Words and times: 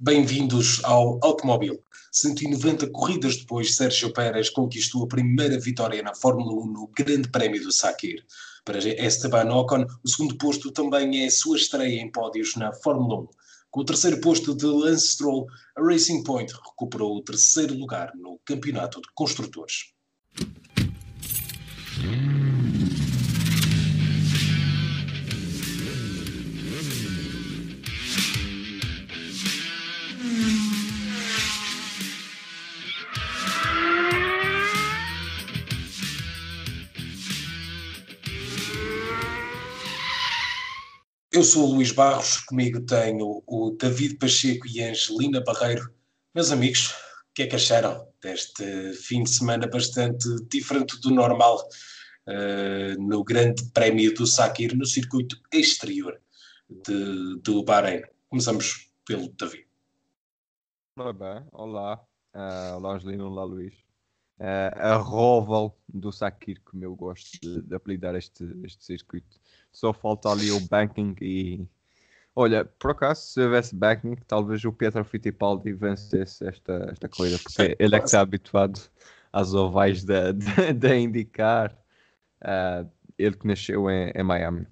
Bem-vindos 0.00 0.80
ao 0.84 1.18
Automóvel. 1.24 1.82
190 2.12 2.88
corridas 2.90 3.36
depois, 3.38 3.74
Sérgio 3.74 4.12
Pérez 4.12 4.48
conquistou 4.48 5.02
a 5.02 5.08
primeira 5.08 5.58
vitória 5.58 6.00
na 6.04 6.14
Fórmula 6.14 6.52
1 6.52 6.66
no 6.66 6.86
Grande 6.96 7.28
Prémio 7.28 7.60
do 7.60 7.72
Sakir. 7.72 8.24
Para 8.64 8.78
Esteban 8.78 9.52
Ocon, 9.52 9.84
o 10.04 10.08
segundo 10.08 10.38
posto 10.38 10.70
também 10.70 11.24
é 11.24 11.26
a 11.26 11.30
sua 11.32 11.56
estreia 11.56 12.00
em 12.00 12.12
pódios 12.12 12.54
na 12.54 12.72
Fórmula 12.72 13.22
1. 13.22 13.28
Com 13.72 13.80
o 13.80 13.84
terceiro 13.84 14.20
posto 14.20 14.54
de 14.54 14.66
Lance 14.66 15.08
Stroll, 15.08 15.48
a 15.76 15.82
Racing 15.82 16.22
Point 16.22 16.52
recuperou 16.52 17.16
o 17.16 17.22
terceiro 17.24 17.74
lugar 17.74 18.12
no 18.14 18.38
Campeonato 18.44 19.00
de 19.00 19.08
Construtores. 19.16 19.92
Eu 41.38 41.44
sou 41.44 41.68
o 41.68 41.74
Luís 41.74 41.92
Barros, 41.92 42.40
comigo 42.40 42.80
tenho 42.80 43.44
o 43.46 43.70
David 43.70 44.16
Pacheco 44.18 44.66
e 44.66 44.82
a 44.82 44.90
Angelina 44.90 45.40
Barreiro. 45.40 45.88
Meus 46.34 46.50
amigos, 46.50 46.90
o 46.90 47.32
que 47.32 47.44
é 47.44 47.46
que 47.46 47.54
acharam 47.54 48.08
deste 48.20 48.92
fim 48.94 49.22
de 49.22 49.30
semana 49.30 49.68
bastante 49.68 50.26
diferente 50.50 51.00
do 51.00 51.12
normal 51.12 51.58
uh, 52.26 53.00
no 53.00 53.22
Grande 53.22 53.70
Prémio 53.70 54.12
do 54.14 54.26
Sakir, 54.26 54.76
no 54.76 54.84
circuito 54.84 55.36
exterior 55.52 56.20
de, 56.68 57.38
do 57.40 57.62
Bahrein? 57.62 58.02
Começamos 58.28 58.90
pelo 59.06 59.28
David. 59.28 59.68
Olá, 60.96 61.12
bem. 61.12 61.46
olá. 61.52 62.04
Uh, 62.34 62.78
olá, 62.78 62.96
Angelina, 62.96 63.24
olá, 63.24 63.44
Luís. 63.44 63.74
Uh, 64.40 64.74
a 64.74 64.96
Roval 64.96 65.78
do 65.88 66.10
Sakir, 66.10 66.60
como 66.64 66.82
eu 66.82 66.96
gosto 66.96 67.38
de, 67.40 67.62
de 67.62 67.76
apelidar 67.76 68.16
este, 68.16 68.42
este 68.64 68.84
circuito 68.84 69.38
só 69.78 69.92
falta 69.92 70.28
ali 70.28 70.50
o 70.50 70.60
banking 70.60 71.14
e. 71.20 71.66
Olha, 72.34 72.64
por 72.64 72.92
acaso, 72.92 73.22
se 73.22 73.40
houvesse 73.40 73.74
banking, 73.74 74.16
talvez 74.26 74.64
o 74.64 74.72
Pietro 74.72 75.04
Fittipaldi 75.04 75.72
vencesse 75.72 76.46
esta, 76.46 76.88
esta 76.90 77.08
corrida, 77.08 77.38
porque 77.38 77.76
ele 77.78 77.96
é 77.96 77.98
que 77.98 78.06
está 78.06 78.20
habituado 78.20 78.80
às 79.32 79.54
ovais 79.54 80.04
da, 80.04 80.32
da, 80.76 80.96
indicar. 80.96 81.76
Uh, 82.42 82.88
ele 83.18 83.36
que 83.36 83.46
nasceu 83.46 83.90
em, 83.90 84.12
em, 84.14 84.22
Miami. 84.22 84.66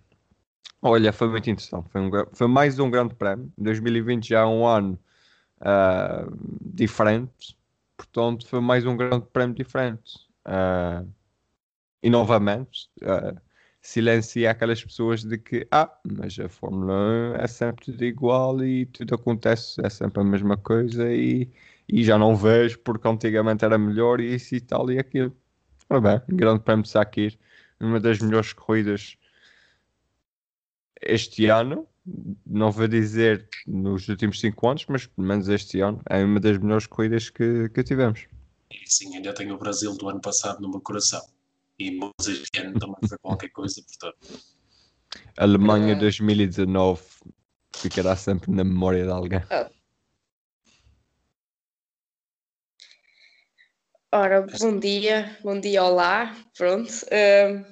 Olha, 0.80 1.12
foi 1.12 1.28
muito 1.28 1.50
interessante. 1.50 1.88
Foi, 1.90 2.00
um, 2.00 2.10
foi 2.32 2.46
mais 2.46 2.78
um 2.78 2.88
grande 2.88 3.14
prémio. 3.14 3.52
2020 3.58 4.28
já 4.28 4.40
é 4.40 4.46
um 4.46 4.64
ano 4.64 4.96
uh, 5.60 6.32
diferente, 6.60 7.58
portanto, 7.96 8.46
foi 8.46 8.60
mais 8.60 8.86
um 8.86 8.96
grande 8.96 9.26
prémio 9.32 9.56
diferente. 9.56 10.14
Uh, 10.46 11.08
e 12.00 12.08
novamente, 12.08 12.88
uh, 13.02 13.40
silencia 13.86 14.50
aquelas 14.50 14.82
pessoas 14.82 15.22
de 15.22 15.38
que, 15.38 15.66
ah, 15.70 15.90
mas 16.04 16.38
a 16.40 16.48
Fórmula 16.48 16.92
1 17.34 17.36
é 17.36 17.46
sempre 17.46 17.84
tudo 17.84 18.04
igual 18.04 18.64
e 18.64 18.84
tudo 18.86 19.14
acontece, 19.14 19.80
é 19.84 19.88
sempre 19.88 20.20
a 20.20 20.24
mesma 20.24 20.56
coisa 20.56 21.08
e, 21.12 21.48
e 21.88 22.02
já 22.02 22.18
não 22.18 22.34
vejo 22.34 22.80
porque 22.80 23.06
antigamente 23.06 23.64
era 23.64 23.78
melhor 23.78 24.20
e 24.20 24.34
isso 24.34 24.56
e 24.56 24.60
tal 24.60 24.90
e 24.90 24.98
aquilo. 24.98 25.34
Ora 25.88 26.00
bem, 26.00 26.36
grande 26.36 26.64
prémio 26.64 26.82
de 26.82 26.88
Sakir, 26.90 27.38
uma 27.78 28.00
das 28.00 28.18
melhores 28.18 28.52
corridas 28.52 29.16
este 31.00 31.46
ano, 31.46 31.86
não 32.44 32.72
vou 32.72 32.88
dizer 32.88 33.48
nos 33.68 34.08
últimos 34.08 34.40
5 34.40 34.68
anos, 34.68 34.86
mas 34.88 35.06
pelo 35.06 35.28
menos 35.28 35.48
este 35.48 35.80
ano 35.80 36.00
é 36.10 36.24
uma 36.24 36.40
das 36.40 36.58
melhores 36.58 36.86
corridas 36.88 37.30
que, 37.30 37.68
que 37.68 37.84
tivemos. 37.84 38.26
Sim, 38.84 39.14
ainda 39.14 39.32
tenho 39.32 39.54
o 39.54 39.58
Brasil 39.58 39.96
do 39.96 40.08
ano 40.08 40.20
passado 40.20 40.60
no 40.60 40.68
meu 40.68 40.80
coração 40.80 41.22
e 41.78 41.90
Moses 41.90 42.48
ano 42.58 42.78
também 42.78 43.08
foi 43.08 43.18
qualquer 43.18 43.48
coisa, 43.50 43.82
portanto. 43.82 44.40
Alemanha 45.36 45.94
2019 45.96 47.02
ficará 47.74 48.16
sempre 48.16 48.50
na 48.50 48.64
memória 48.64 49.04
de 49.04 49.10
alguém. 49.10 49.40
Oh. 49.50 49.76
Ora, 54.12 54.46
bom 54.58 54.78
dia, 54.78 55.36
bom 55.42 55.60
dia, 55.60 55.82
olá, 55.82 56.34
pronto. 56.56 56.90
Uh, 57.06 57.64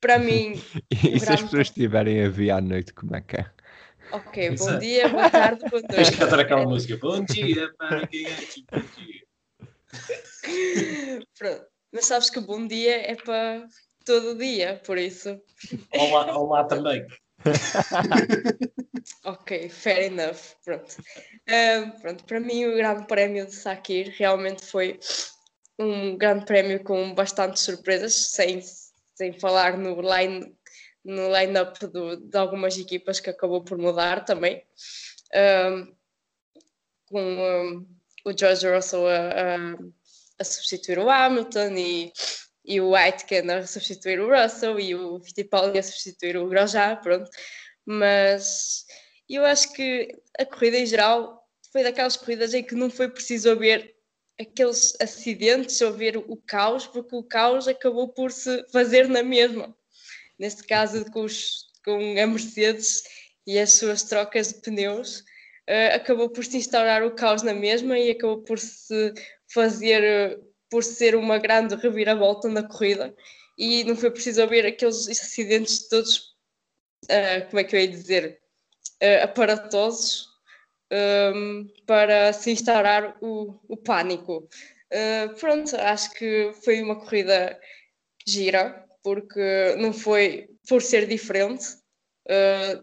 para 0.00 0.18
mim. 0.18 0.60
e 0.92 1.18
se 1.18 1.32
as 1.32 1.42
pessoas 1.42 1.68
estiverem 1.68 2.24
a 2.24 2.28
ver 2.28 2.50
à 2.50 2.60
noite, 2.60 2.92
como 2.92 3.16
é 3.16 3.22
que 3.22 3.36
é? 3.36 3.50
Ok, 4.12 4.50
bom 4.50 4.54
Exato. 4.54 4.80
dia, 4.80 5.08
boa 5.08 5.30
tarde, 5.30 5.60
boa 5.70 5.80
noite. 5.80 5.94
Tens 5.96 6.10
que 6.10 6.16
cantar 6.18 6.40
aquela 6.40 6.64
música. 6.64 6.96
Bom 6.98 7.24
dia 7.24 7.72
para 7.78 8.06
quem 8.06 8.26
é 8.26 8.36
que 8.36 8.64
bom 8.70 8.80
dia. 8.80 9.24
Pronto 11.38 11.73
mas 11.94 12.06
sabes 12.06 12.28
que 12.28 12.40
bom 12.40 12.66
dia 12.66 13.08
é 13.08 13.14
para 13.14 13.68
todo 14.04 14.36
dia, 14.36 14.82
por 14.84 14.98
isso. 14.98 15.40
Olá, 15.92 16.36
olá 16.36 16.64
também. 16.64 17.06
ok, 19.24 19.68
fair 19.68 20.12
enough. 20.12 20.56
Pronto. 20.64 20.96
Uh, 21.48 22.00
pronto. 22.00 22.24
Para 22.24 22.40
mim, 22.40 22.64
o 22.66 22.74
Grande 22.74 23.06
Prémio 23.06 23.46
de 23.46 23.54
Sakir 23.54 24.12
realmente 24.18 24.66
foi 24.66 24.98
um 25.78 26.16
grande 26.16 26.44
prémio 26.44 26.82
com 26.82 27.14
bastantes 27.14 27.62
surpresas, 27.62 28.30
sem, 28.30 28.60
sem 29.14 29.32
falar 29.32 29.78
no 29.78 30.00
line 30.00 30.52
no 31.04 31.28
line-up 31.28 31.78
de 31.86 32.38
algumas 32.38 32.78
equipas 32.78 33.20
que 33.20 33.28
acabou 33.28 33.62
por 33.62 33.76
mudar 33.76 34.24
também. 34.24 34.64
Um, 35.34 35.94
com 37.06 37.22
um, 37.22 37.86
o 38.24 38.36
George 38.36 38.66
Russell 38.66 39.06
a, 39.06 39.18
a 39.18 39.76
a 40.38 40.44
substituir 40.44 40.98
o 40.98 41.10
Hamilton 41.10 41.74
e, 41.76 42.12
e 42.64 42.80
o 42.80 42.94
Aitken 42.94 43.50
a 43.50 43.66
substituir 43.66 44.20
o 44.20 44.30
Russell 44.30 44.78
e 44.80 44.94
o 44.94 45.20
Fittipaldi 45.20 45.78
a 45.78 45.82
substituir 45.82 46.36
o 46.36 46.48
Grosjean, 46.48 46.96
pronto. 46.96 47.30
Mas 47.86 48.84
eu 49.28 49.44
acho 49.44 49.72
que 49.72 50.08
a 50.38 50.44
corrida 50.44 50.78
em 50.78 50.86
geral 50.86 51.42
foi 51.72 51.82
daquelas 51.82 52.16
corridas 52.16 52.54
em 52.54 52.62
que 52.62 52.74
não 52.74 52.90
foi 52.90 53.08
preciso 53.08 53.50
haver 53.50 53.94
aqueles 54.40 54.96
acidentes 55.00 55.80
ou 55.80 55.92
ver 55.92 56.16
o 56.16 56.36
caos, 56.36 56.86
porque 56.86 57.14
o 57.14 57.22
caos 57.22 57.68
acabou 57.68 58.08
por 58.08 58.32
se 58.32 58.64
fazer 58.70 59.08
na 59.08 59.22
mesma. 59.22 59.76
Neste 60.38 60.64
caso, 60.64 61.04
com, 61.12 61.24
os, 61.24 61.66
com 61.84 61.96
a 62.20 62.26
Mercedes 62.26 63.02
e 63.46 63.58
as 63.58 63.72
suas 63.72 64.02
trocas 64.02 64.52
de 64.52 64.60
pneus, 64.60 65.20
uh, 65.68 65.94
acabou 65.94 66.28
por 66.28 66.44
se 66.44 66.56
instaurar 66.56 67.04
o 67.04 67.14
caos 67.14 67.42
na 67.42 67.54
mesma 67.54 67.98
e 67.98 68.10
acabou 68.10 68.42
por 68.42 68.58
se 68.58 69.12
fazer 69.54 70.02
eh, 70.02 70.38
por 70.68 70.82
ser 70.82 71.14
uma 71.14 71.38
grande 71.38 71.76
reviravolta 71.76 72.48
na 72.48 72.66
corrida 72.66 73.14
e 73.56 73.84
não 73.84 73.96
foi 73.96 74.10
preciso 74.10 74.42
haver 74.42 74.66
aqueles 74.66 75.08
acidentes 75.08 75.88
todos, 75.88 76.34
uh, 77.04 77.46
como 77.48 77.60
é 77.60 77.64
que 77.64 77.76
eu 77.76 77.80
ia 77.80 77.86
dizer, 77.86 78.40
uh, 79.00 79.22
aparatosos 79.22 80.26
um, 80.92 80.96
ehm, 80.96 81.66
para 81.86 82.32
se 82.32 82.50
instaurar 82.50 83.16
o, 83.22 83.60
o 83.68 83.76
pânico. 83.76 84.48
Uh, 84.92 85.32
pronto, 85.38 85.76
acho 85.76 86.10
que 86.14 86.52
foi 86.64 86.82
uma 86.82 86.98
corrida 86.98 87.58
gira, 88.26 88.84
porque 89.04 89.76
não 89.78 89.92
foi 89.92 90.48
por 90.68 90.82
ser 90.82 91.06
diferente, 91.06 91.64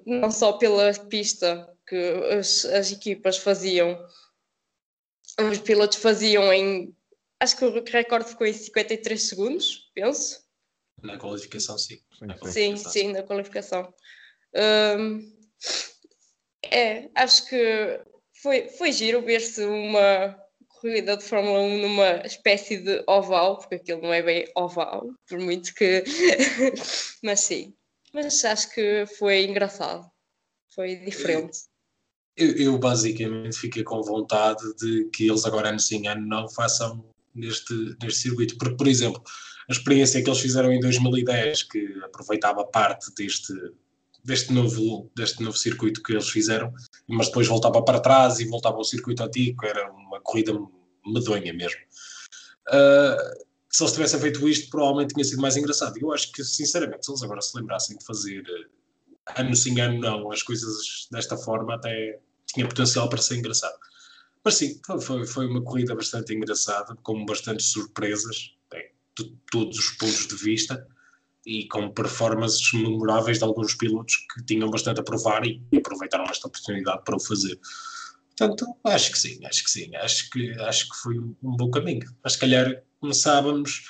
não 0.06 0.30
só 0.30 0.54
pela 0.54 0.94
pista 1.10 1.68
que 1.88 1.98
as, 2.38 2.64
as 2.66 2.92
equipas 2.92 3.38
faziam 3.38 3.98
os 5.40 5.60
pilotos 5.60 5.98
faziam 5.98 6.52
em. 6.52 6.96
Acho 7.40 7.58
que 7.58 7.66
o 7.66 7.84
recorde 7.84 8.30
ficou 8.30 8.46
em 8.46 8.54
53 8.54 9.22
segundos, 9.22 9.90
penso. 9.94 10.44
Na 11.02 11.18
qualificação, 11.18 11.78
sim. 11.78 12.00
Na 12.22 12.38
qualificação. 12.38 12.54
Sim, 12.54 12.78
sim, 12.78 13.12
na 13.12 13.24
qualificação. 13.24 13.94
Um, 14.56 15.34
é, 16.64 17.10
acho 17.16 17.48
que 17.48 18.00
foi, 18.42 18.70
foi 18.70 18.92
giro 18.92 19.22
ver-se 19.22 19.64
uma 19.66 20.38
corrida 20.68 21.18
de 21.18 21.24
Fórmula 21.24 21.60
1 21.60 21.82
numa 21.82 22.26
espécie 22.26 22.78
de 22.78 23.04
oval, 23.08 23.58
porque 23.58 23.76
aquilo 23.76 24.02
não 24.02 24.14
é 24.14 24.22
bem 24.22 24.46
oval, 24.56 25.10
por 25.28 25.40
muito 25.40 25.74
que. 25.74 26.04
Mas 27.24 27.42
sim. 27.42 27.74
Mas 28.14 28.44
acho 28.44 28.70
que 28.72 29.06
foi 29.18 29.46
engraçado. 29.46 30.10
Foi 30.74 30.96
diferente. 30.96 31.60
Eu, 32.36 32.56
eu, 32.56 32.78
basicamente 32.78 33.58
fiquei 33.58 33.84
com 33.84 34.02
vontade 34.02 34.64
de 34.76 35.10
que 35.14 35.28
eles 35.28 35.46
agora 35.46 35.70
ano 35.70 35.80
sim 35.80 36.08
ano 36.08 36.26
não 36.26 36.50
façam 36.50 37.04
neste, 37.36 37.74
neste 38.02 38.22
circuito, 38.22 38.58
porque 38.58 38.76
por 38.76 38.88
exemplo 38.88 39.22
a 39.70 39.72
experiência 39.74 40.24
que 40.24 40.30
eles 40.30 40.40
fizeram 40.40 40.72
em 40.72 40.80
2010 40.80 41.64
que 41.64 42.00
aproveitava 42.04 42.66
parte 42.66 43.14
deste 43.16 43.54
deste 44.24 44.54
novo, 44.54 45.10
deste 45.16 45.42
novo 45.42 45.58
circuito 45.58 46.02
que 46.04 46.14
eles 46.14 46.30
fizeram, 46.30 46.72
mas 47.08 47.28
depois 47.28 47.48
voltava 47.48 47.84
para 47.84 48.00
trás 48.00 48.40
e 48.40 48.46
voltava 48.46 48.78
ao 48.78 48.84
circuito 48.84 49.24
antigo, 49.24 49.66
era 49.66 49.92
uma 49.92 50.22
corrida 50.22 50.54
medonha 51.06 51.54
mesmo. 51.54 51.80
Uh, 52.68 53.52
se 53.70 53.84
eles 53.84 53.94
tivessem 53.94 54.20
feito 54.20 54.48
isto, 54.48 54.70
provavelmente 54.70 55.14
tinha 55.14 55.24
sido 55.24 55.42
mais 55.42 55.56
engraçado. 55.56 55.98
Eu 55.98 56.12
acho 56.12 56.32
que, 56.32 56.44
sinceramente, 56.44 57.06
se 57.06 57.12
eles 57.12 57.24
agora 57.24 57.42
se 57.42 57.58
lembrassem 57.58 57.98
de 57.98 58.06
fazer 58.06 58.44
ano 59.38 59.56
sim, 59.56 59.80
ano 59.80 60.00
não, 60.00 60.32
as 60.32 60.44
coisas 60.44 61.08
desta 61.12 61.38
forma, 61.38 61.76
até 61.76 62.20
tinha 62.46 62.68
potencial 62.68 63.10
para 63.10 63.22
ser 63.22 63.38
engraçado. 63.38 63.78
Mas 64.44 64.56
sim, 64.56 64.80
foi, 65.02 65.26
foi 65.26 65.48
uma 65.48 65.64
corrida 65.64 65.96
bastante 65.96 66.34
engraçada, 66.34 66.96
com 67.04 67.26
bastantes 67.26 67.68
surpresas, 67.68 68.56
bem, 68.72 68.90
de 69.18 69.36
todos 69.52 69.78
os 69.78 69.90
pontos 69.92 70.28
de 70.28 70.36
vista, 70.36 70.88
e 71.46 71.68
com 71.68 71.92
performances 71.92 72.74
memoráveis 72.74 73.40
de 73.40 73.44
alguns 73.44 73.74
pilotos 73.76 74.16
que 74.34 74.44
tinham 74.46 74.70
bastante 74.70 75.00
a 75.00 75.04
provar 75.04 75.46
e 75.46 75.62
aproveitaram 75.76 76.26
esta 76.26 76.48
oportunidade 76.48 77.04
para 77.04 77.16
o 77.16 77.20
fazer. 77.20 77.60
Portanto, 78.38 78.76
acho 78.84 79.12
que 79.12 79.20
sim, 79.20 79.46
acho 79.46 79.64
que 79.64 79.72
sim, 79.72 79.96
acho 79.96 80.30
que, 80.30 80.52
acho 80.62 80.90
que 80.90 80.96
foi 80.98 81.20
um 81.20 81.56
bom 81.56 81.70
caminho. 81.70 82.08
Mas 82.24 82.34
se 82.34 82.40
calhar 82.40 82.84
começávamos 83.00 83.84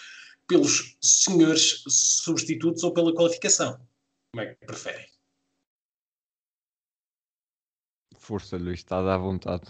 pelos 0.48 0.98
senhores 1.02 1.84
substitutos 1.88 2.84
ou 2.84 2.94
pela 2.94 3.14
qualificação. 3.14 3.80
Como 4.34 4.46
é 4.46 4.54
que 4.54 4.66
preferem? 4.66 5.11
Força, 8.22 8.56
Luís, 8.56 8.80
está 8.80 9.02
dar 9.02 9.18
vontade. 9.18 9.64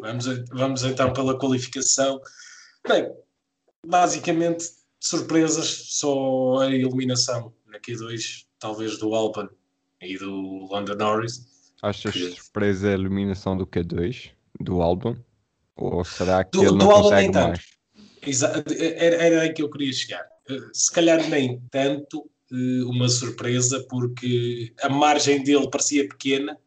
Vamos, 0.00 0.26
vamos 0.50 0.82
então 0.82 1.12
pela 1.12 1.38
qualificação. 1.38 2.20
Bem, 2.86 3.10
basicamente, 3.86 4.64
surpresas, 5.00 5.66
só 5.90 6.58
a 6.58 6.66
eliminação 6.66 7.54
na 7.66 7.78
Q2, 7.78 8.44
talvez 8.58 8.98
do 8.98 9.14
Albon 9.14 9.48
e 10.02 10.18
do 10.18 10.66
London 10.70 10.96
Norris. 10.96 11.46
Achas 11.80 12.12
que... 12.12 12.32
surpresa 12.32 12.88
a 12.88 12.92
eliminação 12.92 13.56
do 13.56 13.66
Q2, 13.66 14.32
do 14.60 14.82
Albon? 14.82 15.16
Ou 15.76 16.04
será 16.04 16.42
que 16.44 16.58
do, 16.58 16.64
ele 16.64 16.76
não 16.76 16.88
consegue 16.88 17.32
mais? 17.32 17.60
Exato, 18.26 18.72
era, 18.72 19.16
era 19.16 19.42
aí 19.42 19.52
que 19.52 19.62
eu 19.62 19.70
queria 19.70 19.92
chegar. 19.92 20.26
Eh, 20.50 20.60
se 20.72 20.90
calhar 20.92 21.28
nem 21.28 21.60
tanto 21.70 22.28
eh, 22.50 22.84
uma 22.84 23.08
surpresa, 23.08 23.84
porque 23.88 24.72
a 24.82 24.88
margem 24.88 25.44
dele 25.44 25.70
parecia 25.70 26.08
pequena, 26.08 26.58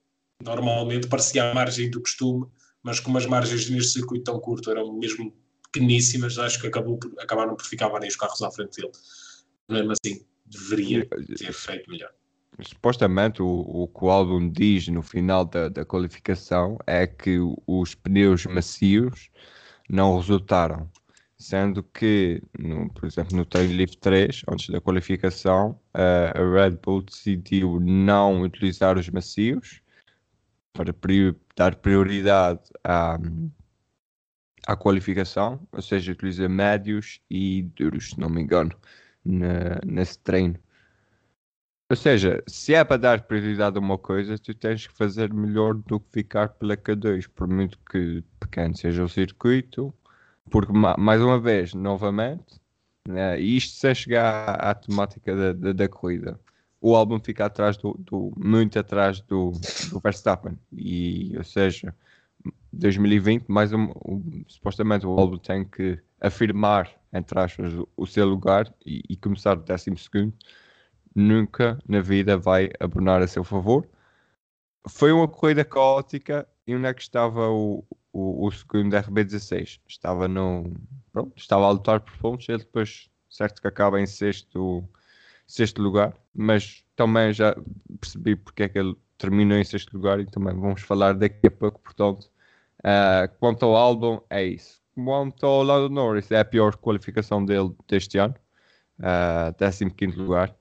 normalmente 0.44 1.08
parecia 1.08 1.50
a 1.50 1.54
margem 1.54 1.90
do 1.90 2.02
costume, 2.02 2.46
mas 2.84 3.00
como 3.00 3.18
as 3.18 3.26
margens 3.26 3.70
neste 3.70 3.94
circuito 3.94 4.26
tão 4.26 4.40
curto 4.40 4.70
eram 4.72 4.94
mesmo 4.94 5.34
pequeníssimas, 5.72 6.38
acho 6.38 6.62
que 6.62 6.68
acabou 6.68 6.98
por, 6.98 7.12
acabaram 7.20 7.56
por 7.56 7.66
ficar 7.66 7.90
vários 7.90 8.16
carros 8.16 8.42
à 8.42 8.52
frente 8.52 8.78
dele. 8.78 8.92
Mesmo 9.70 9.92
assim, 9.94 10.26
deveria 10.46 11.06
ter 11.06 11.54
feito 11.54 11.90
melhor. 11.90 12.12
Supostamente, 12.62 13.42
o, 13.42 13.46
o 13.46 13.88
que 13.88 14.06
o 14.06 14.10
álbum 14.10 14.50
diz 14.50 14.88
no 14.88 15.04
final 15.04 15.46
da, 15.46 15.70
da 15.70 15.86
qualificação 15.86 16.78
é 16.88 17.06
que 17.06 17.38
os 17.68 17.94
pneus 17.94 18.46
macios 18.46 19.30
não 19.90 20.18
resultaram 20.18 20.90
sendo 21.38 21.84
que, 21.84 22.42
no, 22.58 22.92
por 22.92 23.06
exemplo, 23.06 23.38
no 23.38 23.46
Trail 23.46 23.72
Lift 23.72 24.00
3, 24.00 24.42
antes 24.50 24.70
da 24.70 24.82
qualificação, 24.82 25.80
a 25.94 26.32
Red 26.34 26.78
Bull 26.84 27.04
decidiu 27.04 27.80
não 27.80 28.42
utilizar 28.42 28.98
os 28.98 29.08
macios 29.10 29.82
para 30.78 30.94
dar 31.56 31.76
prioridade 31.76 32.62
à, 32.84 33.18
à 34.68 34.76
qualificação, 34.76 35.60
ou 35.72 35.82
seja, 35.82 36.12
utiliza 36.12 36.48
médios 36.48 37.20
e 37.30 37.64
duros, 37.76 38.12
se 38.12 38.20
não 38.20 38.30
me 38.30 38.42
engano, 38.42 38.72
na, 39.26 39.80
nesse 39.84 40.20
treino. 40.20 40.60
Ou 41.90 41.96
seja, 41.96 42.44
se 42.48 42.74
é 42.74 42.84
para 42.84 42.98
dar 42.98 43.22
prioridade 43.24 43.78
a 43.78 43.80
uma 43.80 43.98
coisa, 43.98 44.38
tu 44.38 44.54
tens 44.54 44.86
que 44.86 44.94
fazer 44.94 45.34
melhor 45.34 45.74
do 45.74 46.00
que 46.00 46.12
ficar 46.12 46.50
pela 46.50 46.76
K2, 46.78 47.28
por 47.34 47.48
muito 47.48 47.80
que 47.90 48.24
pequeno 48.40 48.76
seja 48.76 49.04
o 49.04 49.10
circuito, 49.10 49.94
porque 50.52 50.72
mais 50.74 51.22
uma 51.22 51.40
vez, 51.40 51.74
novamente, 51.74 52.62
né, 53.08 53.40
isto 53.40 53.76
se 53.78 53.96
chegar 53.96 54.50
à, 54.50 54.72
à 54.72 54.76
temática 54.76 55.36
da, 55.36 55.54
da, 55.54 55.74
da 55.74 55.88
corrida, 55.88 56.40
o 56.80 56.96
álbum 56.96 57.20
fica 57.20 57.46
atrás 57.46 57.78
do, 57.78 57.94
do 58.00 58.32
muito 58.38 58.78
atrás 58.78 59.22
do, 59.22 59.52
do, 59.90 60.00
Verstappen. 60.00 60.58
E 60.72 61.36
ou 61.38 61.44
seja 61.44 61.96
2020 62.72 63.48
mais 63.48 63.74
um, 63.74 63.92
um, 64.06 64.44
supostamente 64.48 65.06
o 65.06 65.20
álbum 65.20 65.38
tem 65.38 65.66
que 65.66 66.00
afirmar 66.22 66.92
entre 67.12 67.40
aspas 67.40 67.74
o, 67.96 68.06
seu 68.06 68.28
lugar 68.28 68.74
e, 68.86 69.02
e 69.10 69.18
começar 69.18 69.58
o 69.58 69.64
décimo 69.64 69.98
segundo. 69.98 70.34
Nunca 71.16 71.80
na 71.88 72.00
vida 72.00 72.38
vai 72.38 72.70
abonar 72.80 73.22
a 73.22 73.28
seu 73.28 73.44
favor. 73.44 73.88
Foi 74.88 75.12
uma 75.12 75.28
corrida 75.28 75.66
caótica. 75.66 76.48
E 76.68 76.76
onde 76.76 76.86
é 76.86 76.94
que 76.94 77.02
estava 77.02 77.50
o, 77.50 77.84
o, 78.12 78.46
o 78.46 78.52
segundo 78.52 78.94
RB16 78.94 79.80
estava 79.88 80.28
no 80.28 80.74
pronto, 81.14 81.32
estava 81.38 81.66
a 81.66 81.72
lutar 81.72 82.02
por 82.02 82.16
pontos. 82.18 82.48
Ele 82.50 82.60
depois 82.60 83.10
certo 83.30 83.62
que 83.62 83.68
acaba 83.68 84.00
em 84.02 84.06
sexto 84.06 84.84
sexto 85.48 85.82
lugar, 85.82 86.14
mas 86.36 86.84
também 86.96 87.34
já 87.34 87.56
percebi 88.00 88.36
porque 88.36 88.64
é 88.64 88.70
que 88.70 88.78
ele 88.78 88.96
terminou 89.18 89.58
em 89.58 89.64
sexto 89.64 89.94
lugar 89.94 90.20
e 90.20 90.26
também 90.26 90.54
vamos 90.54 90.82
falar 90.82 91.14
daqui 91.14 91.48
a 91.48 91.52
pouco, 91.52 91.80
portanto, 91.80 92.30
uh, 92.80 93.34
quanto 93.40 93.66
ao 93.66 93.76
álbum, 93.76 94.20
é 94.30 94.44
isso. 94.46 94.82
Quanto 94.94 95.46
ao 95.46 95.64
Lando 95.64 95.90
Norris, 95.90 96.32
é 96.32 96.40
a 96.40 96.46
pior 96.46 96.76
qualificação 96.76 97.44
dele 97.46 97.72
deste 97.88 98.18
ano, 98.18 98.36
uh, 99.00 99.56
ah, 99.60 99.90
15 99.96 100.18
lugar. 100.18 100.56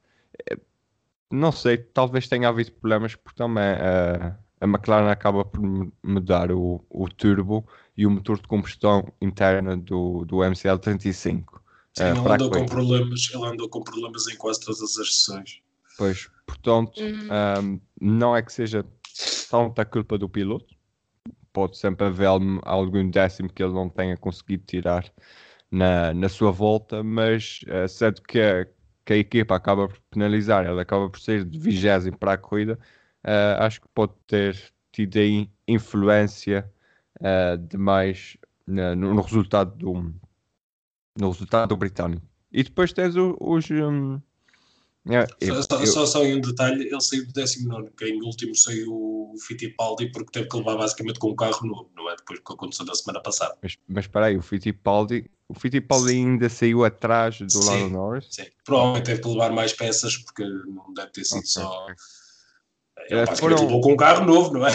Não 1.31 1.51
sei, 1.51 1.79
talvez 1.79 2.29
tenha 2.29 2.49
havido 2.49 2.73
problemas 2.73 3.15
porque 3.15 3.37
também 3.37 3.75
uh, 3.75 4.37
a 4.61 4.65
McLaren 4.65 5.11
acaba 5.11 5.45
por 5.45 5.61
mudar 6.03 6.53
o, 6.53 6.85
o 6.89 7.09
turbo 7.09 7.67
e 7.97 8.07
o 8.07 8.11
motor 8.11 8.41
de 8.41 8.47
combustão 8.47 9.13
interna 9.21 9.77
do, 9.77 10.25
do 10.25 10.37
MCL35. 10.37 11.45
Sim, 11.97 12.05
uh, 12.05 12.07
ele, 12.09 12.33
andou 12.35 12.51
com 12.51 12.67
problemas, 12.67 13.31
ele 13.33 13.47
andou 13.47 13.69
com 13.69 13.83
problemas 13.83 14.27
em 14.29 14.37
quase 14.37 14.61
todas 14.61 14.83
as 14.83 15.15
sessões. 15.15 15.61
Pois, 15.97 16.29
portanto, 16.47 17.01
uhum. 17.01 17.29
um, 17.63 17.81
não 18.01 18.37
é 18.37 18.43
que 18.43 18.53
seja 18.53 18.85
tanta 19.51 19.85
culpa 19.85 20.19
do 20.19 20.29
piloto. 20.29 20.75
Pode 21.53 21.79
sempre 21.79 22.07
haver 22.07 22.27
algum 22.27 23.09
décimo 23.09 23.51
que 23.51 23.63
ele 23.63 23.73
não 23.73 23.89
tenha 23.89 24.15
conseguido 24.17 24.65
tirar 24.67 25.11
na, 25.71 26.13
na 26.13 26.29
sua 26.29 26.51
volta, 26.51 27.03
mas 27.03 27.61
uh, 27.63 27.89
sendo 27.89 28.21
que 28.21 28.39
a, 28.39 28.67
que 29.07 29.13
a 29.15 29.17
equipa 29.17 29.57
acaba 29.57 29.89
por 29.89 29.99
penalizar, 30.11 30.67
ele 30.67 30.81
acaba 30.81 31.09
por 31.09 31.19
ser 31.19 31.45
de 31.47 31.59
vigésimo 31.59 32.19
para 32.19 32.35
a 32.35 32.39
corrida, 32.39 32.79
uh, 33.25 33.63
acho 33.63 33.81
que 33.81 33.89
pode 33.95 34.13
ter 34.27 34.71
tido 34.93 35.17
aí 35.19 35.51
influência 35.67 36.71
uh, 37.21 37.57
demais 37.57 38.37
no, 38.67 38.95
no 38.95 39.23
resultado 39.23 39.75
do, 39.77 40.13
no 41.17 41.31
resultado 41.31 41.77
britânico. 41.77 42.27
E 42.53 42.63
depois 42.63 42.93
tens 42.93 43.15
os. 43.17 43.71
Um, 43.71 44.21
é, 45.09 45.25
eu, 45.41 45.63
só, 45.63 45.79
eu... 45.79 45.87
Só, 45.87 46.07
só, 46.07 46.25
em 46.25 46.37
um 46.37 46.41
detalhe, 46.41 46.89
ele 46.89 47.01
saiu 47.01 47.27
do 47.27 47.33
19, 47.33 47.91
que 47.97 48.07
em 48.07 48.21
último 48.23 48.57
saiu 48.57 48.93
o 48.93 49.35
Fittipaldi 49.39 50.11
porque 50.11 50.33
teve 50.33 50.49
que 50.49 50.57
levar 50.57 50.77
basicamente 50.77 51.21
com 51.21 51.31
um 51.31 51.37
carro 51.37 51.65
novo, 51.65 51.91
não 51.95 52.11
é? 52.11 52.17
Depois 52.17 52.41
que 52.41 52.53
aconteceu 52.53 52.85
da 52.85 52.95
semana 52.95 53.21
passada. 53.21 53.57
Mas, 53.63 53.77
mas 53.87 54.05
espera 54.05 54.27
aí, 54.27 54.37
o 54.37 54.43
Fittipaldi, 54.43 55.31
o 55.49 55.55
Fittipaldi 55.55 56.13
ainda 56.13 56.49
saiu 56.49 56.85
atrás 56.85 57.39
do 57.39 57.51
sim, 57.51 57.69
Lando 57.69 57.91
Norris? 57.91 58.27
Sim, 58.31 58.47
provavelmente 58.65 59.05
teve 59.05 59.23
que 59.23 59.29
levar 59.29 59.53
mais 59.53 59.73
peças 59.73 60.17
porque 60.17 60.43
não 60.45 60.93
deve 60.93 61.11
ter 61.11 61.25
sido 61.25 61.39
okay. 61.39 61.51
só. 61.51 61.87
Ele 63.09 63.21
é, 63.21 63.27
basicamente 63.27 63.59
foram... 63.59 63.63
levou 63.63 63.81
com 63.81 63.93
um 63.93 63.97
carro 63.97 64.25
novo, 64.25 64.55
não 64.55 64.67
é? 64.67 64.73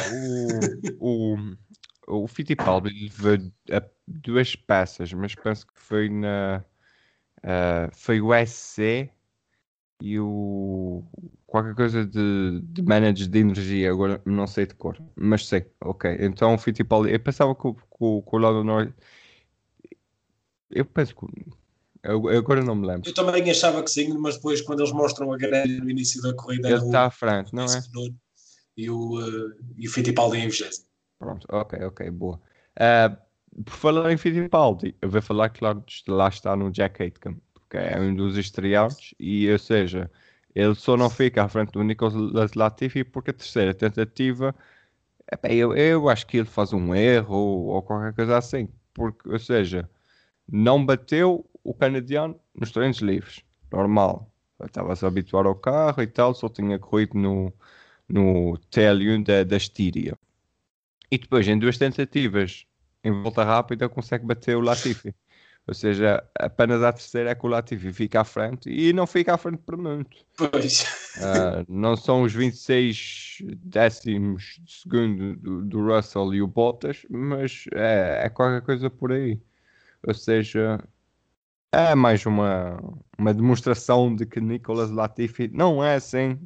O, 0.97 1.33
o, 1.33 1.37
o 2.11 2.27
Fittipaldi 2.27 2.89
levou 2.89 3.51
duas 4.05 4.55
peças, 4.55 5.13
mas 5.13 5.33
penso 5.33 5.65
que 5.65 5.73
foi 5.75 6.09
na. 6.09 6.63
Uh, 7.37 7.89
foi 7.93 8.21
o 8.21 8.29
SC 8.45 9.09
e 10.01 10.19
o. 10.19 11.03
qualquer 11.47 11.73
coisa 11.73 12.05
de, 12.05 12.61
de 12.63 12.81
manager 12.83 13.27
de 13.27 13.39
energia, 13.39 13.91
agora 13.91 14.21
não 14.25 14.45
sei 14.45 14.65
de 14.65 14.75
cor, 14.75 15.01
mas 15.15 15.47
sei, 15.47 15.65
ok. 15.79 16.17
Então 16.19 16.53
o 16.53 16.57
Fittipaldi. 16.57 17.11
Eu 17.11 17.19
pensava 17.19 17.55
que, 17.55 17.73
que, 17.73 17.79
que 17.79 18.05
o 18.35 18.37
Lando 18.37 18.63
Norris. 18.63 18.93
Eu 20.69 20.85
penso 20.85 21.15
que. 21.15 21.25
Eu, 22.03 22.27
agora 22.29 22.63
não 22.63 22.75
me 22.75 22.87
lembro. 22.87 23.07
Eu 23.07 23.13
também 23.13 23.49
achava 23.49 23.81
que 23.83 23.89
sim, 23.89 24.17
mas 24.17 24.35
depois 24.35 24.61
quando 24.61 24.81
eles 24.81 24.91
mostram 24.91 25.31
a 25.31 25.37
grelha 25.37 25.79
no 25.81 25.89
início 25.89 26.21
da 26.21 26.33
corrida. 26.33 26.67
Ele 26.67 26.77
está 26.77 27.05
à 27.05 27.11
frente, 27.11 27.53
não 27.53 27.63
é? 27.63 27.83
E 28.75 28.89
o, 28.89 29.19
uh, 29.19 29.53
e 29.77 29.87
o 29.87 29.91
Fittipaldi 29.91 30.37
em 30.37 30.49
20. 30.49 30.90
Pronto, 31.21 31.45
ok, 31.51 31.79
ok, 31.85 32.09
boa. 32.09 32.41
Uh, 32.75 33.15
por 33.63 33.73
falar 33.73 34.11
em 34.11 34.17
Fittipaldi, 34.17 34.95
eu 34.99 35.07
vou 35.07 35.21
falar, 35.21 35.49
claro, 35.49 35.83
lá 36.07 36.27
está 36.27 36.55
no 36.55 36.71
Jack 36.71 37.03
Aitken, 37.03 37.39
porque 37.53 37.77
é 37.77 37.99
um 37.99 38.15
dos 38.15 38.37
estreantes, 38.37 39.13
e 39.19 39.47
ou 39.51 39.59
seja, 39.59 40.09
ele 40.55 40.73
só 40.73 40.97
não 40.97 41.11
fica 41.11 41.43
à 41.43 41.47
frente 41.47 41.71
do 41.73 41.83
Nicolas 41.83 42.53
Latifi 42.55 43.03
porque 43.03 43.29
a 43.29 43.33
terceira 43.35 43.71
tentativa, 43.71 44.55
eu, 45.43 45.75
eu 45.77 46.09
acho 46.09 46.25
que 46.25 46.37
ele 46.37 46.47
faz 46.47 46.73
um 46.73 46.95
erro 46.95 47.35
ou, 47.35 47.65
ou 47.67 47.83
qualquer 47.83 48.13
coisa 48.15 48.37
assim, 48.39 48.67
porque, 48.91 49.29
ou 49.29 49.37
seja, 49.39 49.87
não 50.51 50.83
bateu 50.83 51.47
o 51.63 51.73
canadiano 51.73 52.39
nos 52.55 52.71
treinos 52.71 52.97
livres, 52.99 53.43
normal. 53.71 54.33
Estava-se 54.65 55.05
a 55.05 55.07
habituar 55.07 55.45
ao 55.45 55.55
carro 55.55 56.01
e 56.01 56.07
tal, 56.07 56.33
só 56.33 56.49
tinha 56.49 56.79
corrido 56.79 57.15
no, 57.17 57.53
no 58.09 58.57
TL1 58.71 59.23
da, 59.23 59.43
da 59.43 59.57
Estíria. 59.57 60.17
E 61.11 61.17
depois, 61.17 61.47
em 61.47 61.59
duas 61.59 61.77
tentativas 61.77 62.65
em 63.03 63.11
volta 63.11 63.43
rápida 63.43 63.89
consegue 63.89 64.25
bater 64.25 64.55
o 64.55 64.61
Latifi. 64.61 65.13
Ou 65.67 65.75
seja, 65.75 66.23
apenas 66.39 66.81
a 66.81 66.91
terceira 66.91 67.29
é 67.31 67.35
que 67.35 67.45
o 67.45 67.49
Latifi 67.49 67.93
fica 67.93 68.21
à 68.21 68.23
frente 68.23 68.69
e 68.69 68.91
não 68.91 69.05
fica 69.05 69.35
à 69.35 69.37
frente 69.37 69.59
por 69.59 69.77
muito. 69.77 70.17
Pois. 70.35 70.83
Uh, 71.17 71.65
não 71.69 71.95
são 71.95 72.23
os 72.23 72.33
26 72.33 73.43
décimos 73.57 74.59
de 74.59 74.73
segundo 74.73 75.35
do, 75.35 75.63
do 75.63 75.85
Russell 75.85 76.33
e 76.33 76.41
o 76.41 76.47
Bottas, 76.47 77.05
mas 77.09 77.65
é, 77.73 78.25
é, 78.25 78.29
qualquer 78.29 78.61
coisa 78.63 78.89
por 78.89 79.11
aí. 79.11 79.39
Ou 80.07 80.15
seja, 80.15 80.83
é 81.71 81.93
mais 81.93 82.25
uma, 82.25 82.81
uma 83.17 83.33
demonstração 83.33 84.15
de 84.15 84.25
que 84.25 84.41
Nicolas 84.41 84.89
Latifi 84.89 85.47
não 85.53 85.83
é 85.83 85.95
assim 85.95 86.39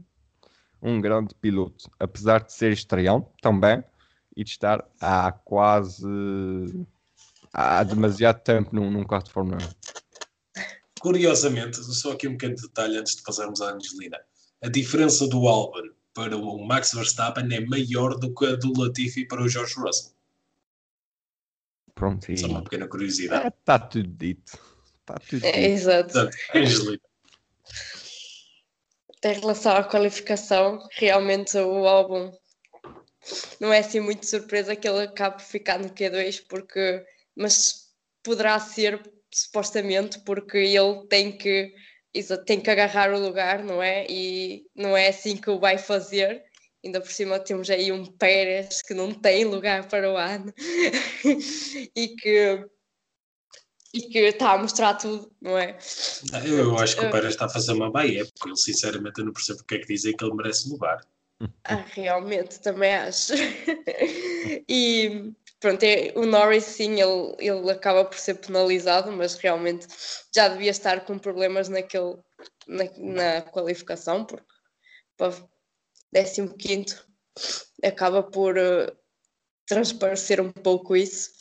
um 0.81 0.99
grande 0.99 1.33
piloto, 1.35 1.89
apesar 1.97 2.43
de 2.43 2.51
ser 2.51 2.73
estreão 2.73 3.31
também 3.41 3.81
e 4.35 4.43
de 4.43 4.49
estar 4.49 4.85
há 4.99 5.31
quase 5.31 6.05
há 7.53 7.83
demasiado 7.83 8.41
tempo 8.41 8.75
num, 8.75 8.91
num 8.91 9.05
carro 9.05 9.23
de 9.23 9.31
Fórmula 9.31 9.57
1. 9.57 9.59
Curiosamente, 10.99 11.77
só 11.77 12.11
aqui 12.11 12.27
um 12.27 12.31
pequeno 12.31 12.55
detalhe 12.55 12.97
antes 12.97 13.15
de 13.15 13.23
passarmos 13.23 13.61
à 13.61 13.73
Angelina. 13.73 14.19
A 14.61 14.67
diferença 14.67 15.27
do 15.27 15.47
Albon 15.47 15.89
para 16.13 16.35
o 16.35 16.65
Max 16.65 16.93
Verstappen 16.93 17.53
é 17.53 17.59
maior 17.59 18.17
do 18.17 18.33
que 18.33 18.45
a 18.45 18.55
do 18.55 18.73
Latifi 18.77 19.25
para 19.25 19.41
o 19.41 19.47
George 19.47 19.75
Russell. 19.75 20.11
Pronto, 21.93 22.29
e... 22.31 22.37
Só 22.37 22.47
uma 22.47 22.63
pequena 22.63 22.87
curiosidade. 22.87 23.47
Está 23.47 23.75
é, 23.75 23.79
tudo 23.79 24.09
dito. 24.09 24.59
Está 25.01 25.13
tudo 25.15 25.41
dito. 25.41 25.45
É, 25.45 25.65
exato. 25.67 26.29
Angelina. 26.53 26.99
Em 29.23 29.33
relação 29.33 29.75
à 29.75 29.83
qualificação, 29.83 30.87
realmente 30.91 31.57
o 31.57 31.87
álbum 31.87 32.31
não 33.59 33.71
é 33.73 33.79
assim 33.79 33.99
muito 33.99 34.25
surpresa 34.25 34.75
que 34.75 34.87
ele 34.87 35.03
acabe 35.03 35.37
por 35.37 35.43
ficar 35.43 35.79
no 35.79 35.89
Q2, 35.89 36.45
porque 36.47 37.05
mas 37.35 37.89
poderá 38.23 38.59
ser 38.59 39.01
supostamente 39.33 40.19
porque 40.19 40.57
ele 40.57 41.05
tem 41.07 41.37
que 41.37 41.73
tem 42.45 42.61
que 42.61 42.69
agarrar 42.69 43.13
o 43.13 43.19
lugar, 43.19 43.61
não 43.63 43.83
é? 43.83 44.05
E 44.09 44.65
não 44.73 44.95
é 44.95 45.09
assim 45.09 45.35
que 45.35 45.49
o 45.49 45.59
vai 45.59 45.77
fazer. 45.77 46.43
Ainda 46.83 47.01
por 47.01 47.11
cima 47.11 47.39
temos 47.39 47.69
aí 47.69 47.91
um 47.91 48.05
Pérez 48.05 48.81
que 48.81 48.93
não 48.93 49.11
tem 49.11 49.43
lugar 49.43 49.87
para 49.89 50.09
o 50.11 50.15
ano 50.15 50.53
e 51.95 52.09
que 52.09 52.65
e 53.93 54.01
que 54.01 54.19
está 54.19 54.51
a 54.51 54.57
mostrar 54.57 54.93
tudo, 54.95 55.31
não 55.41 55.57
é? 55.57 55.77
Eu 56.45 56.77
acho 56.77 56.97
que 56.97 57.05
o 57.05 57.11
Pérez 57.11 57.33
está 57.33 57.45
a 57.45 57.49
fazer 57.49 57.71
uma 57.71 57.89
baia, 57.89 58.25
porque 58.25 58.49
ele 58.49 58.57
sinceramente 58.57 59.19
eu 59.19 59.25
não 59.25 59.33
percebo 59.33 59.59
porque 59.59 59.75
é 59.75 59.79
que 59.79 59.87
dizem 59.87 60.15
que 60.15 60.23
ele 60.23 60.35
merece 60.35 60.69
lugar. 60.69 61.01
Ah, 61.63 61.83
realmente, 61.87 62.59
também 62.59 62.93
acho. 62.93 63.33
e 64.69 65.33
pronto, 65.59 65.83
é, 65.83 66.13
o 66.15 66.25
Norris 66.25 66.63
sim, 66.63 67.01
ele, 67.01 67.35
ele 67.39 67.71
acaba 67.71 68.05
por 68.05 68.17
ser 68.17 68.35
penalizado, 68.35 69.11
mas 69.11 69.35
realmente 69.35 69.87
já 70.33 70.47
devia 70.47 70.71
estar 70.71 71.05
com 71.05 71.19
problemas 71.19 71.67
naquele, 71.67 72.17
na, 72.67 72.85
na 72.97 73.41
qualificação, 73.41 74.23
porque 74.23 74.45
para 75.17 75.33
15 76.57 77.01
acaba 77.83 78.23
por 78.23 78.57
uh, 78.57 78.95
transparecer 79.67 80.39
um 80.39 80.51
pouco 80.51 80.95
isso. 80.95 81.31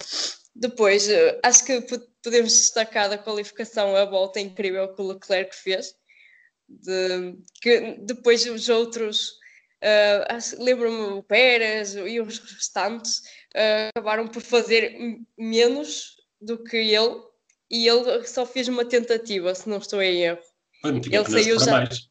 Depois, 0.54 1.08
uh, 1.08 1.38
acho 1.42 1.64
que 1.64 1.80
podemos 2.22 2.52
destacar 2.52 3.08
da 3.08 3.18
qualificação 3.18 3.94
a 3.94 4.04
volta 4.04 4.40
incrível 4.40 4.92
que 4.92 5.02
o 5.02 5.06
Leclerc 5.06 5.54
fez, 5.54 5.94
de, 6.68 7.36
que 7.60 7.98
depois 8.00 8.44
os 8.46 8.68
outros 8.68 9.43
Uh, 9.84 10.62
Lembro-me 10.64 11.18
o 11.18 11.22
Pérez 11.22 11.94
e 11.94 12.18
os 12.18 12.38
restantes 12.38 13.18
uh, 13.54 13.90
acabaram 13.94 14.26
por 14.26 14.40
fazer 14.40 14.96
menos 15.36 16.16
do 16.40 16.62
que 16.64 16.78
ele 16.78 17.20
e 17.70 17.86
ele 17.86 18.26
só 18.26 18.46
fez 18.46 18.66
uma 18.68 18.84
tentativa, 18.84 19.54
se 19.54 19.68
não 19.68 19.78
estou 19.78 20.00
em 20.00 20.22
erro. 20.22 20.38
Ele 20.84 21.24
saiu 21.24 21.58
já. 21.60 21.72
Mais. 21.72 22.08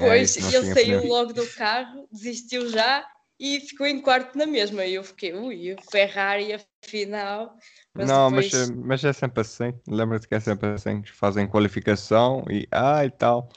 Pois, 0.00 0.36
é 0.36 0.56
ele 0.56 0.74
saiu 0.74 1.06
logo 1.06 1.32
do 1.32 1.46
carro, 1.46 2.06
desistiu 2.12 2.68
já 2.68 3.06
e 3.38 3.60
ficou 3.60 3.86
em 3.86 4.00
quarto 4.00 4.36
na 4.36 4.46
mesma. 4.46 4.84
E 4.84 4.94
eu 4.94 5.04
fiquei, 5.04 5.32
ui, 5.32 5.74
o 5.74 5.90
Ferrari 5.90 6.52
afinal. 6.52 7.56
Mas 7.94 8.08
não, 8.08 8.30
depois... 8.30 8.52
mas, 8.52 8.70
mas 8.70 9.04
é 9.04 9.12
sempre 9.12 9.40
assim. 9.40 9.74
Lembra-te 9.88 10.28
que 10.28 10.34
é 10.34 10.40
sempre 10.40 10.70
assim. 10.70 11.02
Fazem 11.04 11.48
qualificação 11.48 12.44
e 12.48 12.66
ah 12.70 13.04
e 13.04 13.10
tal. 13.10 13.48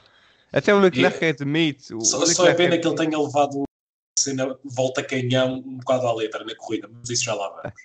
Até 0.52 0.74
o 0.74 0.78
Leclerc 0.78 1.24
e, 1.24 1.28
admite. 1.28 1.94
O 1.94 2.00
só, 2.00 2.24
só 2.26 2.46
é 2.46 2.54
pena 2.54 2.78
que 2.78 2.86
ele 2.86 2.96
tenha 2.96 3.18
levado 3.18 3.66
cena 4.18 4.58
volta 4.64 5.04
canhão 5.04 5.58
um 5.58 5.78
bocado 5.78 6.06
à 6.06 6.14
letra 6.14 6.44
na 6.44 6.54
corrida, 6.56 6.88
mas 6.88 7.10
isso 7.10 7.24
já 7.24 7.34
lá 7.34 7.48
vamos. 7.48 7.72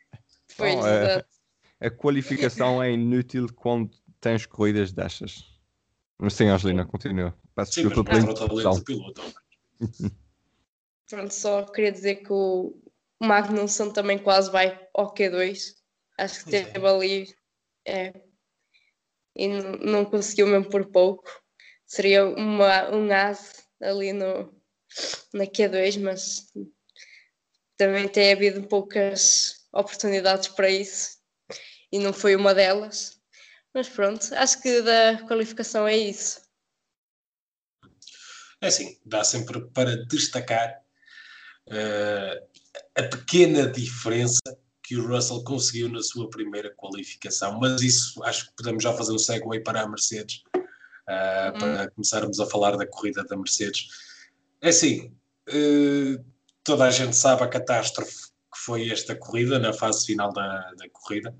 Pois, 0.57 0.75
Não, 0.75 0.85
é, 0.85 1.25
a 1.79 1.89
qualificação 1.89 2.83
é 2.83 2.91
inútil 2.91 3.47
quando 3.55 3.89
tens 4.19 4.45
corridas 4.45 4.91
destas. 4.91 5.45
Mas 6.19 6.33
sim, 6.33 6.47
Angelina, 6.47 6.85
continua. 6.85 7.33
Peço 7.55 7.73
sim, 7.73 7.83
desculpa 7.83 8.11
pela 8.11 8.31
interrupção. 8.31 8.83
piloto. 8.83 9.21
Pronto, 11.09 11.33
só 11.33 11.63
queria 11.63 11.91
dizer 11.91 12.15
que 12.17 12.33
o 12.33 12.77
Magnussen 13.19 13.93
também 13.93 14.19
quase 14.19 14.51
vai 14.51 14.77
ao 14.93 15.13
Q2. 15.13 15.73
Acho 16.17 16.43
que 16.43 16.51
teve 16.51 16.77
é. 16.77 16.89
ali. 16.89 17.35
É, 17.87 18.13
e 19.35 19.47
não 19.47 20.03
conseguiu 20.03 20.47
mesmo 20.47 20.69
por 20.69 20.85
pouco 20.87 21.40
seria 21.91 22.25
uma, 22.25 22.89
um 22.89 23.11
as 23.11 23.65
ali 23.81 24.13
no, 24.13 24.49
na 25.33 25.45
Q2, 25.45 25.99
mas 25.99 26.47
também 27.75 28.07
tem 28.07 28.31
havido 28.31 28.63
poucas 28.63 29.67
oportunidades 29.73 30.47
para 30.47 30.69
isso 30.69 31.17
e 31.91 31.99
não 31.99 32.13
foi 32.13 32.33
uma 32.33 32.53
delas. 32.53 33.19
Mas 33.73 33.89
pronto, 33.89 34.25
acho 34.35 34.61
que 34.61 34.81
da 34.81 35.21
qualificação 35.27 35.85
é 35.85 35.97
isso. 35.97 36.39
É 38.61 38.67
assim, 38.67 38.97
dá 39.05 39.23
sempre 39.25 39.59
para 39.71 39.97
destacar 40.05 40.81
uh, 41.67 42.47
a 42.95 43.03
pequena 43.03 43.67
diferença 43.69 44.39
que 44.81 44.95
o 44.95 45.07
Russell 45.07 45.43
conseguiu 45.43 45.89
na 45.89 46.01
sua 46.01 46.29
primeira 46.29 46.73
qualificação, 46.75 47.59
mas 47.59 47.81
isso 47.81 48.23
acho 48.23 48.47
que 48.47 48.55
podemos 48.55 48.81
já 48.81 48.93
fazer 48.93 49.11
um 49.11 49.19
segue 49.19 49.59
para 49.61 49.81
a 49.81 49.87
Mercedes, 49.87 50.43
uh, 51.03 51.57
para 51.57 51.91
começarmos 51.91 52.39
a 52.39 52.45
falar 52.45 52.77
da 52.77 52.87
corrida 52.87 53.23
da 53.23 53.35
Mercedes. 53.35 53.87
É 54.61 54.69
assim, 54.69 55.13
uh, 55.49 56.23
toda 56.63 56.85
a 56.85 56.91
gente 56.91 57.15
sabe 57.15 57.43
a 57.43 57.47
catástrofe 57.47 58.31
que 58.53 58.59
foi 58.59 58.89
esta 58.89 59.15
corrida, 59.15 59.57
na 59.57 59.71
fase 59.71 60.05
final 60.05 60.31
da, 60.33 60.71
da 60.73 60.89
corrida, 60.89 61.35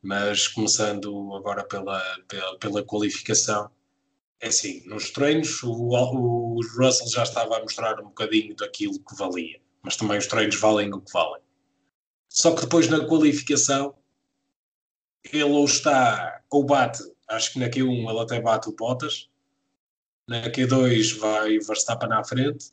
mas 0.00 0.48
começando 0.48 1.34
agora 1.34 1.64
pela, 1.64 2.00
pela, 2.28 2.58
pela 2.58 2.84
qualificação, 2.84 3.70
é 4.40 4.48
assim, 4.48 4.82
nos 4.86 5.10
treinos 5.10 5.62
o, 5.62 5.72
o 5.72 6.60
Russell 6.76 7.08
já 7.08 7.22
estava 7.22 7.56
a 7.56 7.60
mostrar 7.60 8.00
um 8.00 8.04
bocadinho 8.04 8.54
daquilo 8.56 8.98
que 8.98 9.16
valia, 9.16 9.60
mas 9.82 9.96
também 9.96 10.18
os 10.18 10.26
treinos 10.26 10.56
valem 10.56 10.92
o 10.92 11.00
que 11.00 11.12
valem. 11.12 11.42
Só 12.28 12.54
que 12.54 12.62
depois 12.62 12.88
na 12.88 13.06
qualificação 13.06 13.94
ele 15.24 15.44
ou 15.44 15.64
está 15.64 16.42
ou 16.50 16.64
bate 16.64 17.02
Acho 17.32 17.52
que 17.52 17.58
na 17.58 17.68
Q1 17.68 18.10
ele 18.10 18.20
até 18.20 18.40
bate 18.40 18.68
o 18.68 18.76
Bottas. 18.76 19.28
Na 20.28 20.50
Q2 20.50 21.18
vai 21.18 21.58
Verstappen 21.58 22.08
na 22.08 22.22
frente. 22.22 22.72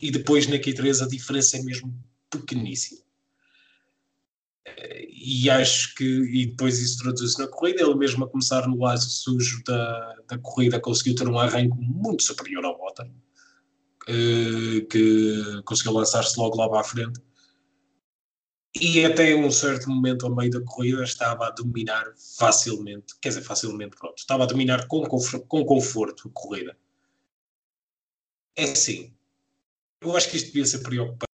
E 0.00 0.10
depois 0.10 0.46
na 0.46 0.56
Q3 0.56 1.04
a 1.04 1.08
diferença 1.08 1.56
é 1.56 1.62
mesmo 1.62 1.92
pequeníssima. 2.30 3.02
E 5.08 5.50
acho 5.50 5.94
que, 5.94 6.04
e 6.04 6.46
depois 6.46 6.78
isso 6.78 6.98
traduz-se 6.98 7.38
na 7.38 7.48
corrida, 7.48 7.82
ele 7.82 7.94
mesmo 7.94 8.24
a 8.24 8.28
começar 8.28 8.66
no 8.68 8.78
lado 8.78 9.00
sujo 9.00 9.62
da, 9.64 10.16
da 10.28 10.38
corrida 10.38 10.80
conseguiu 10.80 11.14
ter 11.14 11.28
um 11.28 11.38
arranque 11.38 11.76
muito 11.78 12.22
superior 12.22 12.64
ao 12.64 12.78
Bottas, 12.78 13.08
eh, 14.08 14.80
que 14.90 15.62
conseguiu 15.64 15.92
lançar-se 15.92 16.38
logo 16.38 16.56
lá 16.56 16.68
para 16.68 16.80
a 16.80 16.84
frente 16.84 17.20
e 18.74 19.04
até 19.04 19.34
um 19.34 19.50
certo 19.50 19.90
momento, 19.90 20.24
ao 20.24 20.34
meio 20.34 20.50
da 20.50 20.60
corrida, 20.62 21.02
estava 21.02 21.46
a 21.46 21.50
dominar 21.50 22.04
facilmente, 22.38 23.14
quer 23.20 23.28
dizer, 23.28 23.42
facilmente, 23.42 23.96
pronto, 23.96 24.16
estava 24.16 24.44
a 24.44 24.46
dominar 24.46 24.86
com, 24.88 25.02
com 25.02 25.64
conforto 25.64 26.28
a 26.28 26.30
corrida. 26.32 26.76
É 28.56 28.64
assim, 28.64 29.12
eu 30.00 30.16
acho 30.16 30.30
que 30.30 30.36
isto 30.36 30.46
devia 30.46 30.64
ser 30.64 30.78
preocupante. 30.78 31.26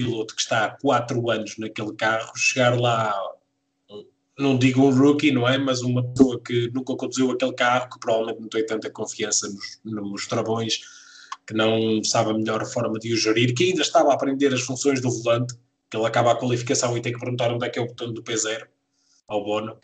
O 0.00 0.04
piloto 0.04 0.34
que 0.34 0.40
está 0.40 0.64
há 0.64 0.70
4 0.70 1.30
anos 1.30 1.58
naquele 1.58 1.92
carro, 1.94 2.36
chegar 2.36 2.78
lá, 2.78 3.12
não 4.38 4.56
digo 4.56 4.82
um 4.82 4.96
rookie, 4.96 5.32
não 5.32 5.46
é? 5.46 5.58
Mas 5.58 5.82
uma 5.82 6.02
pessoa 6.04 6.40
que 6.40 6.70
nunca 6.70 6.96
conduziu 6.96 7.30
aquele 7.30 7.52
carro, 7.52 7.90
que 7.90 7.98
provavelmente 7.98 8.40
não 8.40 8.48
tem 8.48 8.64
tanta 8.64 8.88
confiança 8.90 9.48
nos, 9.48 9.80
nos 9.84 10.26
travões, 10.26 10.80
que 11.46 11.52
não 11.52 12.02
sabe 12.04 12.30
a 12.30 12.34
melhor 12.34 12.64
forma 12.66 12.98
de 12.98 13.12
o 13.12 13.16
gerir, 13.16 13.54
que 13.54 13.64
ainda 13.64 13.82
estava 13.82 14.10
a 14.10 14.14
aprender 14.14 14.54
as 14.54 14.62
funções 14.62 15.00
do 15.00 15.10
volante 15.10 15.54
ele 15.96 16.06
acaba 16.06 16.32
a 16.32 16.36
qualificação 16.36 16.96
e 16.96 17.00
tem 17.00 17.12
que 17.12 17.18
perguntar 17.18 17.52
onde 17.52 17.66
é 17.66 17.70
que 17.70 17.78
é 17.78 17.82
o 17.82 17.86
botão 17.86 18.12
do 18.12 18.22
P0 18.22 18.66
ao 19.26 19.44
Bono. 19.44 19.78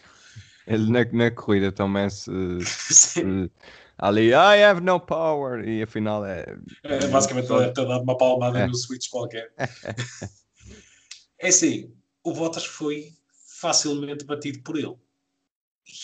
Ele 0.67 0.91
na, 0.91 1.05
na 1.05 1.31
corrida 1.31 1.71
também 1.71 2.09
se, 2.09 2.31
se, 2.65 3.51
ali 3.99 4.29
I 4.29 4.63
have 4.65 4.81
no 4.81 4.99
power 4.99 5.67
e 5.67 5.83
afinal 5.83 6.25
é. 6.25 6.57
é 6.83 7.07
basicamente 7.09 7.51
ele 7.51 7.61
deve 7.61 7.73
ter 7.73 7.87
dado 7.87 8.03
uma 8.03 8.17
palmada 8.17 8.61
é. 8.61 8.67
no 8.67 8.75
switch 8.75 9.09
qualquer. 9.11 9.53
é 11.39 11.49
assim, 11.49 11.93
o 12.23 12.33
Bottas 12.33 12.65
foi 12.65 13.13
facilmente 13.61 14.25
batido 14.25 14.63
por 14.63 14.77
ele. 14.77 14.97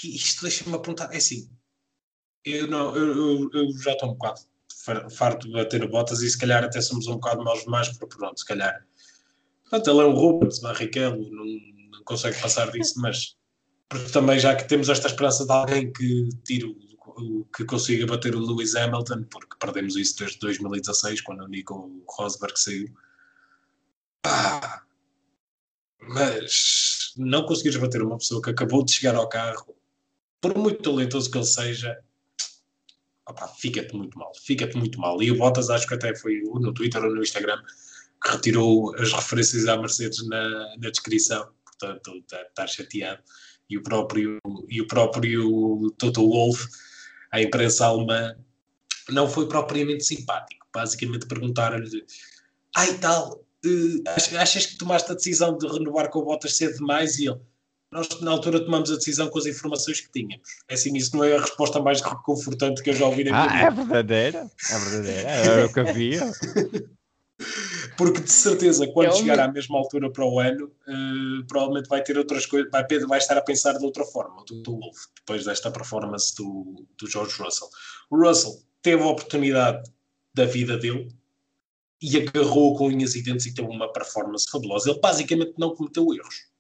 isto 0.04 0.42
deixa-me 0.42 0.74
apontar. 0.74 1.12
É 1.12 1.16
assim, 1.16 1.50
eu, 2.44 2.66
não, 2.66 2.94
eu, 2.96 3.16
eu, 3.16 3.50
eu 3.52 3.78
já 3.78 3.92
estou 3.92 4.10
um 4.10 4.14
bocado 4.14 4.40
farto 5.10 5.46
de 5.46 5.52
bater 5.52 5.86
botas 5.88 6.22
e 6.22 6.30
se 6.30 6.38
calhar 6.38 6.64
até 6.64 6.80
somos 6.80 7.06
um 7.06 7.14
bocado 7.14 7.44
maus 7.44 7.64
demais, 7.64 7.88
porque 7.98 8.16
pronto, 8.16 8.38
se 8.38 8.46
calhar. 8.46 8.84
Pronto, 9.70 9.88
ele 9.88 10.00
é 10.00 10.04
um 10.04 10.14
Rubens, 10.14 10.58
Barrichello, 10.58 11.30
não, 11.30 11.44
não 11.90 12.04
consegue 12.04 12.40
passar 12.40 12.70
disso, 12.72 13.00
mas 13.00 13.36
porque 13.88 14.10
também 14.10 14.38
já 14.38 14.54
que 14.54 14.68
temos 14.68 14.88
esta 14.88 15.06
esperança 15.06 15.46
de 15.46 15.52
alguém 15.52 15.92
que 15.92 16.28
tire 16.44 16.66
o, 16.66 17.44
que 17.56 17.64
consiga 17.64 18.06
bater 18.06 18.34
o 18.34 18.40
Lewis 18.40 18.74
Hamilton, 18.74 19.24
porque 19.24 19.56
perdemos 19.58 19.96
isso 19.96 20.18
desde 20.18 20.38
2016, 20.38 21.20
quando 21.22 21.44
o 21.44 21.48
Nico 21.48 22.02
Rosberg 22.08 22.58
saiu. 22.58 22.88
Ah, 24.24 24.82
mas 26.00 27.12
não 27.16 27.44
conseguires 27.44 27.78
bater 27.78 28.02
uma 28.02 28.18
pessoa 28.18 28.42
que 28.42 28.50
acabou 28.50 28.84
de 28.84 28.92
chegar 28.92 29.14
ao 29.14 29.28
carro, 29.28 29.74
por 30.40 30.56
muito 30.56 30.82
talentoso 30.82 31.30
que 31.30 31.38
ele 31.38 31.46
seja, 31.46 31.98
fica-te 33.58 33.94
muito 33.94 34.18
mal, 34.18 34.32
fica-te 34.34 34.76
muito 34.76 34.98
mal. 34.98 35.22
E 35.22 35.30
o 35.30 35.36
Bottas, 35.36 35.70
acho 35.70 35.86
que 35.86 35.94
até 35.94 36.14
foi 36.14 36.40
no 36.40 36.72
Twitter 36.72 37.02
ou 37.02 37.14
no 37.14 37.22
Instagram, 37.22 37.60
que 38.22 38.30
retirou 38.30 38.94
as 38.96 39.12
referências 39.12 39.66
à 39.66 39.76
Mercedes 39.76 40.26
na, 40.26 40.76
na 40.76 40.90
descrição, 40.90 41.48
portanto, 41.64 42.16
está 42.18 42.44
tá 42.54 42.66
chateado. 42.66 43.22
E 43.68 43.78
o 43.78 43.82
próprio, 43.82 44.38
e 44.68 44.80
o 44.80 44.86
próprio 44.86 45.90
Toto 45.96 46.28
Wolff, 46.28 46.68
a 47.30 47.40
imprensa 47.40 47.86
alemã, 47.86 48.36
não 49.08 49.28
foi 49.28 49.48
propriamente 49.48 50.04
simpático. 50.04 50.66
Basicamente 50.74 51.26
perguntaram-lhe: 51.26 52.04
ai 52.76 52.98
tal, 52.98 53.44
uh, 53.64 54.38
achas 54.38 54.66
que 54.66 54.76
tomaste 54.76 55.10
a 55.12 55.14
decisão 55.14 55.56
de 55.56 55.66
renovar 55.66 56.10
com 56.10 56.18
o 56.18 56.24
Bottas 56.24 56.56
cedo 56.56 56.78
demais? 56.78 57.18
E 57.18 57.28
ele: 57.28 57.40
nós 57.92 58.08
na 58.20 58.32
altura 58.32 58.60
tomamos 58.60 58.90
a 58.90 58.96
decisão 58.96 59.28
com 59.28 59.38
as 59.38 59.46
informações 59.46 60.00
que 60.00 60.12
tínhamos. 60.12 60.48
É 60.68 60.74
assim, 60.74 60.96
isso 60.96 61.16
não 61.16 61.24
é 61.24 61.36
a 61.36 61.40
resposta 61.40 61.80
mais 61.80 62.00
reconfortante 62.00 62.82
que 62.82 62.90
eu 62.90 62.94
já 62.94 63.06
ouvi 63.06 63.24
na 63.24 63.30
minha 63.30 63.66
ah, 63.66 63.70
vida. 63.70 63.82
É 63.82 63.84
verdadeira, 63.84 64.50
é 64.68 64.78
verdadeira, 64.78 65.28
era 65.28 65.66
o 65.66 65.72
que 65.72 65.80
havia. 65.80 66.20
Porque 68.00 68.20
de 68.20 68.32
certeza, 68.32 68.86
quando 68.88 69.08
eu 69.08 69.12
chegar 69.12 69.40
à 69.40 69.52
mesma 69.52 69.76
altura 69.76 70.10
para 70.10 70.24
o 70.24 70.40
ano, 70.40 70.66
uh, 70.66 71.46
provavelmente 71.46 71.88
vai 71.88 72.02
ter 72.02 72.16
outras 72.16 72.46
coisas, 72.46 72.70
vai, 72.70 72.86
vai 73.06 73.18
estar 73.18 73.36
a 73.36 73.42
pensar 73.42 73.76
de 73.76 73.84
outra 73.84 74.04
forma, 74.06 74.42
do, 74.46 74.62
do 74.62 74.72
Wolf, 74.72 74.96
depois 75.16 75.44
desta 75.44 75.70
performance 75.70 76.34
do, 76.34 76.86
do 76.96 77.10
George 77.10 77.34
Russell. 77.40 77.68
O 78.10 78.16
Russell 78.16 78.62
teve 78.80 79.02
a 79.02 79.06
oportunidade 79.06 79.90
da 80.32 80.46
vida 80.46 80.78
dele 80.78 81.14
e 82.00 82.16
agarrou 82.16 82.74
com 82.74 82.86
unhas 82.86 83.14
e 83.14 83.22
dentes 83.22 83.44
e 83.44 83.52
teve 83.52 83.68
uma 83.68 83.92
performance 83.92 84.50
fabulosa. 84.50 84.90
Ele 84.90 85.00
basicamente 85.00 85.52
não 85.58 85.74
cometeu 85.74 86.14
erros 86.14 86.50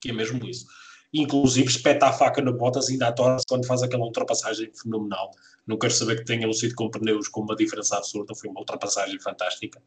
que 0.00 0.10
é 0.10 0.12
mesmo 0.12 0.44
isso. 0.48 0.66
Inclusive, 1.12 1.68
espeta 1.68 2.06
a 2.06 2.12
faca 2.12 2.40
na 2.40 2.52
botas 2.52 2.88
ainda 2.88 3.08
a 3.08 3.12
torce 3.12 3.44
quando 3.46 3.66
faz 3.66 3.82
aquela 3.82 4.04
ultrapassagem 4.04 4.72
fenomenal. 4.72 5.30
Não 5.66 5.76
quero 5.76 5.92
saber 5.92 6.16
que 6.16 6.24
tenha 6.24 6.50
sido 6.52 6.74
com 6.74 6.90
pneus 6.90 7.28
com 7.28 7.42
uma 7.42 7.54
diferença 7.54 7.96
absurda, 7.96 8.34
foi 8.34 8.48
uma 8.48 8.60
ultrapassagem 8.60 9.20
fantástica. 9.20 9.82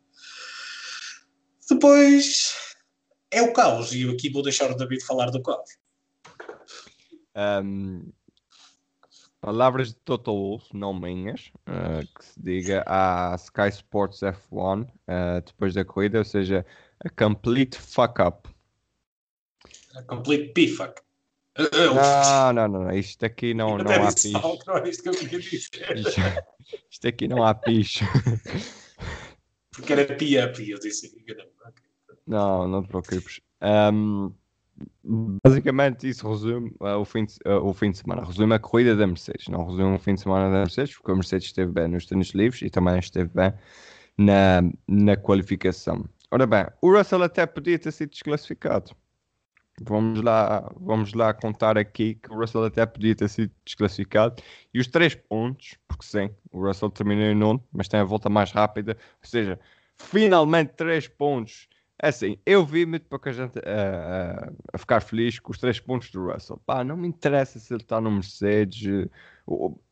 Depois 1.70 2.54
é 3.32 3.42
o 3.42 3.54
caos, 3.54 3.94
e 3.94 4.04
eu 4.04 4.12
aqui 4.12 4.30
vou 4.30 4.44
deixar 4.44 4.72
o 4.72 4.76
David 4.76 5.04
falar 5.04 5.32
do 5.32 5.42
caos. 5.42 5.70
Um, 7.36 8.12
palavras 9.42 9.90
de 9.90 9.96
Toto 9.96 10.32
Wolff, 10.32 10.68
não 10.74 10.94
minhas, 10.94 11.52
uh, 11.68 12.06
que 12.18 12.26
se 12.26 12.42
diga 12.42 12.84
à 12.86 13.36
Sky 13.36 13.70
Sports 13.70 14.20
F1 14.20 14.84
uh, 14.84 14.88
eh, 15.08 15.42
depois 15.42 15.74
da 15.74 15.84
corrida, 15.84 16.20
ou 16.20 16.26
seja, 16.26 16.66
a 17.04 17.10
complete 17.10 17.78
fuck 17.78 18.22
up. 18.22 18.50
A 19.96 20.04
complete 20.04 20.54
pifac. 20.54 21.02
Não, 21.58 22.54
não, 22.54 22.68
não, 22.68 22.92
isto 22.92 23.26
aqui 23.26 23.54
não, 23.54 23.78
não 23.78 23.92
há 23.92 24.12
picho. 24.12 24.38
É 25.82 26.00
isto. 26.00 26.22
Isto 26.90 27.08
aqui 27.08 27.28
não 27.28 27.44
há 27.44 27.54
picho. 27.54 28.04
Porque 29.74 29.94
era 29.94 30.06
pia, 30.16 30.52
pia, 30.52 30.76
eu 30.76 30.80
disse. 30.80 31.14
Não, 32.26 32.68
não 32.68 32.84
te 32.84 32.88
preocupes. 32.88 33.42
Um, 33.62 34.34
basicamente, 35.44 36.08
isso 36.08 36.30
resume 36.30 36.72
uh, 36.80 36.98
o, 37.00 37.06
fim 37.06 37.26
de, 37.26 37.36
uh, 37.46 37.66
o 37.66 37.74
fim 37.74 37.92
de 37.92 37.98
semana. 37.98 38.24
Resume 38.24 38.54
a 38.54 38.60
corrida 38.60 38.96
da 38.96 39.08
Mercedes. 39.08 39.48
Não 39.48 39.66
resume 39.66 39.96
o 39.96 40.00
fim 40.00 40.14
de 40.14 40.22
semana 40.22 40.52
da 40.52 40.60
Mercedes, 40.60 40.96
porque 40.96 41.12
a 41.12 41.16
Mercedes 41.16 41.48
esteve 41.48 41.72
bem 41.72 41.88
nos 41.88 42.06
treinos 42.06 42.30
livres 42.30 42.62
e 42.62 42.70
também 42.70 42.98
esteve 43.00 43.30
bem 43.34 43.54
na, 44.18 44.62
na 44.88 45.18
qualificação. 45.18 46.06
Ora 46.32 46.48
bem, 46.48 46.66
o 46.82 46.96
Russell 46.96 47.24
até 47.24 47.46
podia 47.46 47.78
ter 47.78 47.92
sido 47.92 48.10
desclassificado. 48.10 48.92
Vamos 49.82 50.22
lá, 50.22 50.72
vamos 50.80 51.14
lá 51.14 51.34
contar 51.34 51.78
aqui 51.78 52.16
que 52.16 52.32
o 52.32 52.36
Russell 52.36 52.66
até 52.66 52.86
podia 52.86 53.16
ter 53.16 53.28
sido 53.28 53.52
desclassificado. 53.66 54.42
E 54.74 54.80
os 54.80 54.88
três 54.88 55.16
pontos, 55.16 55.76
porque 55.88 56.06
sim, 56.06 56.30
o 56.52 56.66
Russell 56.66 56.92
terminou 56.92 57.26
em 57.26 57.36
nono, 57.36 57.64
mas 57.72 57.88
tem 57.88 58.00
a 58.00 58.04
volta 58.04 58.30
mais 58.30 58.52
rápida. 58.52 58.96
Ou 59.22 59.28
seja, 59.28 59.60
finalmente 59.98 60.74
três 60.74 61.08
pontos. 61.08 61.68
É 62.02 62.10
assim, 62.10 62.38
eu 62.46 62.66
vi 62.66 62.86
muito 62.86 63.08
pouca 63.08 63.32
gente 63.32 63.58
a, 63.60 63.62
a, 63.62 64.52
a, 64.74 64.78
ficar 64.78 65.02
feliz 65.02 65.40
com 65.40 65.52
os 65.52 65.58
três 65.58 65.80
pontos 65.80 66.12
do 66.12 66.32
Russell. 66.32 66.60
Pá, 66.66 66.84
não 66.84 66.98
me 66.98 67.08
interessa 67.08 67.60
se 67.60 67.74
ele 67.74 67.82
está 67.82 68.02
no 68.02 68.12
Mercedes. 68.12 69.08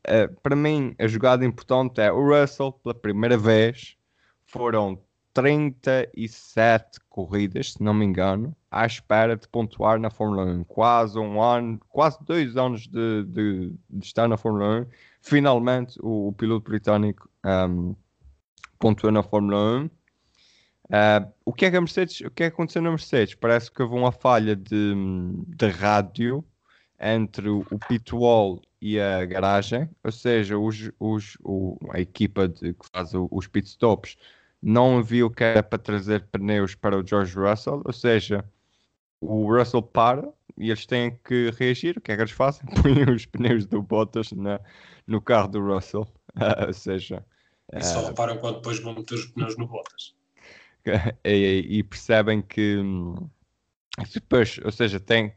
É, 0.04 0.28
para 0.28 0.56
mim, 0.56 0.96
a 1.00 1.08
jogada 1.08 1.46
importante 1.46 2.02
é 2.02 2.12
o 2.12 2.22
Russell, 2.28 2.74
pela 2.74 2.94
primeira 2.94 3.38
vez, 3.38 3.96
foram 4.46 5.02
37 5.34 7.00
corridas, 7.10 7.74
se 7.74 7.84
não 7.84 7.94
me 7.94 8.06
engano, 8.06 8.56
à 8.72 8.86
espera 8.86 9.36
de 9.36 9.48
pontuar 9.50 10.00
na 10.00 10.10
Fórmula 10.10 10.46
1. 10.46 10.64
Quase 10.64 11.20
um 11.20 11.42
ano, 11.42 11.78
quase 11.90 12.18
dois 12.24 12.56
anos 12.56 12.88
de, 12.88 13.26
de, 13.26 13.76
de 13.90 14.06
estar 14.06 14.30
na 14.30 14.38
Fórmula 14.38 14.84
1. 14.84 14.86
Finalmente, 15.22 16.00
o, 16.02 16.30
o 16.30 16.34
piloto 16.34 16.70
britânico 16.70 17.30
um, 17.46 17.94
pontuou 18.80 19.12
na 19.12 19.22
Fórmula 19.22 19.58
1. 19.58 19.86
Uh, 19.86 21.32
o 21.46 21.54
que 21.54 21.66
é 21.66 21.72
que 21.72 21.78
a 21.78 21.82
Mercedes, 21.82 22.22
o 22.22 22.32
que 22.32 22.44
é 22.44 22.50
que 22.50 22.54
aconteceu 22.54 22.82
na 22.82 22.90
Mercedes? 22.90 23.36
Parece 23.36 23.70
que 23.70 23.82
houve 23.82 23.96
uma 23.96 24.12
falha 24.12 24.56
de, 24.56 24.94
de 25.48 25.68
rádio 25.68 26.44
entre 27.00 27.50
o, 27.50 27.66
pit 27.88 28.14
wall 28.14 28.62
e 28.80 29.00
a 29.00 29.26
garagem, 29.26 29.90
ou 30.04 30.12
seja, 30.12 30.58
os, 30.58 30.92
os, 31.00 31.38
o, 31.44 31.78
a 31.92 32.00
equipa 32.00 32.48
de, 32.48 32.74
que 32.74 32.86
faz 32.94 33.12
os 33.14 33.48
pit 33.48 33.68
stops 33.68 34.18
não 34.62 35.02
viu 35.02 35.30
que 35.30 35.44
era 35.44 35.64
para 35.64 35.80
trazer 35.80 36.28
pneus 36.28 36.76
para 36.76 36.98
o 36.98 37.06
George 37.06 37.36
Russell, 37.36 37.82
ou 37.84 37.94
seja, 37.94 38.46
o 39.22 39.56
Russell 39.56 39.84
para 39.84 40.28
e 40.58 40.70
eles 40.70 40.86
têm 40.86 41.18
que 41.24 41.52
reagir. 41.58 41.98
O 41.98 42.02
que 42.02 42.12
é 42.12 42.16
que 42.16 42.22
eles 42.24 42.32
fazem? 42.32 42.66
Põem 42.82 43.10
os 43.10 43.26
pneus 43.26 43.66
do 43.66 43.82
Bottas 43.82 44.32
na, 44.32 44.60
no 45.08 45.22
carro 45.22 45.48
do 45.48 45.62
Russell. 45.62 46.08
Uh, 46.36 46.66
ou 46.68 46.74
seja. 46.74 47.26
E 47.74 47.82
só 47.84 48.02
uh, 48.02 48.08
reparam 48.08 48.38
quando 48.38 48.56
depois 48.56 48.80
vão 48.80 48.96
meter 48.96 49.16
os 49.16 49.26
pneus 49.28 49.56
no 49.58 49.68
Bottas. 49.68 50.16
E, 51.24 51.64
e, 51.70 51.84
percebem 51.84 52.42
que 52.42 52.78
hum, 52.78 53.30
depois, 54.12 54.60
ou 54.66 54.72
seja, 54.72 55.00
tem 55.00 55.32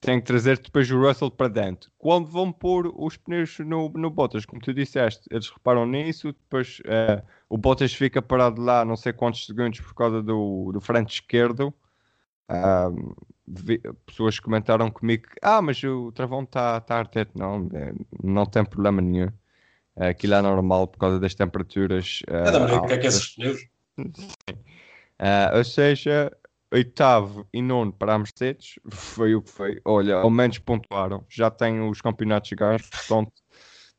tem 0.00 0.20
que 0.20 0.26
trazer 0.26 0.60
depois 0.60 0.88
o 0.92 1.00
Russell 1.00 1.28
para 1.32 1.48
dentro. 1.48 1.90
Quando 1.98 2.28
vão 2.28 2.52
pôr 2.52 2.92
os 2.96 3.16
pneus 3.16 3.58
no, 3.58 3.88
no 3.88 4.08
Bottas, 4.08 4.46
como 4.46 4.62
tu 4.62 4.72
disseste, 4.72 5.26
eles 5.28 5.50
reparam 5.50 5.84
nisso, 5.84 6.28
depois 6.28 6.78
uh, 6.80 7.26
o 7.48 7.58
Bottas 7.58 7.92
fica 7.92 8.22
parado 8.22 8.62
lá 8.62 8.84
não 8.84 8.94
sei 8.94 9.12
quantos 9.12 9.44
segundos 9.44 9.80
por 9.80 9.94
causa 9.94 10.22
do, 10.22 10.70
do 10.72 10.80
frente 10.80 11.14
esquerdo. 11.14 11.74
Uh, 12.50 13.14
vi, 13.46 13.80
pessoas 14.06 14.38
comentaram 14.38 14.90
comigo 14.90 15.26
que, 15.28 15.36
ah, 15.42 15.60
mas 15.60 15.82
o 15.82 16.12
travão 16.12 16.42
está 16.42 16.80
tá 16.80 16.98
arder. 16.98 17.28
Não, 17.34 17.68
é, 17.72 17.92
não 18.22 18.46
tem 18.46 18.64
problema 18.64 19.00
nenhum. 19.00 19.30
Aquilo 19.96 20.34
é 20.34 20.42
normal 20.42 20.86
por 20.88 20.98
causa 20.98 21.18
das 21.18 21.34
temperaturas. 21.34 22.20
Uh, 22.28 22.34
é 22.34 22.50
da 22.50 22.60
maneira 22.60 22.86
que 22.86 22.92
aquece 22.92 23.18
os 23.18 23.28
pneus. 23.34 23.62
Uh, 23.98 25.56
ou 25.56 25.64
seja, 25.64 26.30
oitavo 26.72 27.46
e 27.52 27.62
nono 27.62 27.92
para 27.92 28.14
a 28.14 28.18
Mercedes, 28.18 28.78
foi 28.90 29.34
o 29.34 29.42
que 29.42 29.50
foi. 29.50 29.80
Olha, 29.84 30.16
ao 30.16 30.30
menos 30.30 30.58
pontuaram, 30.58 31.24
já 31.28 31.50
têm 31.50 31.80
os 31.88 32.00
campeonatos 32.00 32.50
ganhos, 32.52 32.82
portanto, 32.82 33.32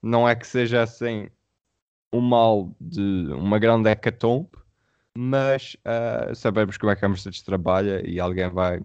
não 0.01 0.27
é 0.27 0.35
que 0.35 0.45
seja 0.45 0.83
assim 0.83 1.27
um 2.13 2.21
mal 2.21 2.75
de 2.79 3.27
uma 3.33 3.59
grande 3.59 3.89
hecatombe, 3.89 4.49
mas 5.19 5.75
uh, 5.77 6.35
sabemos 6.35 6.77
como 6.77 6.91
é 6.91 6.95
que 6.95 7.03
a 7.03 7.09
Mercedes 7.09 7.41
trabalha 7.41 8.07
e 8.07 8.19
alguém 8.19 8.47
vai. 8.51 8.79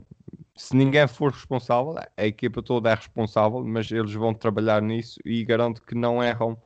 Se 0.56 0.74
ninguém 0.74 1.06
for 1.06 1.30
responsável, 1.30 1.94
a 2.16 2.26
equipa 2.26 2.62
toda 2.62 2.90
é 2.90 2.94
responsável, 2.94 3.62
mas 3.62 3.92
eles 3.92 4.14
vão 4.14 4.32
trabalhar 4.32 4.80
nisso 4.80 5.20
e 5.26 5.44
garanto 5.44 5.82
que 5.82 5.94
não 5.94 6.22
erram 6.22 6.56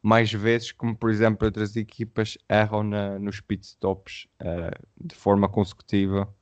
mais 0.00 0.32
vezes, 0.32 0.70
como 0.70 0.96
por 0.96 1.10
exemplo 1.10 1.46
outras 1.46 1.74
equipas 1.74 2.38
erram 2.48 2.84
na, 2.84 3.18
nos 3.18 3.40
pitstops 3.40 4.28
uh, 4.40 4.70
de 5.04 5.16
forma 5.16 5.48
consecutiva 5.48 6.32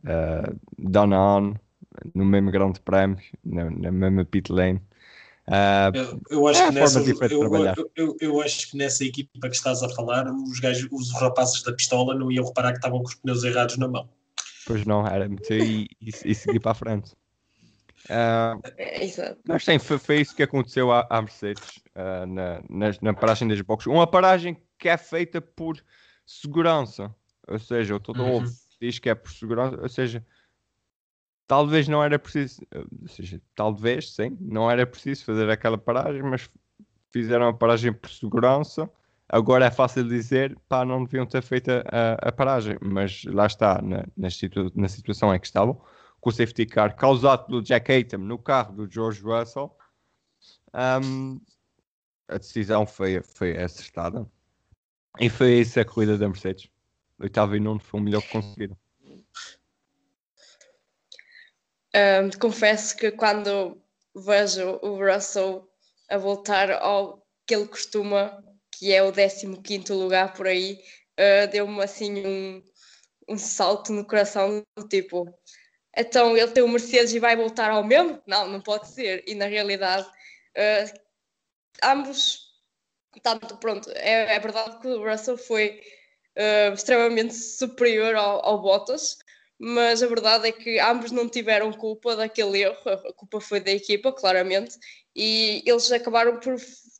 uh, 0.00 0.60
Danone, 0.76 1.54
no 2.12 2.24
mesmo 2.24 2.50
grande 2.50 2.80
prémio, 2.80 3.18
na, 3.44 3.70
na 3.70 3.92
mesma 3.92 4.24
pit 4.24 4.50
lane. 4.50 4.82
Uh, 5.46 5.94
eu, 5.94 6.20
eu, 6.30 6.48
acho 6.48 6.62
é 6.62 6.68
que 6.68 6.74
nessa, 6.74 7.00
eu, 7.00 7.90
eu, 7.94 8.16
eu, 8.18 8.40
acho 8.40 8.70
que 8.70 8.78
nessa 8.78 9.04
equipa 9.04 9.48
que 9.50 9.54
estás 9.54 9.82
a 9.82 9.90
falar, 9.90 10.26
os, 10.26 10.58
gajos, 10.58 10.88
os 10.90 11.12
rapazes 11.20 11.62
da 11.62 11.72
pistola 11.72 12.14
não 12.14 12.32
iam 12.32 12.46
reparar 12.46 12.72
que 12.72 12.78
estavam 12.78 13.00
com 13.00 13.08
os 13.08 13.14
pneus 13.14 13.44
errados 13.44 13.76
na 13.76 13.86
mão. 13.86 14.08
Pois 14.66 14.86
não, 14.86 15.06
era 15.06 15.28
meter 15.28 15.60
e, 15.60 15.86
e, 16.00 16.10
e 16.24 16.34
seguir 16.34 16.60
para 16.60 16.72
a 16.72 16.74
frente. 16.74 17.12
Uh. 18.04 18.60
Mas 19.46 19.64
sim, 19.64 19.78
foi, 19.78 19.98
foi, 19.98 20.20
isso 20.20 20.34
que 20.34 20.42
aconteceu 20.42 20.90
à, 20.90 21.06
à 21.10 21.20
Mercedes 21.20 21.78
uh, 21.94 22.26
na, 22.26 22.62
na, 22.68 22.96
na, 23.00 23.14
paragem 23.14 23.46
das 23.46 23.60
boxes. 23.60 23.92
Uma 23.92 24.06
paragem 24.06 24.56
que 24.78 24.88
é 24.88 24.96
feita 24.96 25.40
por 25.40 25.76
segurança. 26.26 27.14
Ou 27.48 27.58
seja, 27.58 27.94
o 27.94 28.00
todo 28.00 28.22
uhum. 28.22 28.44
diz 28.80 28.98
que 28.98 29.10
é 29.10 29.14
por 29.14 29.30
segurança. 29.30 29.78
Ou 29.80 29.88
seja, 29.88 30.24
talvez 31.46 31.88
não 31.88 32.02
era 32.02 32.18
preciso. 32.18 32.62
Ou 32.74 33.08
seja, 33.08 33.40
talvez, 33.54 34.12
sim, 34.12 34.36
não 34.40 34.70
era 34.70 34.86
preciso 34.86 35.24
fazer 35.24 35.48
aquela 35.50 35.78
paragem, 35.78 36.22
mas 36.22 36.48
fizeram 37.12 37.48
a 37.48 37.54
paragem 37.54 37.92
por 37.92 38.10
segurança. 38.10 38.90
Agora 39.28 39.64
é 39.64 39.70
fácil 39.70 40.06
dizer, 40.06 40.56
pá, 40.68 40.84
não 40.84 41.04
deviam 41.04 41.26
ter 41.26 41.42
feito 41.42 41.70
a, 41.70 42.28
a 42.28 42.32
paragem, 42.32 42.76
mas 42.80 43.24
lá 43.24 43.46
está, 43.46 43.80
na, 43.80 44.04
na, 44.16 44.30
situa 44.30 44.70
na 44.74 44.88
situação 44.88 45.34
em 45.34 45.40
que 45.40 45.46
estavam 45.46 45.80
com 46.20 46.30
o 46.30 46.32
safety 46.32 46.66
car 46.66 46.94
causado 46.96 47.46
pelo 47.46 47.62
Jack 47.62 47.90
Haytham 47.90 48.18
no 48.20 48.38
carro 48.38 48.74
do 48.74 48.90
George 48.90 49.22
Russell, 49.22 49.74
um, 51.02 51.40
a 52.28 52.38
decisão 52.38 52.86
foi, 52.86 53.22
foi 53.22 53.56
acertada. 53.56 54.26
E 55.20 55.28
foi 55.30 55.60
isso 55.60 55.78
a 55.78 55.84
corrida 55.84 56.18
da 56.18 56.28
Mercedes. 56.28 56.68
Oitavo 57.18 57.54
e 57.54 57.60
nono 57.60 57.78
foi 57.78 58.00
o 58.00 58.02
melhor 58.02 58.22
que 58.22 58.32
conseguiram. 58.32 58.76
Um, 61.94 62.30
confesso 62.38 62.96
que 62.96 63.12
quando 63.12 63.80
vejo 64.14 64.80
o 64.82 64.96
Russell 64.96 65.68
a 66.08 66.18
voltar 66.18 66.70
ao 66.70 67.24
que 67.46 67.54
ele 67.54 67.68
costuma, 67.68 68.42
que 68.72 68.92
é 68.92 69.02
o 69.02 69.12
15 69.12 69.92
lugar 69.92 70.32
por 70.34 70.46
aí, 70.46 70.82
uh, 71.18 71.50
deu-me 71.50 71.82
assim 71.82 72.26
um, 72.26 72.62
um 73.28 73.38
salto 73.38 73.92
no 73.92 74.04
coração, 74.04 74.64
tipo, 74.90 75.32
então 75.96 76.36
ele 76.36 76.50
tem 76.50 76.62
o 76.62 76.68
Mercedes 76.68 77.12
e 77.12 77.20
vai 77.20 77.36
voltar 77.36 77.70
ao 77.70 77.84
mesmo? 77.84 78.20
Não, 78.26 78.48
não 78.48 78.60
pode 78.60 78.88
ser. 78.88 79.22
E 79.26 79.34
na 79.34 79.46
realidade, 79.46 80.06
uh, 80.06 81.00
ambos, 81.82 82.40
tanto, 83.22 83.56
pronto, 83.58 83.90
é, 83.94 84.34
é, 84.34 84.40
verdade 84.40 84.80
que 84.80 84.88
o 84.88 85.08
Russell 85.08 85.38
foi 85.38 85.80
uh, 86.36 86.74
extremamente 86.74 87.34
superior 87.34 88.16
ao, 88.16 88.44
ao, 88.44 88.60
Bottas, 88.60 89.18
mas 89.58 90.02
a 90.02 90.06
verdade 90.06 90.48
é 90.48 90.52
que 90.52 90.78
ambos 90.78 91.10
não 91.10 91.28
tiveram 91.28 91.72
culpa 91.72 92.16
daquele 92.16 92.62
erro, 92.62 92.78
a 92.86 93.12
culpa 93.12 93.40
foi 93.40 93.60
da 93.60 93.70
equipa, 93.70 94.12
claramente, 94.12 94.76
e 95.14 95.62
eles 95.64 95.90
acabaram 95.92 96.38
por, 96.40 96.56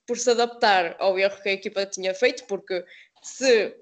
por 0.07 0.19
se 0.19 0.31
adaptar 0.31 0.97
ao 0.99 1.19
erro 1.19 1.43
que 1.43 1.49
a 1.49 1.53
equipa 1.53 1.87
tinha 1.87 2.15
feito, 2.15 2.45
porque 2.47 2.85
se 3.23 3.75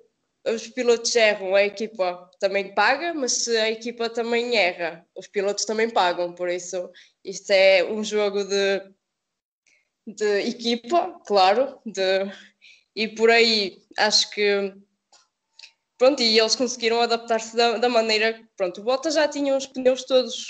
os 0.44 0.68
pilotos 0.68 1.14
erram, 1.14 1.54
a 1.54 1.64
equipa 1.64 2.28
também 2.40 2.74
paga, 2.74 3.14
mas 3.14 3.44
se 3.44 3.56
a 3.56 3.70
equipa 3.70 4.10
também 4.10 4.56
erra, 4.56 5.06
os 5.16 5.28
pilotos 5.28 5.64
também 5.64 5.88
pagam. 5.88 6.34
Por 6.34 6.48
isso, 6.48 6.90
isto 7.24 7.50
é 7.50 7.84
um 7.84 8.02
jogo 8.02 8.42
de, 8.44 8.82
de 10.06 10.48
equipa, 10.48 11.20
claro, 11.26 11.78
de, 11.86 12.30
e 12.94 13.08
por 13.08 13.30
aí 13.30 13.82
acho 13.98 14.30
que. 14.30 14.74
Pronto, 16.02 16.20
e 16.20 16.36
eles 16.36 16.56
conseguiram 16.56 17.00
adaptar-se 17.00 17.56
da, 17.56 17.78
da, 17.78 17.88
maneira. 17.88 18.36
Pronto, 18.56 18.80
o 18.80 18.82
Bottas 18.82 19.14
já 19.14 19.28
tinha 19.28 19.56
os 19.56 19.66
pneus 19.66 20.02
todos, 20.02 20.48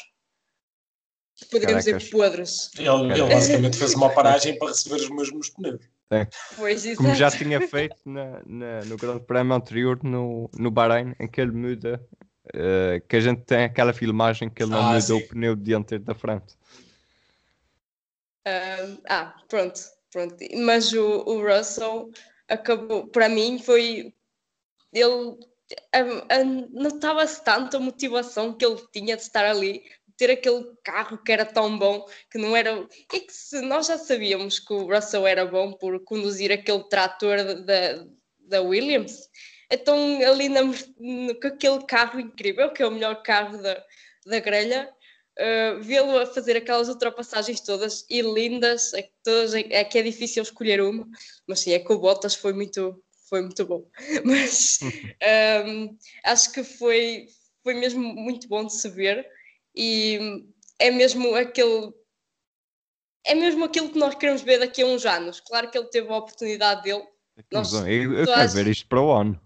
poderíamos 1.50 1.84
dizer, 1.84 2.10
podres. 2.10 2.70
Ele, 2.78 3.12
ele 3.12 3.28
basicamente 3.28 3.76
fez 3.76 3.92
uma 3.92 4.08
paragem 4.16 4.58
para 4.58 4.68
receber 4.68 4.94
os 4.94 5.10
mesmos 5.10 5.50
pneus. 5.50 5.84
É. 6.10 6.26
Pois, 6.56 6.96
Como 6.96 7.14
já 7.14 7.30
tinha 7.30 7.60
feito 7.68 7.96
na, 8.06 8.40
na, 8.46 8.84
no 8.86 8.96
Grande 8.96 9.26
Prémio 9.26 9.54
anterior 9.54 10.02
no, 10.02 10.48
no 10.58 10.70
Bahrein, 10.70 11.14
em 11.20 11.28
que 11.28 11.42
ele 11.42 11.52
muda, 11.52 12.02
uh, 12.46 13.06
que 13.06 13.16
a 13.16 13.20
gente 13.20 13.42
tem 13.42 13.64
aquela 13.64 13.92
filmagem 13.92 14.48
que 14.48 14.62
ele 14.62 14.70
não 14.70 14.80
ah, 14.80 14.94
mudou 14.94 15.18
o 15.18 15.28
pneu 15.28 15.54
dianteiro 15.54 16.02
da 16.02 16.14
frente. 16.14 16.54
Uh, 18.48 18.98
ah, 19.06 19.34
pronto, 19.50 19.78
pronto. 20.10 20.34
Mas 20.64 20.94
o, 20.94 21.24
o 21.26 21.46
Russell 21.46 22.10
acabou, 22.48 23.06
para 23.08 23.28
mim, 23.28 23.58
foi. 23.58 24.14
Ele. 24.92 25.38
Notava-se 26.70 27.42
tanto 27.42 27.76
a 27.76 27.80
motivação 27.80 28.52
que 28.52 28.64
ele 28.64 28.80
tinha 28.92 29.16
de 29.16 29.22
estar 29.22 29.44
ali 29.44 29.82
ter 30.16 30.30
aquele 30.30 30.64
carro 30.84 31.18
que 31.18 31.32
era 31.32 31.44
tão 31.44 31.78
bom, 31.78 32.06
que 32.30 32.38
não 32.38 32.56
era. 32.56 32.86
E 33.12 33.20
que 33.20 33.32
se 33.32 33.60
nós 33.62 33.86
já 33.86 33.98
sabíamos 33.98 34.58
que 34.58 34.72
o 34.72 34.86
Russell 34.86 35.26
era 35.26 35.44
bom 35.46 35.72
por 35.72 35.98
conduzir 36.04 36.52
aquele 36.52 36.84
trator 36.84 37.38
da, 37.64 38.06
da 38.38 38.62
Williams, 38.62 39.28
então 39.72 40.20
ali 40.22 40.48
na, 40.48 40.62
no, 40.62 41.40
com 41.40 41.48
aquele 41.48 41.82
carro 41.86 42.20
incrível, 42.20 42.70
que 42.70 42.82
é 42.82 42.86
o 42.86 42.90
melhor 42.90 43.22
carro 43.22 43.56
da, 43.60 43.82
da 44.26 44.38
grelha, 44.38 44.92
uh, 45.38 45.80
vê-lo 45.80 46.18
a 46.18 46.26
fazer 46.26 46.56
aquelas 46.56 46.88
ultrapassagens 46.88 47.60
todas 47.60 48.04
e 48.10 48.20
lindas, 48.20 48.92
é 48.92 49.02
que, 49.02 49.12
todas, 49.24 49.54
é 49.54 49.82
que 49.82 49.98
é 49.98 50.02
difícil 50.02 50.42
escolher 50.42 50.82
uma, 50.82 51.08
mas 51.46 51.60
sim, 51.60 51.72
é 51.72 51.78
que 51.78 51.92
o 51.92 51.98
Bottas 51.98 52.34
foi 52.34 52.52
muito, 52.52 53.02
foi 53.32 53.40
muito 53.40 53.64
bom. 53.64 53.88
Mas 54.26 54.78
um, 55.66 55.96
acho 56.22 56.52
que 56.52 56.62
foi, 56.62 57.28
foi 57.62 57.72
mesmo 57.72 58.02
muito 58.02 58.46
bom 58.46 58.66
de 58.66 58.74
se 58.74 58.90
ver 58.90 59.26
e 59.74 60.44
é 60.78 60.90
mesmo 60.90 61.34
aquele 61.34 61.94
é 63.24 63.34
mesmo 63.34 63.64
aquilo 63.64 63.88
que 63.88 63.98
nós 63.98 64.14
queremos 64.16 64.42
ver 64.42 64.58
daqui 64.58 64.82
a 64.82 64.86
uns 64.86 65.06
anos. 65.06 65.40
Claro 65.40 65.70
que 65.70 65.78
ele 65.78 65.88
teve 65.88 66.12
a 66.12 66.16
oportunidade 66.18 66.82
dele. 66.82 67.04
Nós, 67.50 67.72
eu, 67.72 68.12
eu 68.12 68.26
quero 68.26 68.50
ver 68.50 68.66
isto 68.66 68.86
para 68.86 69.00
o 69.00 69.10
ano. 69.10 69.40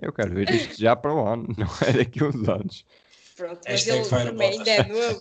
Eu 0.00 0.12
quero 0.14 0.32
ver 0.32 0.48
isto 0.48 0.80
já 0.80 0.96
para 0.96 1.12
o 1.12 1.26
ano, 1.26 1.46
não 1.58 1.68
é 1.86 1.92
daqui 1.92 2.22
a 2.22 2.26
uns 2.26 2.48
anos. 2.48 2.86
Pronto, 3.36 3.60
mas 3.68 3.86
ele 3.86 4.08
também 4.08 4.50
ainda 4.52 4.70
é 4.70 4.88
novo. 4.88 5.20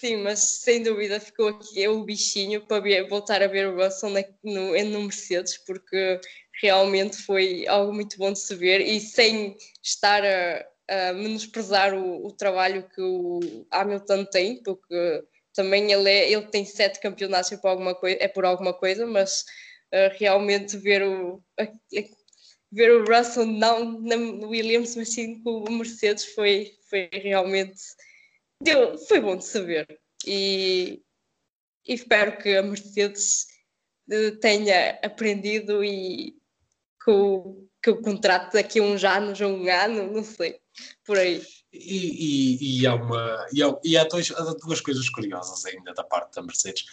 Sim, 0.00 0.18
mas 0.18 0.40
sem 0.62 0.82
dúvida 0.82 1.18
ficou 1.18 1.48
aqui 1.48 1.86
o 1.88 2.04
bichinho 2.04 2.64
para 2.66 3.08
voltar 3.08 3.42
a 3.42 3.46
ver 3.46 3.68
o 3.68 3.76
Russell 3.76 4.10
no, 4.42 4.84
no 4.84 5.00
Mercedes, 5.02 5.58
porque 5.58 6.20
realmente 6.62 7.16
foi 7.16 7.66
algo 7.66 7.92
muito 7.92 8.16
bom 8.16 8.32
de 8.32 8.38
se 8.38 8.54
ver 8.54 8.80
e 8.80 9.00
sem 9.00 9.56
estar 9.82 10.24
a, 10.24 10.64
uh, 10.90 11.14
menosprezar 11.14 11.94
o, 11.94 12.26
o, 12.26 12.32
trabalho 12.32 12.88
que 12.94 13.00
o 13.00 13.66
Hamilton 13.70 14.24
tem, 14.26 14.62
porque 14.62 15.24
também 15.54 15.92
ele, 15.92 16.10
é, 16.10 16.30
ele 16.30 16.46
tem 16.46 16.64
sete 16.64 17.00
campeonatos 17.00 17.50
por 17.60 17.68
alguma 17.68 17.94
coisa, 17.94 18.18
é 18.20 18.28
por 18.28 18.44
alguma 18.44 18.72
coisa, 18.72 19.06
mas 19.06 19.42
uh, 19.92 20.14
realmente 20.18 20.76
ver 20.76 21.02
o, 21.02 21.42
a, 21.58 21.64
a, 21.64 22.04
ver 22.70 22.92
o 22.92 23.04
Russell 23.04 23.46
não 23.46 23.84
no 23.84 24.48
Williams, 24.48 24.96
mas 24.96 25.12
sim 25.12 25.42
com 25.42 25.64
o 25.64 25.72
Mercedes 25.72 26.24
foi, 26.26 26.72
foi 26.88 27.08
realmente 27.12 27.80
deu, 28.62 28.98
foi 28.98 29.20
bom 29.20 29.36
de 29.36 29.44
saber. 29.44 29.86
E, 30.26 31.02
e 31.86 31.94
espero 31.94 32.38
que 32.38 32.56
a 32.56 32.62
Mercedes 32.62 33.46
eh, 34.10 34.32
tenha 34.40 34.98
aprendido 35.02 35.84
e 35.84 36.36
com, 37.04 37.68
que 37.82 37.90
o 37.90 38.02
contrato 38.02 38.52
daqui 38.52 38.80
a 38.80 38.82
uns 38.82 39.04
anos, 39.04 39.40
a 39.40 39.46
um 39.46 39.68
ano, 39.68 40.12
não 40.12 40.24
sei 40.24 40.60
por 41.04 41.18
aí. 41.18 41.42
E, 41.72 41.78
e, 41.78 42.80
e, 42.80 42.86
há, 42.86 42.94
uma, 42.94 43.46
e, 43.52 43.62
há, 43.62 43.78
e 43.84 43.96
há, 43.96 44.04
dois, 44.04 44.30
há 44.30 44.54
duas 44.54 44.80
coisas 44.80 45.08
curiosas 45.08 45.64
ainda 45.66 45.92
da 45.92 46.04
parte 46.04 46.34
da 46.34 46.42
Mercedes. 46.42 46.84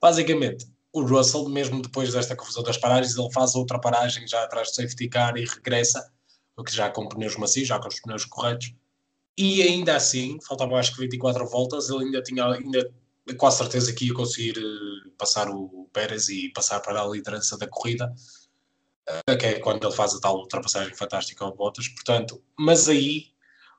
Basicamente, 0.00 0.66
o 0.92 1.02
Russell, 1.02 1.48
mesmo 1.48 1.82
depois 1.82 2.12
desta 2.12 2.36
confusão 2.36 2.62
das 2.62 2.78
paragens, 2.78 3.16
ele 3.16 3.32
faz 3.32 3.54
outra 3.54 3.80
paragem 3.80 4.26
já 4.26 4.42
atrás 4.44 4.70
do 4.70 4.74
safety 4.74 5.08
car 5.08 5.36
e 5.36 5.44
regressa, 5.44 6.12
o 6.56 6.62
que 6.62 6.74
já 6.74 6.88
com 6.90 7.08
pneus 7.08 7.36
macios, 7.36 7.66
já 7.66 7.78
com 7.78 7.88
os 7.88 8.00
pneus 8.00 8.24
corretos. 8.24 8.72
E 9.36 9.62
ainda 9.62 9.96
assim, 9.96 10.38
faltavam 10.46 10.76
acho 10.76 10.94
que 10.94 11.00
24 11.00 11.46
voltas, 11.46 11.88
ele 11.88 12.04
ainda 12.04 12.22
tinha 12.22 12.46
ainda 12.46 12.92
quase 13.36 13.58
certeza 13.58 13.92
que 13.92 14.06
ia 14.06 14.14
conseguir 14.14 14.58
uh, 14.58 15.10
passar 15.18 15.48
o 15.48 15.88
Pérez 15.92 16.28
e 16.28 16.50
passar 16.50 16.80
para 16.80 17.02
a 17.02 17.08
liderança 17.08 17.56
da 17.56 17.66
corrida, 17.66 18.12
uh, 19.08 19.36
que 19.36 19.46
é 19.46 19.60
quando 19.60 19.84
ele 19.86 19.94
faz 19.94 20.14
a 20.14 20.20
tal 20.20 20.36
ultrapassagem 20.36 20.94
fantástica 20.94 21.44
ao 21.44 21.54
Bottas. 21.54 21.88
Portanto, 21.88 22.40
mas 22.56 22.88
aí 22.88 23.34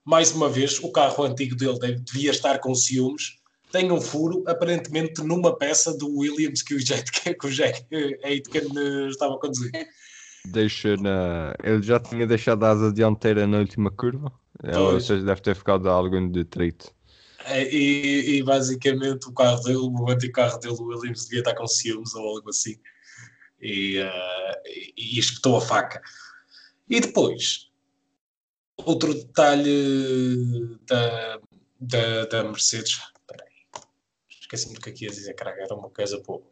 mais 0.06 0.32
uma 0.32 0.48
vez, 0.48 0.78
o 0.80 0.92
carro 0.92 1.24
antigo 1.24 1.56
dele 1.56 2.00
devia 2.00 2.30
estar 2.30 2.60
com 2.60 2.76
ciúmes. 2.76 3.40
Tem 3.72 3.92
um 3.92 4.00
furo, 4.00 4.44
aparentemente, 4.46 5.24
numa 5.24 5.58
peça 5.58 5.98
do 5.98 6.20
Williams 6.20 6.62
que 6.62 6.76
o 6.76 6.80
Jack, 6.80 7.10
que 7.34 7.48
o 7.48 7.50
Jack 7.50 7.84
Aitken 8.24 8.62
eh, 8.78 9.08
estava 9.10 9.34
a 9.34 9.40
conduzir. 9.40 9.72
Deixa 10.48 10.96
na... 10.98 11.54
Ele 11.64 11.82
já 11.82 12.00
tinha 12.00 12.26
deixado 12.26 12.64
a 12.64 12.70
asa 12.72 12.94
dianteira 12.94 13.46
na 13.46 13.60
última 13.60 13.92
curva, 13.92 14.32
ou 14.64 15.00
seja, 15.00 15.24
deve 15.24 15.42
ter 15.42 15.56
ficado 15.56 15.90
algo 15.90 16.16
em 16.16 16.32
detrito. 16.32 16.94
É, 17.46 17.64
e, 17.72 18.38
e, 18.38 18.44
basicamente 18.44 19.28
o 19.28 19.34
carro 19.34 19.62
dele, 19.62 19.78
o 19.78 20.10
antigo 20.10 20.34
carro 20.34 20.58
dele, 20.58 20.76
o 20.80 20.86
Williams, 20.86 21.26
devia 21.26 21.40
estar 21.40 21.54
com 21.54 21.68
ciúmes 21.68 22.16
ou 22.16 22.28
algo 22.28 22.50
assim. 22.50 22.76
E, 23.62 24.00
uh, 24.00 24.62
e, 24.66 25.18
e 25.18 25.20
espetou 25.20 25.58
a 25.58 25.62
faca. 25.62 26.02
E 26.90 27.00
depois, 27.00 27.70
Outro 28.78 29.14
detalhe 29.14 30.78
da, 30.86 31.40
da, 31.80 32.26
da 32.26 32.44
Mercedes. 32.44 32.92
Espera 32.92 33.46
aí. 33.46 33.82
Esqueci-me 34.30 34.76
do 34.76 34.82
que 34.82 34.90
aqui 34.90 35.06
ia 35.06 35.12
dizer, 35.12 35.34
caraca, 35.34 35.62
era 35.62 35.74
uma 35.74 35.90
coisa 35.90 36.22
boa. 36.22 36.44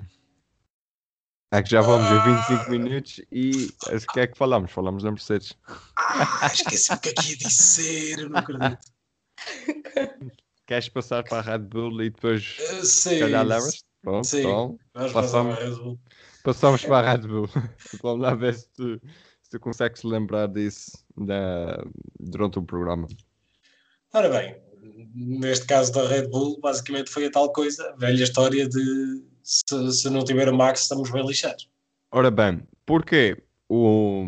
É 1.53 1.61
que 1.61 1.69
já 1.69 1.81
vamos 1.81 2.07
ah. 2.07 2.19
a 2.19 2.47
25 2.47 2.71
minutos 2.71 3.21
e 3.31 3.69
o 3.85 4.13
que 4.13 4.21
é 4.21 4.25
que 4.25 4.35
falamos? 4.35 4.71
Falamos 4.71 5.03
da 5.03 5.11
Mercedes. 5.11 5.53
Ah, 5.95 6.49
esqueci-me 6.51 6.97
o 6.97 6.99
que 6.99 7.09
aqui 7.09 7.29
ia 7.29 7.37
dizer, 7.37 8.19
eu 8.21 8.29
não 8.29 8.39
acredito. 8.39 8.79
queres 10.65 10.89
passar 10.89 11.23
para 11.23 11.37
a 11.37 11.41
Red 11.41 11.59
Bull 11.59 12.01
e 12.01 12.09
depois 12.09 12.57
Uh, 12.57 12.83
se 12.83 13.09
sim, 13.09 13.19
calhar 13.19 13.45
levas? 13.45 13.83
Pronto, 14.01 14.25
sim. 14.25 14.39
então 14.39 14.79
passamos. 15.13 15.55
para 15.55 15.61
a 15.61 15.69
Red 15.69 15.75
Bull. 15.75 15.99
passamos 16.43 16.85
para 16.85 17.07
a 17.07 17.11
Red 17.11 17.27
Bull. 17.27 17.49
Vamos 18.01 18.21
lá 18.23 18.33
ver 18.33 18.55
se 18.55 18.67
tu, 18.69 18.99
se 19.43 19.51
tu 19.51 19.59
consegues 19.59 20.01
lembrar 20.01 20.47
disso 20.47 21.05
durante 22.19 22.57
o 22.57 22.63
programa. 22.63 23.07
Ora 24.11 24.27
bem, 24.27 24.59
neste 25.13 25.67
caso 25.67 25.93
da 25.93 26.07
Red 26.07 26.29
Bull, 26.29 26.59
basicamente 26.59 27.11
foi 27.11 27.27
a 27.27 27.31
tal 27.31 27.53
coisa, 27.53 27.91
a 27.91 27.95
velha 27.95 28.23
história 28.23 28.67
de 28.67 29.32
se, 29.43 29.91
se 29.91 30.09
não 30.09 30.23
tiver 30.23 30.49
o 30.49 30.55
Max, 30.55 30.81
estamos 30.81 31.11
bem 31.11 31.25
lixados. 31.25 31.69
Ora 32.11 32.31
bem, 32.31 32.65
porque 32.85 33.43
o, 33.67 34.23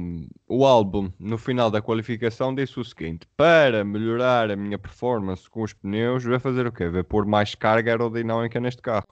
o 0.47 0.65
álbum 0.65 1.11
no 1.19 1.37
final 1.37 1.69
da 1.69 1.81
qualificação 1.81 2.53
disse 2.53 2.79
o 2.79 2.83
seguinte: 2.83 3.27
para 3.37 3.83
melhorar 3.85 4.51
a 4.51 4.55
minha 4.55 4.77
performance 4.77 5.49
com 5.49 5.61
os 5.61 5.73
pneus, 5.73 6.23
vai 6.23 6.39
fazer 6.39 6.67
o 6.67 6.71
quê? 6.71 6.89
Vai 6.89 7.03
pôr 7.03 7.25
mais 7.25 7.55
carga 7.55 7.91
aerodinâmica 7.91 8.59
neste 8.59 8.81
carro. 8.81 9.07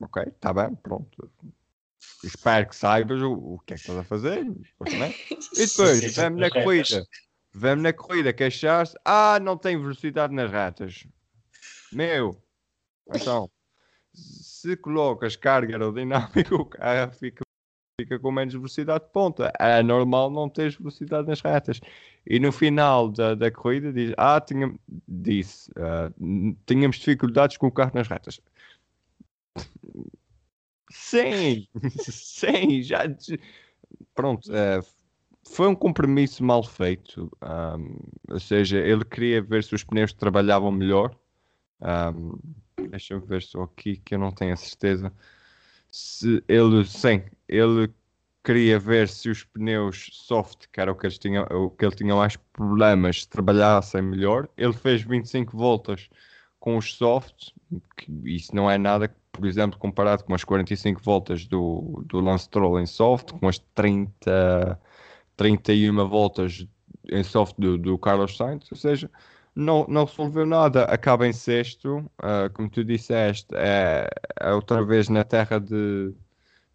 Ok, 0.00 0.22
está 0.22 0.52
bem, 0.52 0.74
pronto. 0.76 1.30
Espero 2.22 2.68
que 2.68 2.76
saibas 2.76 3.20
o, 3.22 3.32
o 3.32 3.58
que 3.60 3.72
é 3.72 3.76
que 3.76 3.80
estás 3.80 3.98
a 3.98 4.04
fazer. 4.04 4.44
E 4.44 5.66
depois, 5.66 6.00
vemos 6.14 6.40
na 6.40 6.50
corrida. 6.50 7.06
Vemos 7.54 7.82
na 7.82 7.92
corrida 7.92 8.32
queixar-se. 8.34 8.94
Ah, 9.02 9.38
não 9.40 9.56
tem 9.56 9.80
velocidade 9.80 10.34
nas 10.34 10.50
retas. 10.50 11.06
Meu, 11.90 12.38
então, 13.14 13.50
se 14.16 14.76
colocas 14.76 15.36
carga 15.36 15.74
aerodinâmica, 15.74 16.54
o 16.54 16.64
carro 16.64 17.12
fica, 17.12 17.42
fica 18.00 18.18
com 18.18 18.32
menos 18.32 18.54
velocidade 18.54 19.04
de 19.04 19.10
ponta. 19.10 19.52
É 19.58 19.82
normal 19.82 20.30
não 20.30 20.48
teres 20.48 20.76
velocidade 20.76 21.28
nas 21.28 21.40
retas. 21.40 21.80
E 22.26 22.40
no 22.40 22.50
final 22.52 23.08
da, 23.10 23.34
da 23.34 23.50
corrida 23.50 23.92
diz, 23.92 24.12
ah, 24.16 24.40
tinha, 24.40 24.74
disse, 25.06 25.70
ah, 25.76 26.10
n- 26.18 26.56
tínhamos 26.66 26.96
dificuldades 26.96 27.56
com 27.56 27.66
o 27.68 27.72
carro 27.72 27.92
nas 27.94 28.08
retas. 28.08 28.40
Sim, 30.90 31.66
sim, 31.98 32.82
já. 32.82 33.00
Pronto, 34.14 34.52
eh, 34.54 34.80
foi 35.48 35.68
um 35.68 35.74
compromisso 35.74 36.42
mal 36.44 36.62
feito. 36.62 37.30
ahm, 37.40 37.96
ou 38.28 38.40
seja, 38.40 38.78
ele 38.78 39.04
queria 39.04 39.42
ver 39.42 39.62
se 39.64 39.74
os 39.74 39.84
pneus 39.84 40.12
trabalhavam 40.12 40.70
melhor. 40.72 41.16
Ahm, 42.86 42.90
Deixa-me 42.90 43.26
ver 43.26 43.42
só 43.42 43.62
aqui 43.62 43.96
que 43.98 44.14
eu 44.14 44.18
não 44.18 44.32
tenho 44.32 44.52
a 44.54 44.56
certeza. 44.56 45.12
Se 45.90 46.42
ele, 46.48 46.84
sim, 46.84 47.22
ele 47.48 47.92
queria 48.44 48.78
ver 48.78 49.08
se 49.08 49.28
os 49.28 49.44
pneus 49.44 50.08
soft, 50.12 50.66
que 50.72 50.80
era 50.80 50.92
o 50.92 50.94
que, 50.94 51.06
eles 51.06 51.18
tinham, 51.18 51.44
o 51.50 51.70
que 51.70 51.84
ele 51.84 51.94
tinha 51.96 52.14
mais 52.14 52.36
problemas, 52.36 53.26
trabalhassem 53.26 54.02
melhor. 54.02 54.48
Ele 54.56 54.72
fez 54.72 55.02
25 55.02 55.56
voltas 55.56 56.08
com 56.60 56.76
os 56.76 56.94
softs, 56.94 57.52
isso 58.24 58.54
não 58.54 58.70
é 58.70 58.78
nada, 58.78 59.14
por 59.32 59.46
exemplo, 59.46 59.78
comparado 59.78 60.24
com 60.24 60.34
as 60.34 60.44
45 60.44 61.00
voltas 61.02 61.46
do, 61.46 62.02
do 62.06 62.20
Lance 62.20 62.44
Stroll 62.44 62.80
em 62.80 62.86
soft, 62.86 63.32
com 63.32 63.48
as 63.48 63.58
30, 63.74 64.80
31 65.36 66.08
voltas 66.08 66.66
em 67.08 67.22
soft 67.22 67.54
do, 67.58 67.78
do 67.78 67.98
Carlos 67.98 68.36
Sainz, 68.36 68.70
ou 68.70 68.76
seja, 68.76 69.10
não, 69.56 69.86
não 69.88 70.04
resolveu 70.04 70.44
nada, 70.44 70.84
acaba 70.84 71.26
em 71.26 71.32
sexto, 71.32 72.08
ah, 72.18 72.50
como 72.52 72.68
tu 72.68 72.84
disseste, 72.84 73.48
é, 73.54 74.06
é 74.38 74.52
outra 74.52 74.84
vez 74.84 75.08
na 75.08 75.24
terra 75.24 75.58
de, 75.58 76.10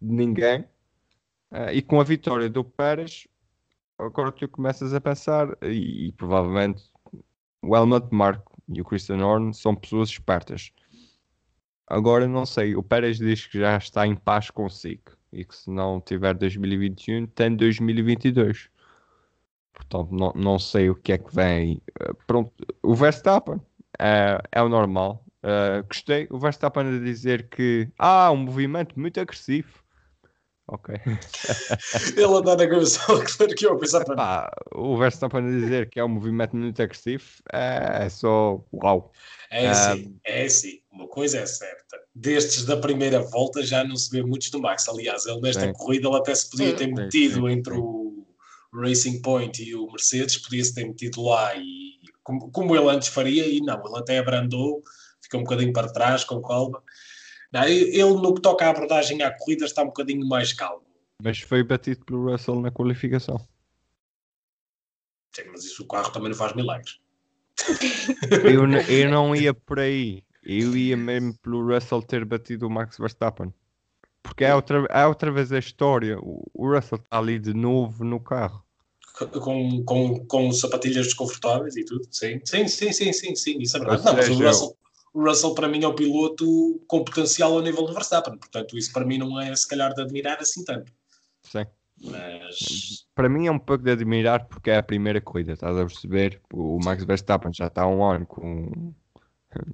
de 0.00 0.12
ninguém, 0.14 0.66
Ah, 1.50 1.72
e 1.72 1.82
com 1.82 2.00
a 2.00 2.04
vitória 2.04 2.50
do 2.50 2.64
Pérez, 2.64 3.28
agora 3.98 4.32
tu 4.32 4.48
começas 4.48 4.92
a 4.94 5.00
pensar, 5.00 5.56
e, 5.62 6.08
e 6.08 6.12
provavelmente 6.12 6.82
o 7.62 7.76
Helmut 7.76 8.08
Marko 8.12 8.60
e 8.68 8.80
o 8.80 8.84
Christian 8.84 9.24
Horner 9.24 9.54
são 9.54 9.74
pessoas 9.76 10.08
espertas. 10.10 10.72
Agora 11.86 12.26
não 12.26 12.46
sei, 12.46 12.74
o 12.74 12.82
Pérez 12.82 13.18
diz 13.18 13.46
que 13.46 13.58
já 13.58 13.76
está 13.76 14.06
em 14.06 14.16
paz 14.16 14.50
consigo 14.50 15.12
e 15.32 15.44
que 15.44 15.54
se 15.54 15.70
não 15.70 16.00
tiver 16.00 16.34
2021 16.34 17.26
tem 17.28 17.54
2022. 17.54 18.71
Portanto, 19.88 20.12
não, 20.12 20.32
não 20.34 20.58
sei 20.58 20.90
o 20.90 20.94
que 20.94 21.12
é 21.12 21.18
que 21.18 21.34
vem. 21.34 21.80
Eh, 22.00 22.12
Pronto, 22.26 22.52
o 22.82 22.94
Verstappen 22.94 23.60
é, 23.98 24.40
é 24.50 24.62
o 24.62 24.68
normal. 24.68 25.24
Eh, 25.42 25.82
gostei. 25.82 26.26
O 26.30 26.38
Verstappen 26.38 26.86
a 26.86 26.98
dizer 26.98 27.48
que 27.48 27.88
ah, 27.98 28.30
um 28.30 28.36
movimento 28.36 28.98
muito 28.98 29.20
agressivo. 29.20 29.82
Ok. 30.68 30.94
Ele 32.16 32.24
andar 32.24 32.56
na 32.56 32.68
cabeça, 32.68 33.00
claro 33.04 33.54
que 33.54 33.66
eu 33.66 33.72
a 33.72 33.78
pensar 33.78 34.04
para 34.04 34.14
Pá, 34.14 34.50
o 34.72 34.96
Verstappen 34.96 35.44
a 35.44 35.50
dizer 35.50 35.90
que 35.90 35.98
é 35.98 36.04
um 36.04 36.08
movimento 36.08 36.56
muito 36.56 36.80
agressivo 36.80 37.24
é, 37.52 38.04
é 38.04 38.08
só 38.08 38.64
uau. 38.72 39.12
É 39.50 39.68
assim, 39.68 40.18
é 40.24 40.44
assim, 40.46 40.80
uma 40.90 41.06
coisa 41.08 41.38
é 41.38 41.46
certa. 41.46 42.00
Destes 42.14 42.64
da 42.64 42.76
primeira 42.76 43.20
volta 43.20 43.62
já 43.62 43.84
não 43.84 43.96
se 43.96 44.10
vê 44.10 44.22
muitos 44.22 44.50
do 44.50 44.60
Max. 44.60 44.88
Aliás, 44.88 45.26
ele 45.26 45.40
nesta 45.42 45.66
Sim. 45.66 45.72
corrida 45.74 46.08
ele 46.08 46.16
até 46.16 46.34
se 46.34 46.48
podia 46.48 46.74
ter 46.74 46.86
Sim, 46.86 46.94
metido 46.94 47.46
sim, 47.46 47.52
entre 47.52 47.74
sim. 47.74 47.80
o 47.80 48.01
Racing 48.72 49.20
Point 49.20 49.62
e 49.62 49.74
o 49.74 49.86
Mercedes, 49.86 50.38
podia-se 50.38 50.74
ter 50.74 50.86
metido 50.86 51.22
lá 51.22 51.54
e 51.56 51.92
como, 52.22 52.50
como 52.50 52.76
ele 52.76 52.88
antes 52.88 53.08
faria, 53.08 53.46
e 53.46 53.60
não, 53.60 53.84
ele 53.84 53.98
até 53.98 54.18
abrandou, 54.18 54.82
ficou 55.20 55.40
um 55.40 55.44
bocadinho 55.44 55.72
para 55.72 55.92
trás, 55.92 56.24
com 56.24 56.40
calma. 56.40 56.82
Não, 57.52 57.64
ele 57.64 58.02
no 58.02 58.34
que 58.34 58.40
toca 58.40 58.66
à 58.66 58.70
abordagem 58.70 59.22
à 59.22 59.36
corrida 59.36 59.64
está 59.64 59.82
um 59.82 59.86
bocadinho 59.86 60.26
mais 60.26 60.52
calmo. 60.52 60.86
Mas 61.22 61.40
foi 61.40 61.62
batido 61.62 62.04
pelo 62.04 62.30
Russell 62.30 62.60
na 62.60 62.70
qualificação. 62.70 63.36
Sim, 65.34 65.42
mas 65.50 65.64
isso 65.64 65.82
o 65.82 65.86
carro 65.86 66.10
também 66.10 66.30
não 66.30 66.36
faz 66.36 66.54
milagres. 66.54 66.98
Eu, 68.44 68.66
eu 68.88 69.10
não 69.10 69.34
ia 69.34 69.52
por 69.52 69.78
aí. 69.78 70.24
Eu 70.42 70.76
ia 70.76 70.96
mesmo 70.96 71.38
pelo 71.38 71.64
Russell 71.72 72.02
ter 72.02 72.24
batido 72.24 72.66
o 72.66 72.70
Max 72.70 72.98
Verstappen. 72.98 73.52
Porque 74.22 74.44
é 74.44 74.54
outra, 74.54 74.86
é 74.88 75.06
outra 75.06 75.30
vez 75.30 75.52
a 75.52 75.58
história. 75.58 76.16
O, 76.20 76.50
Russell 76.54 76.98
está 76.98 77.18
ali 77.18 77.38
de 77.38 77.52
novo 77.52 78.04
no 78.04 78.20
carro. 78.20 78.62
Com, 79.40 79.84
com, 79.84 80.26
com 80.26 80.52
sapatilhas 80.52 81.06
desconfortáveis 81.06 81.76
e 81.76 81.84
tudo, 81.84 82.06
sim, 82.10 82.40
sim, 82.44 82.66
sim, 82.66 82.92
sim, 82.92 83.12
sim, 83.12 83.36
sim 83.36 83.58
isso 83.60 83.76
é 83.76 83.80
verdade. 83.80 84.04
Não, 84.04 84.14
mas 84.14 84.28
o 84.28 84.42
Russell, 84.42 84.76
o 85.12 85.22
Russell 85.22 85.54
para 85.54 85.68
mim 85.68 85.84
é 85.84 85.86
o 85.86 85.94
piloto 85.94 86.82
com 86.86 87.04
potencial 87.04 87.52
ao 87.52 87.62
nível 87.62 87.84
do 87.84 87.92
Verstappen, 87.92 88.38
portanto 88.38 88.76
isso 88.76 88.90
para 88.92 89.04
mim 89.04 89.18
não 89.18 89.38
é 89.38 89.54
se 89.54 89.68
calhar 89.68 89.92
de 89.94 90.00
admirar 90.00 90.38
assim 90.40 90.64
tanto, 90.64 90.90
Sim. 91.42 91.66
mas 92.00 93.06
Para 93.14 93.28
mim 93.28 93.46
é 93.46 93.52
um 93.52 93.58
pouco 93.58 93.84
de 93.84 93.90
admirar 93.90 94.46
porque 94.46 94.70
é 94.70 94.78
a 94.78 94.82
primeira 94.82 95.20
corrida, 95.20 95.52
estás 95.52 95.76
a 95.76 95.84
perceber? 95.84 96.40
O 96.52 96.78
Max 96.82 97.04
Verstappen 97.04 97.52
já 97.52 97.66
está 97.66 97.82
há 97.82 97.88
um 97.88 98.02
ano 98.02 98.26
com. 98.26 98.94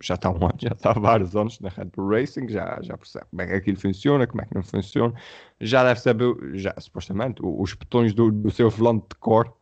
Já 0.02 0.14
está 0.14 0.28
há 0.28 0.32
um 0.32 0.44
ano, 0.44 0.58
já 0.58 0.70
está 0.70 0.90
há 0.90 0.94
vários 0.98 1.36
anos 1.36 1.60
na 1.60 1.68
Red 1.68 1.86
Bull 1.86 2.08
Racing, 2.08 2.48
já, 2.48 2.78
já 2.82 2.96
percebe 2.96 3.26
como 3.30 3.42
é 3.42 3.46
que 3.46 3.54
aquilo 3.54 3.80
funciona, 3.80 4.26
como 4.26 4.42
é 4.42 4.46
que 4.46 4.54
não 4.54 4.62
funciona, 4.62 5.14
já 5.60 5.84
deve 5.84 6.00
saber, 6.00 6.34
já, 6.54 6.74
supostamente, 6.78 7.40
os 7.42 7.72
botões 7.74 8.14
do, 8.14 8.30
do 8.30 8.50
seu 8.50 8.70
volante 8.70 9.06
de 9.10 9.16
cor. 9.16 9.52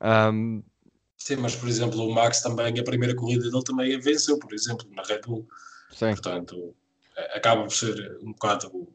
Ahm, 0.00 0.62
sim, 1.16 1.36
mas 1.36 1.54
por 1.54 1.68
exemplo 1.68 2.00
o 2.06 2.14
Max 2.14 2.42
também, 2.42 2.78
a 2.78 2.84
primeira 2.84 3.14
corrida 3.14 3.50
dele 3.50 3.64
também 3.64 3.98
venceu, 4.00 4.38
por 4.38 4.52
exemplo, 4.52 4.86
na 4.94 5.02
Red 5.02 5.20
Bull, 5.26 5.46
sim. 5.90 6.10
portanto 6.10 6.74
acaba 7.34 7.62
por 7.62 7.72
ser 7.72 8.18
um 8.22 8.32
bocado 8.32 8.88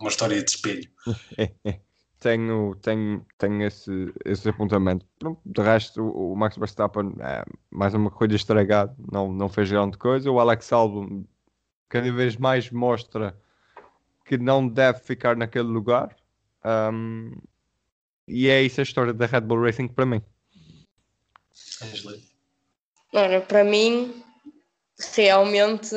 uma 0.00 0.10
história 0.10 0.42
de 0.42 0.50
espelho. 0.50 0.90
tenho, 2.20 2.74
tenho, 2.76 3.24
tenho 3.36 3.62
esse, 3.62 4.12
esse 4.24 4.48
apontamento. 4.48 5.06
Pronto, 5.18 5.40
de 5.44 5.62
resto, 5.62 6.02
o, 6.02 6.32
o 6.32 6.36
Max 6.36 6.56
Verstappen 6.56 7.14
é 7.20 7.44
mais 7.70 7.94
uma 7.94 8.10
corrida 8.10 8.36
estragada, 8.36 8.94
não, 9.10 9.32
não 9.32 9.48
fez 9.48 9.70
grande 9.70 9.96
coisa. 9.96 10.30
O 10.30 10.40
Alex 10.40 10.72
Albon 10.72 11.24
cada 11.88 12.12
vez 12.12 12.36
mais 12.36 12.70
mostra 12.70 13.38
que 14.24 14.36
não 14.36 14.68
deve 14.68 15.00
ficar 15.00 15.36
naquele 15.36 15.68
lugar. 15.68 16.14
Ahm, 16.62 17.32
e 18.26 18.48
é 18.48 18.62
isso 18.62 18.80
a 18.80 18.82
história 18.82 19.12
da 19.12 19.24
Red 19.26 19.40
Bull 19.40 19.62
Racing 19.62 19.88
para 19.88 20.04
mim. 20.04 20.22
Ora, 23.14 23.40
para 23.40 23.64
mim, 23.64 24.22
realmente 25.14 25.94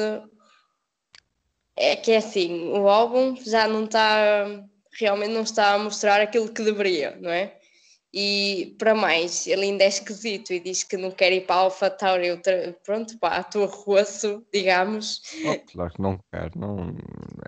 é 1.75 1.95
que 1.95 2.11
é 2.11 2.17
assim, 2.17 2.69
o 2.69 2.87
álbum 2.87 3.35
já 3.35 3.67
não 3.67 3.83
está, 3.83 4.63
realmente 4.93 5.31
não 5.31 5.43
está 5.43 5.73
a 5.73 5.77
mostrar 5.77 6.21
aquilo 6.21 6.49
que 6.49 6.63
deveria, 6.63 7.17
não 7.19 7.29
é? 7.29 7.57
E 8.13 8.75
para 8.77 8.93
mais, 8.93 9.47
ele 9.47 9.63
ainda 9.63 9.85
é 9.85 9.87
esquisito 9.87 10.51
e 10.51 10.59
diz 10.59 10.83
que 10.83 10.97
não 10.97 11.11
quer 11.11 11.31
ir 11.31 11.45
para 11.45 11.55
a 11.55 11.59
Alpha 11.59 11.89
Tauri, 11.89 12.31
outra, 12.31 12.77
pronto, 12.83 13.17
para 13.17 13.37
a 13.37 13.43
tua 13.43 13.67
roço, 13.67 14.45
digamos. 14.53 15.21
Oh, 15.45 15.57
claro 15.71 15.93
que 15.93 16.01
não 16.01 16.19
quero, 16.29 16.51
não, 16.59 16.89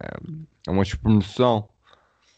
é, 0.01 0.67
é 0.67 0.71
uma 0.71 0.84
expressão. 0.84 1.67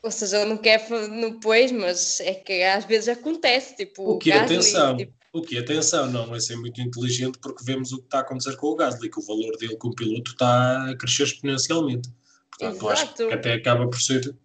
Ou 0.02 0.10
seja, 0.12 0.38
ele 0.42 0.50
não 0.50 0.58
quer 0.58 0.88
no 0.90 1.40
pois, 1.40 1.72
mas 1.72 2.20
é 2.20 2.34
que 2.34 2.64
às 2.64 2.86
vezes 2.86 3.10
acontece, 3.10 3.76
tipo, 3.76 4.14
O 4.14 4.18
que, 4.18 4.32
Gasly, 4.32 4.46
atenção, 4.46 4.98
tipo, 4.98 5.14
o 5.32 5.42
que, 5.42 5.58
atenção, 5.58 6.08
não 6.08 6.36
é 6.36 6.40
ser 6.40 6.56
muito 6.56 6.82
inteligente 6.82 7.38
porque 7.40 7.64
vemos 7.64 7.92
o 7.92 8.00
que 8.00 8.06
está 8.06 8.20
a 8.20 8.22
acontecer 8.22 8.56
com 8.56 8.68
o 8.68 8.76
Gasly, 8.76 9.10
que 9.10 9.20
o 9.20 9.24
valor 9.24 9.56
dele 9.58 9.76
como 9.78 9.94
piloto 9.94 10.32
está 10.32 10.90
a 10.90 10.98
crescer 10.98 11.24
exponencialmente. 11.24 12.10
Portanto, 12.50 12.82
eu 12.82 12.90
acho 12.90 13.04
Exato. 13.04 13.28
que 13.28 13.34
até 13.34 13.54
acaba 13.54 13.88
por 13.88 14.00
ser 14.00 14.36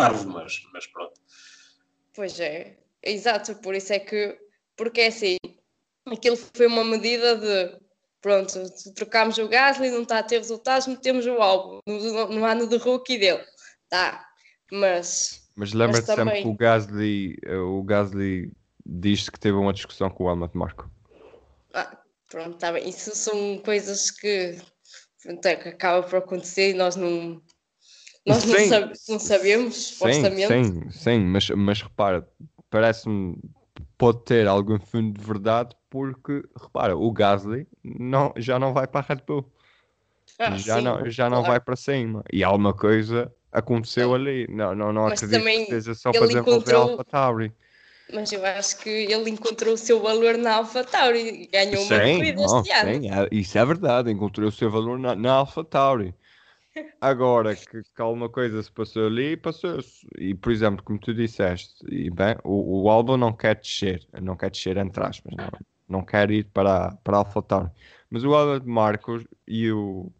parvo, 0.00 0.28
mas, 0.30 0.62
mas 0.72 0.86
pronto. 0.86 1.20
Pois 2.14 2.38
é, 2.40 2.78
exato, 3.02 3.54
por 3.56 3.74
isso 3.74 3.92
é 3.92 3.98
que, 3.98 4.38
porque 4.76 5.00
é 5.02 5.06
assim, 5.08 5.36
aquilo 6.06 6.36
foi 6.36 6.66
uma 6.66 6.84
medida 6.84 7.36
de 7.36 7.86
pronto, 8.20 8.60
trocámos 8.94 9.38
o 9.38 9.48
Gasly, 9.48 9.90
não 9.90 10.02
está 10.02 10.18
a 10.18 10.22
ter 10.22 10.38
resultados, 10.38 10.88
metemos 10.88 11.24
o 11.26 11.40
álbum 11.40 11.80
no, 11.86 12.28
no 12.28 12.44
ano 12.44 12.66
de 12.66 12.76
rookie 12.76 13.18
dele. 13.18 13.44
Tá, 13.88 14.26
mas. 14.72 15.48
Mas 15.54 15.72
lembra-te 15.72 16.06
também... 16.06 16.24
sempre 16.24 16.42
que 16.42 16.48
o 16.48 16.54
Gasly, 16.54 17.38
eh, 17.44 17.56
o 17.56 17.82
Gasly 17.84 18.52
diz 18.84 19.28
que 19.28 19.38
teve 19.38 19.56
uma 19.56 19.72
discussão 19.72 20.10
com 20.10 20.24
o 20.24 20.28
Helmut 20.28 20.56
Marco. 20.56 20.90
Ah, 21.72 21.96
pronto, 22.28 22.58
tá 22.58 22.72
bem. 22.72 22.88
Isso 22.88 23.14
são 23.14 23.58
coisas 23.58 24.10
que, 24.10 24.58
pronto, 25.22 25.46
é, 25.46 25.56
que 25.56 25.68
acaba 25.68 26.02
por 26.02 26.16
acontecer 26.16 26.70
e 26.70 26.74
nós 26.74 26.96
não. 26.96 27.40
Nós 28.26 28.42
sim, 28.42 28.68
não, 28.68 28.92
não, 29.08 29.18
sabemos, 29.20 29.76
supostamente. 29.76 30.48
Sim, 30.48 30.64
sim, 30.64 30.90
sim, 30.90 31.18
mas, 31.20 31.48
mas 31.50 31.80
repara, 31.80 32.28
parece-me 32.68 33.38
pode 33.96 34.24
ter 34.24 34.46
algum 34.46 34.78
fundo 34.78 35.18
de 35.18 35.24
verdade 35.24 35.76
porque, 35.88 36.42
repara, 36.60 36.96
o 36.96 37.10
Gasly 37.12 37.66
não, 37.84 38.32
já 38.36 38.58
não 38.58 38.72
vai 38.72 38.86
para 38.86 39.00
a 39.00 39.14
Red 39.14 39.22
Bull. 39.26 39.50
Ah, 40.38 40.56
já 40.58 40.76
sim, 40.76 40.82
não, 40.82 41.10
já 41.10 41.30
não 41.30 41.42
vai 41.42 41.60
para 41.60 41.76
cima. 41.76 42.22
E 42.32 42.44
alguma 42.44 42.74
coisa 42.74 43.32
aconteceu 43.50 44.14
ali. 44.14 44.46
Não, 44.50 44.74
não, 44.74 44.92
não 44.92 45.06
acredito 45.06 45.42
que 45.42 45.66
seja 45.66 45.94
só 45.94 46.10
para 46.10 46.26
desenvolver 46.26 46.52
encontrou... 46.52 46.82
Alpha 46.90 47.04
Tauri. 47.04 47.52
Mas 48.12 48.30
eu 48.30 48.44
acho 48.44 48.78
que 48.78 48.88
ele 48.88 49.30
encontrou 49.30 49.74
o 49.74 49.78
seu 49.78 50.00
valor 50.00 50.36
na 50.38 50.56
Alpha 50.56 50.84
Tauri 50.84 51.48
ganhou 51.52 51.82
uma 51.82 52.00
corrida 52.00 52.42
este 52.42 52.70
ano. 52.72 52.92
Sim, 52.92 53.10
é, 53.10 53.28
isso 53.32 53.58
é 53.58 53.64
verdade, 53.64 54.12
encontrou 54.12 54.48
o 54.48 54.52
seu 54.52 54.70
valor 54.70 54.96
na, 54.98 55.16
na 55.16 55.32
Alpha 55.32 55.64
Tauri. 55.64 56.14
Agora 57.00 57.54
que, 57.54 57.82
que 57.82 58.02
alguma 58.02 58.28
coisa 58.28 58.62
se 58.62 58.70
passou 58.70 59.06
ali, 59.06 59.36
passou-se. 59.36 60.06
E, 60.18 60.34
por 60.34 60.52
exemplo, 60.52 60.82
como 60.84 60.98
tu 60.98 61.14
disseste, 61.14 61.74
e 61.88 62.10
bem, 62.10 62.36
o, 62.44 62.82
o 62.82 62.90
álbum 62.90 63.16
não 63.16 63.32
quer 63.32 63.56
descer, 63.56 64.06
não 64.20 64.36
quer 64.36 64.50
descer 64.50 64.76
entre 64.76 65.02
aspas, 65.04 65.34
não, 65.36 65.50
não 65.88 66.04
quer 66.04 66.30
ir 66.30 66.44
para, 66.52 66.92
para 67.02 67.18
Alpha 67.18 67.42
Tauri. 67.42 67.70
Mas 68.10 68.24
o 68.24 68.34
Albert 68.34 68.66
Marcos 68.66 69.24
e 69.46 69.70
o, 69.70 70.12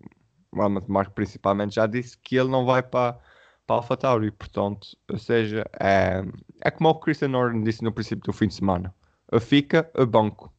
o 0.53 0.62
Albert 0.62 0.88
Marcos 0.88 1.14
principalmente 1.14 1.75
já 1.75 1.87
disse 1.87 2.16
que 2.19 2.37
ele 2.37 2.49
não 2.49 2.64
vai 2.64 2.83
para, 2.83 3.19
para 3.66 3.77
Alpha 3.77 3.97
Tauri, 3.97 4.31
portanto, 4.31 4.97
ou 5.09 5.19
seja, 5.19 5.64
é, 5.79 6.23
é 6.62 6.71
como 6.71 6.88
o 6.88 7.01
Christian 7.01 7.29
Norton 7.29 7.62
disse 7.62 7.83
no 7.83 7.92
princípio 7.92 8.25
do 8.25 8.33
fim 8.33 8.49
de 8.49 8.55
semana: 8.55 8.95
fica 9.40 9.90
a 9.95 10.05
banco. 10.05 10.53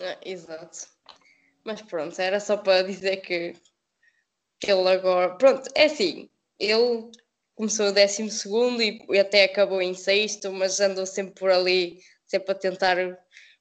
É, 0.00 0.18
exato. 0.24 0.88
Mas 1.64 1.82
pronto, 1.82 2.18
era 2.20 2.40
só 2.40 2.56
para 2.56 2.82
dizer 2.82 3.18
que 3.18 3.54
ele 4.62 4.88
agora. 4.88 5.36
Pronto, 5.36 5.68
é 5.74 5.84
assim, 5.84 6.28
ele 6.58 7.10
começou 7.54 7.86
o 7.86 7.92
décimo 7.92 8.30
segundo 8.30 8.82
e 8.82 9.18
até 9.18 9.44
acabou 9.44 9.82
em 9.82 9.94
sexto, 9.94 10.52
mas 10.52 10.80
andou 10.80 11.06
sempre 11.06 11.34
por 11.34 11.50
ali, 11.50 12.00
sempre 12.26 12.52
a 12.52 12.54
tentar 12.54 12.96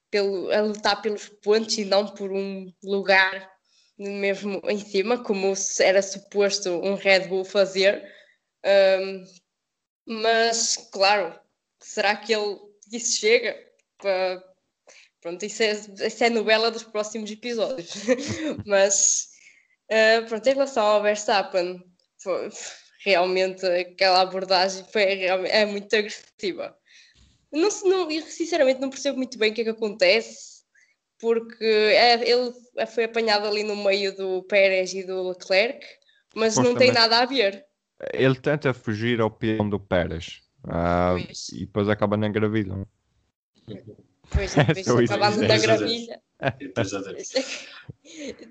pelo, 0.09 0.51
a 0.51 0.61
lutar 0.61 1.01
pelos 1.01 1.29
pontos 1.29 1.77
e 1.77 1.85
não 1.85 2.07
por 2.07 2.31
um 2.31 2.71
lugar 2.83 3.51
mesmo 3.97 4.61
em 4.65 4.77
cima, 4.77 5.23
como 5.23 5.53
era 5.79 6.01
suposto 6.01 6.69
um 6.69 6.93
Red 6.93 7.27
Bull 7.27 7.43
fazer. 7.43 8.03
Um, 8.63 9.23
mas, 10.05 10.77
claro, 10.91 11.37
será 11.79 12.15
que 12.15 12.33
ele 12.33 12.57
isso 12.91 13.19
chega? 13.19 13.57
Para... 13.97 14.43
Pronto, 15.19 15.43
isso 15.43 15.63
é, 15.63 15.71
isso 15.71 16.23
é 16.23 16.29
novela 16.29 16.69
dos 16.69 16.83
próximos 16.83 17.31
episódios. 17.31 17.91
mas 18.65 19.29
Uh, 19.89 20.27
pronto, 20.27 20.47
em 20.47 20.53
relação 20.53 20.85
ao 20.85 21.01
Verstappen, 21.01 21.83
foi, 22.21 22.49
realmente 23.05 23.65
aquela 23.65 24.21
abordagem 24.21 24.85
foi, 24.91 25.23
é 25.23 25.65
muito 25.65 25.95
agressiva. 25.95 26.75
Não, 27.51 27.69
não, 27.85 28.09
sinceramente 28.21 28.81
não 28.81 28.89
percebo 28.89 29.17
muito 29.17 29.37
bem 29.37 29.51
o 29.51 29.55
que 29.55 29.61
é 29.61 29.63
que 29.63 29.69
acontece, 29.69 30.63
porque 31.19 31.63
é, 31.63 32.29
ele 32.29 32.51
foi 32.87 33.05
apanhado 33.05 33.47
ali 33.47 33.63
no 33.63 33.75
meio 33.75 34.15
do 34.15 34.43
Pérez 34.43 34.93
e 34.93 35.03
do 35.03 35.29
Leclerc, 35.29 35.85
mas 36.35 36.57
não 36.57 36.75
tem 36.75 36.91
nada 36.91 37.19
a 37.19 37.25
ver. 37.25 37.65
Ele 38.13 38.35
tenta 38.35 38.73
fugir 38.73 39.19
ao 39.21 39.31
peão 39.31 39.67
do 39.69 39.79
Pérez 39.79 40.41
uh, 40.65 41.17
e 41.53 41.65
depois 41.65 41.89
acaba 41.89 42.15
na 42.15 42.29
gravilha. 42.29 42.85
Pois, 44.29 44.53
depois 44.53 45.09
é 45.09 45.13
acabando 45.15 45.41
na 45.47 45.57
gravilha. 45.57 46.21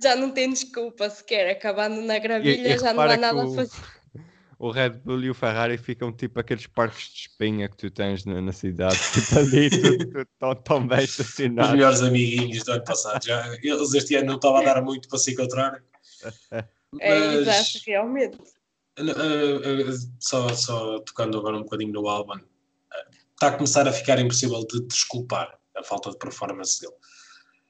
já 0.02 0.16
não 0.16 0.30
tem 0.30 0.52
desculpa 0.52 1.08
sequer, 1.10 1.50
acabando 1.50 2.00
na 2.02 2.18
gravilha 2.18 2.68
e, 2.68 2.72
e 2.72 2.78
já 2.78 2.92
não 2.92 3.02
há 3.02 3.16
nada 3.16 3.44
a 3.44 3.54
fazer. 3.54 3.96
O, 4.58 4.70
Red 4.70 4.90
Bull 4.90 5.22
e 5.24 5.30
o 5.30 5.34
Ferrari 5.34 5.76
ficam 5.76 6.10
tipo 6.10 6.40
aqueles 6.40 6.66
parques 6.66 7.08
de 7.12 7.20
espinha 7.20 7.68
que 7.68 7.76
tu 7.76 7.90
tens 7.90 8.24
na, 8.24 8.40
na 8.40 8.52
cidade, 8.52 8.98
tipo 9.12 9.38
ali, 9.38 9.68
tão, 10.38 10.54
tão 10.54 10.86
bem 10.86 11.04
estacionados. 11.04 11.70
Os 11.70 11.76
melhores 11.76 12.02
amiguinhos 12.02 12.64
do 12.64 12.72
ano 12.72 12.84
passado, 12.84 13.22
já, 13.22 13.54
eles 13.62 13.92
este 13.92 14.16
ano 14.16 14.28
não 14.28 14.36
estavam 14.36 14.58
a 14.58 14.64
dar 14.64 14.82
muito 14.82 15.08
para 15.08 15.18
se 15.18 15.32
encontrar. 15.32 15.82
É, 17.00 17.34
exato, 17.34 17.84
realmente. 17.86 18.38
Uh, 18.98 19.90
uh, 19.90 19.94
só, 20.18 20.48
só 20.54 21.00
tocando 21.00 21.36
agora 21.36 21.58
um 21.58 21.62
bocadinho 21.62 21.92
no 21.92 22.08
Alban, 22.08 22.40
está 23.32 23.48
a 23.48 23.52
começar 23.52 23.86
a 23.86 23.92
ficar 23.92 24.18
impossível 24.18 24.66
de 24.66 24.80
desculpar 24.86 25.58
a 25.76 25.82
falta 25.82 26.10
de 26.10 26.18
performance 26.18 26.80
dele. 26.80 26.94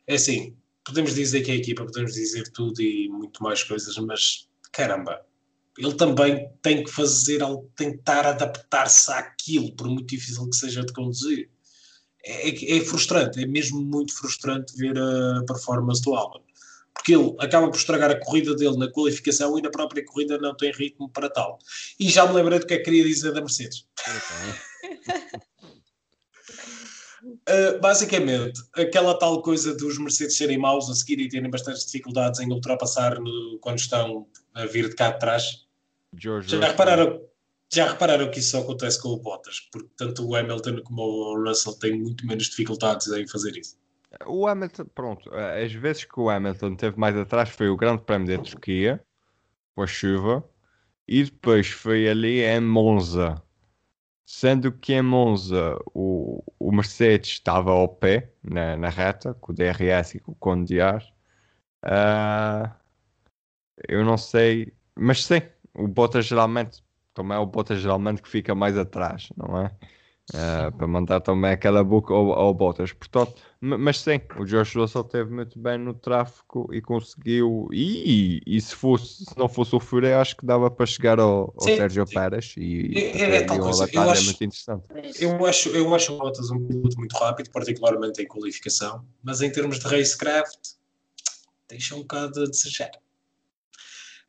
É 0.06 0.14
assim, 0.14 0.56
podemos 0.84 1.14
dizer 1.14 1.42
que 1.42 1.50
é 1.50 1.54
a 1.54 1.58
equipa, 1.58 1.84
podemos 1.84 2.14
dizer 2.14 2.50
tudo 2.52 2.80
e 2.80 3.08
muito 3.08 3.42
mais 3.42 3.62
coisas, 3.62 3.96
mas 3.98 4.48
caramba, 4.72 5.24
ele 5.78 5.94
também 5.94 6.50
tem 6.62 6.84
que 6.84 6.90
fazer, 6.90 7.40
tentar 7.74 8.26
adaptar-se 8.26 9.10
àquilo, 9.12 9.72
por 9.72 9.88
muito 9.88 10.06
difícil 10.06 10.48
que 10.48 10.56
seja 10.56 10.84
de 10.84 10.92
conduzir. 10.92 11.50
É, 12.24 12.48
é, 12.48 12.78
é, 12.78 12.80
frustrante, 12.84 13.42
é 13.42 13.46
mesmo 13.46 13.80
muito 13.80 14.14
frustrante 14.14 14.76
ver 14.76 14.98
a 14.98 15.44
performance 15.46 16.02
do 16.02 16.14
Albon. 16.14 16.44
Porque 16.92 17.14
ele 17.14 17.36
acaba 17.38 17.70
por 17.70 17.76
estragar 17.76 18.10
a 18.10 18.18
corrida 18.18 18.54
dele 18.54 18.78
na 18.78 18.90
qualificação 18.90 19.58
e 19.58 19.62
na 19.62 19.70
própria 19.70 20.04
corrida 20.04 20.38
não 20.38 20.56
tem 20.56 20.72
ritmo 20.72 21.10
para 21.10 21.28
tal. 21.28 21.58
E 22.00 22.08
já 22.08 22.26
me 22.26 22.32
lembrei 22.32 22.58
do 22.58 22.66
que 22.66 22.74
é 22.74 22.78
que 22.78 22.84
queria 22.84 23.04
dizer 23.04 23.32
da 23.32 23.40
Mercedes. 23.40 23.86
Uh, 27.48 27.78
basicamente, 27.80 28.60
aquela 28.74 29.16
tal 29.16 29.40
coisa 29.40 29.76
dos 29.76 29.98
Mercedes 29.98 30.36
serem 30.36 30.58
maus 30.58 30.90
a 30.90 30.94
seguir 30.94 31.20
e 31.20 31.28
terem 31.28 31.48
bastantes 31.48 31.86
dificuldades 31.86 32.40
em 32.40 32.50
ultrapassar 32.52 33.20
no, 33.20 33.58
quando 33.60 33.78
estão 33.78 34.26
a 34.52 34.66
vir 34.66 34.88
de 34.88 34.96
cá 34.96 35.10
de 35.10 35.20
trás. 35.20 35.64
George 36.18 36.48
já, 36.48 36.66
repararam, 36.66 37.20
já 37.72 37.88
repararam 37.92 38.28
que 38.32 38.40
isso 38.40 38.50
só 38.50 38.62
acontece 38.62 39.00
com 39.00 39.10
o 39.10 39.18
Bottas, 39.18 39.60
porque 39.70 39.88
tanto 39.96 40.26
o 40.26 40.34
Hamilton 40.34 40.82
como 40.82 41.02
o 41.02 41.44
Russell 41.44 41.74
têm 41.74 42.00
muito 42.00 42.26
menos 42.26 42.46
dificuldades 42.46 43.06
em 43.08 43.28
fazer 43.28 43.56
isso. 43.56 43.78
O 44.26 44.48
Hamilton, 44.48 44.86
pronto, 44.92 45.30
as 45.32 45.72
vezes 45.72 46.04
que 46.04 46.18
o 46.18 46.28
Hamilton 46.28 46.74
teve 46.74 46.98
mais 46.98 47.16
atrás 47.16 47.50
foi 47.50 47.68
o 47.68 47.76
Grande 47.76 48.02
Prémio 48.02 48.36
da 48.36 48.42
Turquia, 48.42 49.00
com 49.74 49.82
a 49.82 49.86
chuva, 49.86 50.44
e 51.06 51.22
depois 51.22 51.68
foi 51.68 52.08
ali 52.08 52.42
em 52.42 52.60
Monza 52.60 53.40
Sendo 54.26 54.72
que 54.72 54.92
em 54.94 55.02
Monza 55.02 55.78
o, 55.94 56.42
o 56.58 56.72
Mercedes 56.72 57.30
estava 57.30 57.70
ao 57.72 57.88
pé 57.88 58.32
na, 58.42 58.76
na 58.76 58.88
reta, 58.90 59.34
com 59.34 59.52
o 59.52 59.54
DRS 59.54 60.16
e 60.16 60.20
com 60.20 60.32
o 60.32 60.34
cone 60.34 60.64
de 60.64 60.80
ar. 60.80 61.02
Uh, 61.84 62.68
eu 63.88 64.04
não 64.04 64.18
sei, 64.18 64.72
mas 64.96 65.24
sim, 65.24 65.40
o 65.74 65.86
Bottas 65.88 66.26
geralmente, 66.26 66.84
também 67.14 67.36
é 67.36 67.40
o 67.40 67.46
Bottas 67.46 67.80
geralmente 67.80 68.22
que 68.22 68.28
fica 68.28 68.54
mais 68.54 68.76
atrás, 68.76 69.28
não 69.36 69.60
é? 69.60 69.70
Uh, 70.34 70.76
para 70.76 70.88
mandar 70.88 71.20
também 71.20 71.52
aquela 71.52 71.84
boca 71.84 72.12
ao, 72.12 72.32
ao 72.32 72.52
Bottas. 72.52 72.92
Portanto, 72.92 73.40
mas 73.60 74.00
sim, 74.00 74.20
o 74.36 74.44
George 74.44 74.76
Russell 74.76 75.02
esteve 75.02 75.32
muito 75.32 75.56
bem 75.56 75.78
no 75.78 75.94
tráfego 75.94 76.68
e 76.72 76.82
conseguiu. 76.82 77.68
E, 77.72 78.42
e, 78.44 78.60
se, 78.60 78.74
fosse, 78.74 79.24
se 79.24 79.38
não 79.38 79.48
fosse 79.48 79.76
o 79.76 79.80
Fure, 79.80 80.12
acho 80.12 80.36
que 80.36 80.44
dava 80.44 80.68
para 80.68 80.84
chegar 80.84 81.20
ao, 81.20 81.54
ao 81.56 81.60
Sérgio 81.60 82.04
Pérez. 82.06 82.54
E, 82.56 82.92
é, 82.98 83.22
é, 83.22 83.36
é. 83.42 83.46
Eu 83.46 83.68
acho, 83.68 84.22
é 84.22 84.24
muito 84.24 84.44
interessante. 84.44 84.84
Eu 85.20 85.46
acho, 85.46 85.68
eu 85.68 85.94
acho 85.94 86.12
o 86.12 86.18
Bottas 86.18 86.50
um 86.50 86.66
piloto 86.66 86.98
muito 86.98 87.16
rápido, 87.16 87.50
particularmente 87.50 88.20
em 88.20 88.26
qualificação, 88.26 89.06
mas 89.22 89.40
em 89.42 89.50
termos 89.50 89.78
de 89.78 89.86
racecraft, 89.86 90.58
deixa 91.68 91.94
um 91.94 92.00
bocado 92.00 92.42
a 92.42 92.46
desejar. 92.46 92.90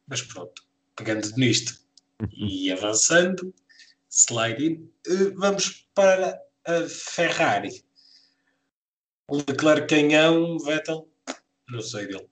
Mas 0.08 0.22
pronto, 0.22 0.64
pegando 0.96 1.28
nisto 1.38 1.76
e 2.32 2.72
avançando 2.72 3.52
sliding. 4.10 4.90
Eh, 5.08 5.32
vamos 5.36 5.88
para 5.94 6.42
a 6.66 6.82
Ferrari. 6.88 7.84
Leclerc 9.30 9.88
canhão, 9.88 10.58
Vettel, 10.60 11.08
não 11.70 11.82
sei 11.82 12.08
dele. 12.08 12.30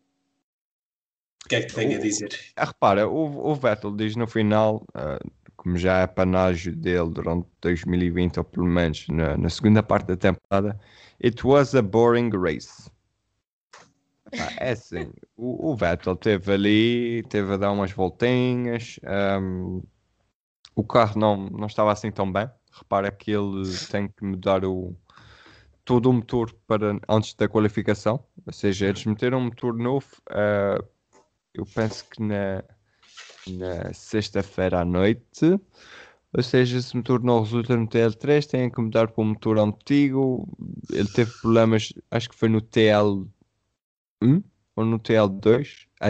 O 1.45 1.47
que 1.49 1.55
é 1.55 1.61
que 1.61 1.73
tem 1.73 1.93
a 1.93 1.99
dizer? 1.99 2.29
Ah, 2.55 2.65
repara, 2.65 3.07
o, 3.07 3.51
o, 3.51 3.55
Vettel 3.55 3.95
diz 3.95 4.15
no 4.15 4.25
final, 4.25 4.83
uh, 4.95 5.31
como 5.57 5.77
já 5.77 5.99
é 5.99 6.07
panágio 6.07 6.75
dele 6.75 7.11
durante 7.11 7.47
2020, 7.61 8.39
ou 8.39 8.43
pelo 8.43 8.65
menos 8.65 9.07
na, 9.09 9.37
na 9.37 9.49
segunda 9.49 9.83
parte 9.83 10.07
da 10.07 10.17
temporada, 10.17 10.79
it 11.23 11.45
was 11.45 11.75
a 11.75 11.81
boring 11.81 12.31
race. 12.31 12.89
Ah, 14.33 14.53
é 14.59 14.71
assim, 14.71 15.11
o, 15.37 15.71
o, 15.71 15.75
Vettel 15.75 16.15
teve 16.15 16.51
ali, 16.51 17.23
teve 17.29 17.53
a 17.53 17.57
dar 17.57 17.71
umas 17.71 17.91
voltinhas, 17.91 18.99
um, 19.39 19.83
o 20.75 20.83
carro 20.83 21.19
não, 21.19 21.49
não 21.49 21.67
estava 21.67 21.91
assim 21.91 22.11
tão 22.11 22.31
bem. 22.31 22.49
Repara 22.71 23.09
que 23.11 23.31
ele 23.31 23.63
tem 23.89 24.07
que 24.09 24.23
mudar 24.25 24.65
o. 24.65 24.93
todo 25.85 26.09
o 26.09 26.13
motor 26.13 26.53
para 26.67 26.99
antes 27.07 27.33
da 27.35 27.47
qualificação, 27.47 28.23
ou 28.45 28.51
seja, 28.51 28.87
eles 28.87 29.05
meteram 29.05 29.37
um 29.37 29.45
motor 29.45 29.73
novo, 29.73 30.07
uh, 30.29 30.85
eu 31.53 31.65
penso 31.73 32.05
que 32.09 32.21
na, 32.21 32.63
na 33.47 33.93
sexta-feira 33.93 34.81
à 34.81 34.85
noite, 34.85 35.57
ou 36.33 36.43
seja, 36.43 36.81
se 36.81 36.93
o 36.93 36.97
motor 36.97 37.23
não 37.23 37.39
resulta 37.41 37.77
no 37.77 37.87
TL3, 37.87 38.45
têm 38.45 38.69
que 38.69 38.81
mudar 38.81 39.07
para 39.07 39.21
o 39.21 39.25
motor 39.25 39.57
antigo, 39.57 40.45
ele 40.91 41.07
teve 41.07 41.31
problemas, 41.39 41.93
acho 42.11 42.29
que 42.29 42.35
foi 42.35 42.49
no 42.49 42.61
TL1 42.61 44.43
ou 44.75 44.85
no 44.85 44.99
TL2, 44.99 45.87
ah, 46.01 46.09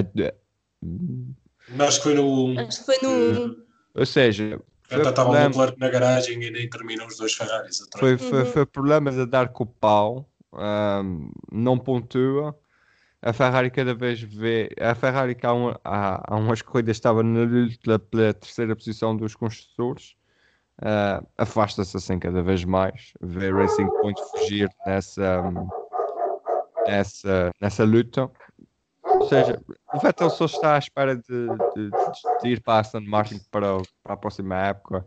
acho 1.85 1.97
que 1.97 2.03
foi 2.03 2.15
no 2.15 2.59
Acho 2.59 2.79
que 2.79 2.85
foi 2.85 2.97
no. 3.03 3.64
Ou 3.95 4.05
seja, 4.05 4.59
problema- 4.87 5.45
o 5.45 5.47
Leclerc 5.49 5.79
na 5.79 5.89
garagem 5.89 6.43
e 6.43 6.51
nem 6.51 6.69
terminam 6.69 7.07
os 7.07 7.17
dois 7.17 7.33
Ferraris 7.33 7.81
atrás. 7.81 7.99
Foi, 7.99 8.17
foi, 8.17 8.39
Uhum. 8.39 8.45
foi 8.45 8.65
problema 8.65 9.11
de 9.11 9.25
dar 9.25 9.49
com 9.49 9.63
o 9.63 9.67
pau, 9.67 10.29
ahm, 10.53 11.29
não 11.51 11.77
pontua. 11.77 12.57
A 13.21 13.33
Ferrari 13.33 13.71
cada 13.71 13.95
vez 13.95 14.21
vê. 14.21 14.69
A 14.79 14.93
Ferrari 14.93 15.33
que 15.33 15.45
há, 15.47 15.53
um, 15.53 15.69
há, 15.83 16.23
há 16.31 16.35
umas 16.37 16.61
corridas 16.61 16.95
estava 16.97 17.23
na 17.23 17.39
luta 17.41 17.97
pela 17.97 18.33
terceira 18.33 18.75
posição 18.75 19.17
dos 19.17 19.35
construtores. 19.35 20.15
ah, 20.81 21.23
Afasta-se 21.37 21.97
assim 21.97 22.19
cada 22.19 22.43
vez 22.43 22.63
mais. 22.63 23.13
Vê 23.21 23.49
Racing 23.51 23.87
Point 24.01 24.21
fugir 24.31 24.69
nessa, 24.85 25.41
nessa, 26.85 27.51
nessa 27.59 27.83
luta. 27.83 28.29
Ou 29.25 29.29
seja, 29.29 29.59
o 29.93 29.99
Vettel 29.99 30.29
só 30.29 30.45
está 30.45 30.75
à 30.75 30.79
espera 30.79 31.15
de, 31.15 31.23
de- 31.75 31.89
de 32.41 32.47
ir 32.49 32.61
para 32.61 32.75
a 32.75 32.79
Aston 32.81 33.01
Martin 33.01 33.39
para, 33.49 33.77
o- 33.77 33.83
para 34.03 34.13
a 34.13 34.17
próxima 34.17 34.67
época. 34.67 35.05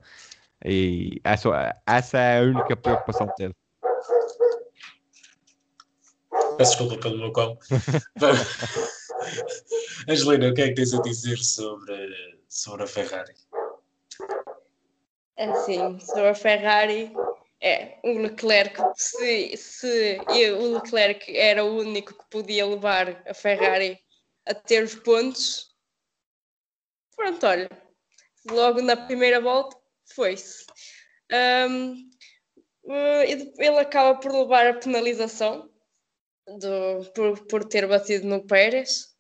E 0.65 1.21
essa, 1.23 1.77
essa 1.87 2.19
é 2.19 2.41
a 2.41 2.43
única 2.43 2.77
preocupação 2.77 3.29
dele. 3.39 3.55
Peço 6.57 6.73
desculpa 6.73 6.99
pelo 7.01 7.19
meu 7.19 7.33
cão. 7.33 7.57
Angelina, 10.09 10.49
o 10.49 10.55
que 10.55 10.63
é 10.63 10.69
que 10.69 10.75
tens 10.75 10.93
a 10.95 11.01
dizer 11.03 11.37
sobre, 11.39 12.41
sobre 12.49 12.83
a 12.85 12.89
Ferrari? 12.89 13.35
É 15.37 15.45
Assim, 15.51 16.01
sobre 16.01 16.29
a 16.31 16.35
Ferrari, 16.35 17.13
é, 17.61 17.99
o 18.05 18.19
Leclerc, 18.19 18.77
se, 18.97 19.57
se 19.57 20.21
eu- 20.31 20.59
o 20.59 20.73
Leclerc 20.75 21.37
era 21.37 21.65
o 21.65 21.77
único 21.79 22.13
que 22.15 22.25
podia 22.29 22.67
levar 22.67 23.23
a 23.29 23.35
Ferrari 23.35 23.97
a 24.49 24.55
ter 24.55 24.83
os 24.83 24.95
pontos, 24.95 25.75
pronto, 27.15 27.47
olha, 27.47 27.69
logo 28.51 28.81
na 28.83 28.97
primeira 28.97 29.41
volta 29.41 29.77
foi-se. 30.15 30.65
Ahm, 31.31 32.09
eh, 32.89 33.31
ele 33.31 33.79
acaba 33.79 34.19
por 34.19 34.33
levar 34.33 34.67
a 34.67 34.79
penalização 34.79 35.71
do, 36.47 37.05
por, 37.15 37.47
por 37.47 37.65
ter 37.65 37.87
batido 37.87 38.27
no 38.27 38.47
Pérez. 38.47 39.15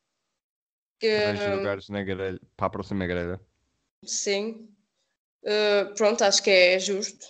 Que, 0.98 1.16
lugares 1.54 1.88
na 1.88 2.02
grelha, 2.02 2.40
para 2.56 2.66
a 2.66 2.70
próxima 2.70 3.06
grelha. 3.06 3.40
Sim. 4.04 4.68
Uh, 5.44 5.94
pronto, 5.94 6.22
acho 6.24 6.42
que 6.42 6.50
é 6.50 6.78
justo. 6.78 7.26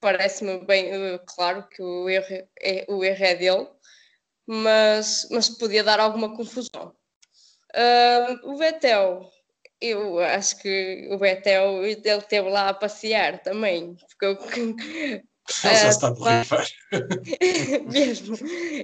Parece-me 0.00 0.64
bem 0.64 0.90
uh, 0.94 1.20
claro 1.26 1.68
que 1.68 1.82
o 1.82 2.08
erro 2.08 2.48
é, 2.58 2.86
o 2.88 3.04
erro 3.04 3.24
é 3.24 3.34
dele, 3.34 3.68
mas, 4.46 5.28
mas 5.30 5.50
podia 5.50 5.84
dar 5.84 6.00
alguma 6.00 6.34
confusão. 6.34 6.96
Uh, 7.74 8.50
o 8.52 8.56
Vettel, 8.56 9.30
eu 9.80 10.18
acho 10.20 10.58
que 10.60 11.08
o 11.10 11.18
Vettel 11.18 11.84
ele 11.84 11.94
esteve 12.08 12.48
lá 12.48 12.68
a 12.70 12.74
passear 12.74 13.40
também, 13.42 13.94
porque 13.96 14.26
eu, 14.26 14.38
Ele 15.64 15.74
já 15.74 15.86
Ah, 15.86 15.88
está 15.88 16.14
claro. 16.14 16.46
borrifar. 16.48 16.66
mesmo, 17.92 18.36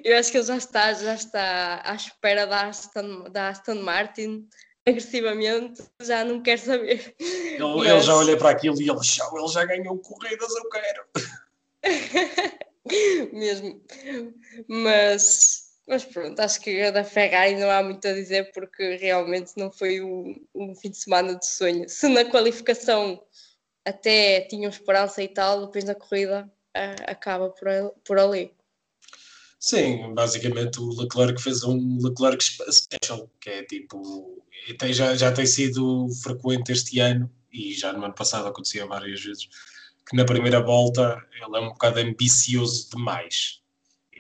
eu 0.04 0.16
acho 0.18 0.30
que 0.32 0.38
ele 0.38 0.46
já 0.46 0.56
está, 0.56 0.92
já 0.94 1.14
está 1.14 1.80
à 1.84 1.94
espera 1.94 2.44
da 2.46 2.66
Aston, 2.66 3.30
da 3.30 3.48
Aston 3.50 3.76
Martin 3.76 4.48
agressivamente, 4.84 5.82
já 6.02 6.24
não 6.24 6.42
quer 6.42 6.58
saber. 6.58 7.14
Ele, 7.20 7.58
Mas- 7.62 7.86
ele 7.88 8.00
já 8.00 8.16
olha 8.16 8.36
para 8.36 8.50
aquilo 8.50 8.80
e 8.80 8.88
ele, 8.90 9.02
"Chau, 9.04 9.38
ele 9.38 9.48
já 9.48 9.64
ganhou 9.64 9.96
corridas, 9.98 10.50
eu 10.56 10.68
quero. 10.70 11.04
mesmo. 13.32 13.80
Mas, 14.68 15.65
mas 15.86 16.04
pronto, 16.04 16.38
acho 16.40 16.60
que 16.60 16.90
da 16.90 17.04
Ferrari 17.04 17.54
não 17.54 17.70
há 17.70 17.82
muito 17.82 18.06
a 18.06 18.12
dizer 18.12 18.50
porque 18.52 18.96
realmente 18.96 19.52
não 19.56 19.70
foi 19.70 20.00
um, 20.02 20.34
um 20.54 20.74
fim 20.74 20.90
de 20.90 20.98
semana 20.98 21.36
de 21.36 21.46
sonho. 21.46 21.88
Se 21.88 22.08
na 22.08 22.24
qualificação 22.24 23.22
até 23.84 24.40
tinham 24.42 24.68
esperança 24.68 25.22
e 25.22 25.28
tal, 25.28 25.66
depois 25.66 25.84
na 25.84 25.94
corrida 25.94 26.50
ah, 26.74 26.96
acaba 27.06 27.50
por, 27.50 27.68
por 28.04 28.18
ali. 28.18 28.52
Sim, 29.58 30.12
basicamente 30.12 30.80
o 30.80 30.88
Leclerc 31.00 31.40
fez 31.40 31.62
um 31.64 31.98
Leclerc 32.02 32.42
spe- 32.42 32.70
special, 32.72 33.30
que 33.40 33.50
é 33.50 33.64
tipo, 33.64 34.42
tem- 34.78 34.92
já, 34.92 35.14
já 35.16 35.32
tem 35.32 35.46
sido 35.46 36.08
frequente 36.22 36.72
este 36.72 36.98
ano 36.98 37.30
e 37.52 37.72
já 37.74 37.92
no 37.92 38.04
ano 38.04 38.14
passado 38.14 38.46
acontecia 38.46 38.86
várias 38.86 39.20
vezes, 39.22 39.48
que 40.08 40.16
na 40.16 40.24
primeira 40.24 40.60
volta 40.60 41.20
ele 41.32 41.56
é 41.56 41.60
um 41.60 41.68
bocado 41.68 42.00
ambicioso 42.00 42.90
demais. 42.90 43.62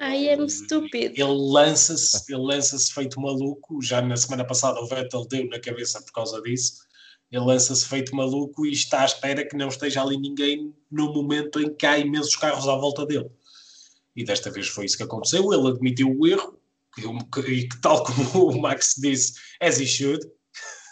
I 0.00 0.28
am 0.30 0.48
stupid. 0.48 1.18
Ele 1.18 1.24
lança-se, 1.24 2.32
ele 2.32 2.42
lança-se 2.42 2.92
feito 2.92 3.20
maluco, 3.20 3.80
já 3.82 4.02
na 4.02 4.16
semana 4.16 4.44
passada 4.44 4.80
o 4.80 4.86
Vettel 4.86 5.26
deu 5.26 5.48
na 5.48 5.58
cabeça 5.58 6.02
por 6.02 6.12
causa 6.12 6.40
disso, 6.42 6.86
ele 7.30 7.44
lança-se 7.44 7.86
feito 7.86 8.14
maluco 8.14 8.66
e 8.66 8.72
está 8.72 9.02
à 9.02 9.04
espera 9.04 9.46
que 9.46 9.56
não 9.56 9.68
esteja 9.68 10.02
ali 10.02 10.18
ninguém 10.18 10.74
no 10.90 11.12
momento 11.12 11.60
em 11.60 11.74
que 11.74 11.86
há 11.86 11.98
imensos 11.98 12.36
carros 12.36 12.68
à 12.68 12.76
volta 12.76 13.04
dele. 13.06 13.30
E 14.14 14.24
desta 14.24 14.50
vez 14.50 14.68
foi 14.68 14.86
isso 14.86 14.96
que 14.96 15.02
aconteceu, 15.02 15.52
ele 15.52 15.68
admitiu 15.68 16.14
o 16.16 16.26
erro, 16.26 16.58
e, 16.98 17.50
e 17.50 17.68
que 17.68 17.80
tal 17.80 18.04
como 18.04 18.50
o 18.52 18.60
Max 18.60 18.94
disse, 18.98 19.34
as 19.60 19.80
he 19.80 19.86
should, 19.86 20.24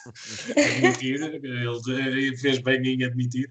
admitir, 0.56 1.20
ele 1.22 2.36
fez 2.36 2.58
bem 2.58 2.82
em 2.86 3.04
admitir. 3.04 3.50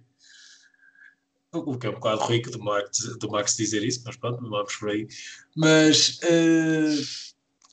O 1.53 1.77
que 1.77 1.87
é 1.87 1.89
um 1.89 1.93
bocado 1.93 2.23
rico 2.25 2.49
do 2.49 2.59
Max, 2.59 2.97
do 3.19 3.29
Max 3.29 3.55
dizer 3.55 3.83
isso, 3.83 4.01
mas 4.05 4.15
pronto, 4.17 4.41
não 4.41 4.49
vamos 4.49 4.75
por 4.75 4.89
aí. 4.89 5.07
Mas 5.55 6.19
eh, 6.23 6.95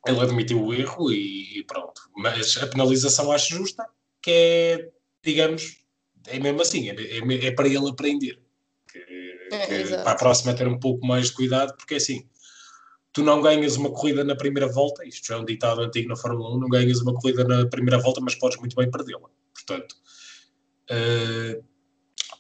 ele 0.07 0.21
admitiu 0.21 0.63
o 0.63 0.75
erro 0.75 1.11
e, 1.11 1.59
e 1.61 1.65
pronto. 1.65 2.01
Mas 2.17 2.57
a 2.59 2.67
penalização 2.67 3.33
acho 3.33 3.55
justa, 3.55 3.87
que 4.21 4.31
é, 4.31 4.91
digamos, 5.25 5.79
é 6.27 6.39
mesmo 6.39 6.61
assim, 6.63 6.91
é, 6.91 6.95
é- 6.95 7.47
é 7.47 7.51
para 7.53 7.67
ele 7.69 7.89
aprender. 7.89 8.39
Que- 8.93 9.31
É, 9.53 9.67
que 9.67 9.89
para 10.05 10.13
a 10.13 10.15
próxima 10.15 10.55
ter 10.55 10.69
um 10.69 10.79
pouco 10.79 11.05
mais 11.07 11.27
de 11.29 11.33
cuidado, 11.35 11.75
porque 11.77 11.95
é 11.95 11.97
assim, 11.97 12.29
tu 13.13 13.23
não 13.23 13.41
ganhas 13.43 13.77
uma 13.77 13.91
corrida 13.91 14.23
na 14.23 14.37
primeira 14.37 14.69
volta, 14.69 15.05
isto 15.07 15.27
já 15.27 15.35
é 15.35 15.39
um 15.39 15.45
ditado 15.45 15.81
antigo 15.81 16.09
na 16.09 16.17
Fórmula 16.17 16.55
1, 16.55 16.59
não 16.61 16.69
ganhas 16.69 17.01
uma 17.01 17.15
corrida 17.15 17.43
na 17.45 17.67
primeira 17.67 17.99
volta, 17.99 18.21
mas 18.21 18.35
podes 18.37 18.59
muito 18.59 18.77
bem 18.77 18.89
perdê-la. 18.91 19.29
Portanto, 19.55 19.97
eh, 20.89 21.61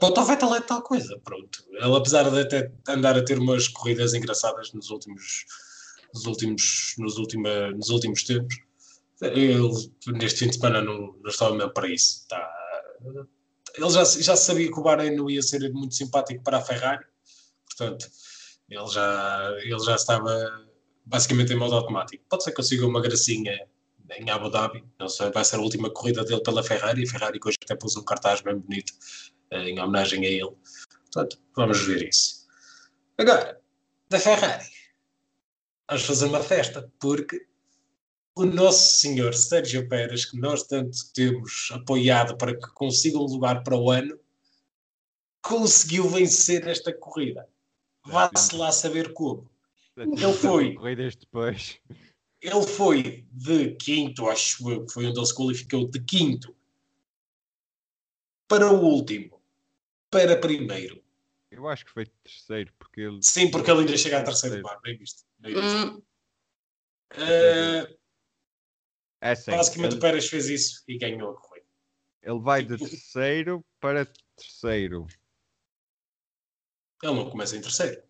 Ponto 0.00 0.18
ao 0.18 0.26
Vettel 0.26 0.54
é 0.54 0.60
tal 0.62 0.80
coisa, 0.80 1.20
pronto. 1.22 1.62
Ele, 1.72 1.94
apesar 1.94 2.30
de 2.30 2.40
até 2.40 2.72
andar 2.88 3.18
a 3.18 3.22
ter 3.22 3.38
umas 3.38 3.68
corridas 3.68 4.14
engraçadas 4.14 4.72
nos 4.72 4.88
últimos, 4.88 5.44
nos 6.14 6.24
últimos, 6.24 6.94
nos 6.96 7.18
última, 7.18 7.70
nos 7.72 7.90
últimos 7.90 8.22
tempos, 8.24 8.56
ele 9.20 9.58
neste 10.06 10.38
fim 10.38 10.48
de 10.48 10.54
semana 10.54 10.80
não, 10.80 11.14
não 11.22 11.28
estava 11.28 11.54
mesmo 11.54 11.74
para 11.74 11.86
isso. 11.86 12.26
Tá. 12.26 12.50
Ele 13.76 13.90
já, 13.90 14.02
já 14.02 14.36
sabia 14.36 14.72
que 14.72 14.80
o 14.80 14.82
Bahrein 14.82 15.14
não 15.14 15.28
ia 15.28 15.42
ser 15.42 15.70
muito 15.70 15.94
simpático 15.94 16.42
para 16.42 16.56
a 16.56 16.62
Ferrari, 16.62 17.04
portanto, 17.66 18.08
ele 18.70 18.86
já, 18.86 19.54
ele 19.58 19.80
já 19.80 19.96
estava 19.96 20.66
basicamente 21.04 21.52
em 21.52 21.56
modo 21.56 21.74
automático. 21.74 22.24
Pode 22.26 22.42
ser 22.42 22.52
que 22.52 22.56
consiga 22.56 22.86
uma 22.86 23.02
gracinha 23.02 23.54
em 24.18 24.30
Abu 24.30 24.48
Dhabi, 24.48 24.82
não 24.98 25.10
sei, 25.10 25.30
vai 25.30 25.44
ser 25.44 25.56
a 25.56 25.60
última 25.60 25.90
corrida 25.90 26.24
dele 26.24 26.42
pela 26.42 26.62
Ferrari, 26.62 27.04
a 27.04 27.06
Ferrari 27.06 27.38
que 27.38 27.48
hoje 27.48 27.58
até 27.62 27.76
pôs 27.76 27.96
um 27.96 28.02
cartaz 28.02 28.40
bem 28.40 28.56
bonito 28.56 28.94
em 29.52 29.78
homenagem 29.78 30.24
a 30.24 30.28
ele. 30.28 30.56
Portanto, 31.04 31.38
vamos 31.56 31.84
ver 31.86 32.08
isso. 32.08 32.46
Agora, 33.18 33.60
da 34.08 34.18
Ferrari, 34.18 34.64
vamos 35.88 36.04
fazer 36.04 36.26
uma 36.26 36.42
festa, 36.42 36.90
porque 37.00 37.46
o 38.34 38.44
nosso 38.44 38.94
senhor 38.94 39.34
Sérgio 39.34 39.88
Pérez, 39.88 40.24
que 40.24 40.38
nós 40.38 40.62
tanto 40.62 40.96
temos 41.12 41.70
apoiado 41.72 42.36
para 42.36 42.54
que 42.54 42.70
consiga 42.74 43.18
um 43.18 43.26
lugar 43.26 43.62
para 43.62 43.76
o 43.76 43.90
ano, 43.90 44.18
conseguiu 45.42 46.08
vencer 46.08 46.66
esta 46.66 46.92
corrida. 46.92 47.48
Vá-se 48.06 48.56
lá 48.56 48.72
saber 48.72 49.12
como. 49.12 49.50
Ele 49.96 50.32
foi. 50.32 50.74
Corridas 50.74 51.16
depois. 51.16 51.78
Ele 52.40 52.62
foi 52.62 53.26
de 53.30 53.74
quinto, 53.76 54.26
acho 54.26 54.70
eu, 54.70 54.86
que 54.86 54.92
foi 54.92 55.06
onde 55.06 55.18
ele 55.18 55.26
se 55.26 55.34
qualificou, 55.34 55.90
de 55.90 56.00
quinto 56.00 56.56
para 58.48 58.72
o 58.72 58.82
último, 58.82 59.39
para 60.10 60.36
primeiro. 60.38 61.02
Eu 61.50 61.66
acho 61.68 61.84
que 61.84 61.90
foi 61.90 62.06
terceiro, 62.06 62.72
porque 62.78 63.00
ele. 63.00 63.18
Sim, 63.22 63.50
porque 63.50 63.70
ele 63.70 63.80
ainda 63.80 63.96
chega 63.96 64.20
a 64.20 64.24
terceiro 64.24 64.56
lugar, 64.56 64.80
bem 64.82 64.96
visto. 64.96 65.24
Bem 65.38 65.54
visto. 65.54 65.76
Hum, 65.76 66.02
Eh, 67.12 67.96
É 69.20 69.30
assim, 69.32 69.50
basicamente 69.50 69.92
o 69.92 69.94
ele, 69.94 70.00
Pérez 70.00 70.28
fez 70.28 70.48
isso 70.48 70.82
e 70.86 70.96
ganhou 70.96 71.30
a 71.32 71.34
corrida. 71.40 71.66
ele 72.22 72.38
vai 72.40 72.62
de 72.64 72.78
terceiro 72.78 73.64
para 73.80 74.06
terceiro. 74.36 75.06
Ele 77.02 77.14
não 77.14 77.28
começa 77.30 77.56
em 77.56 77.60
terceiro. 77.60 78.02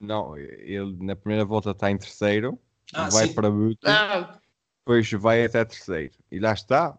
Não, 0.00 0.36
ele 0.36 0.96
na 1.04 1.14
primeira 1.14 1.44
volta 1.44 1.70
está 1.70 1.90
em 1.90 1.98
terceiro, 1.98 2.58
Ah, 2.92 3.08
vai 3.08 3.26
sim. 3.28 3.34
para 3.34 3.50
Button, 3.50 3.88
Ah, 3.88 4.40
depois 4.80 5.10
vai 5.12 5.44
até 5.44 5.64
terceiro. 5.64 6.14
E 6.30 6.38
lá 6.40 6.52
está, 6.52 6.98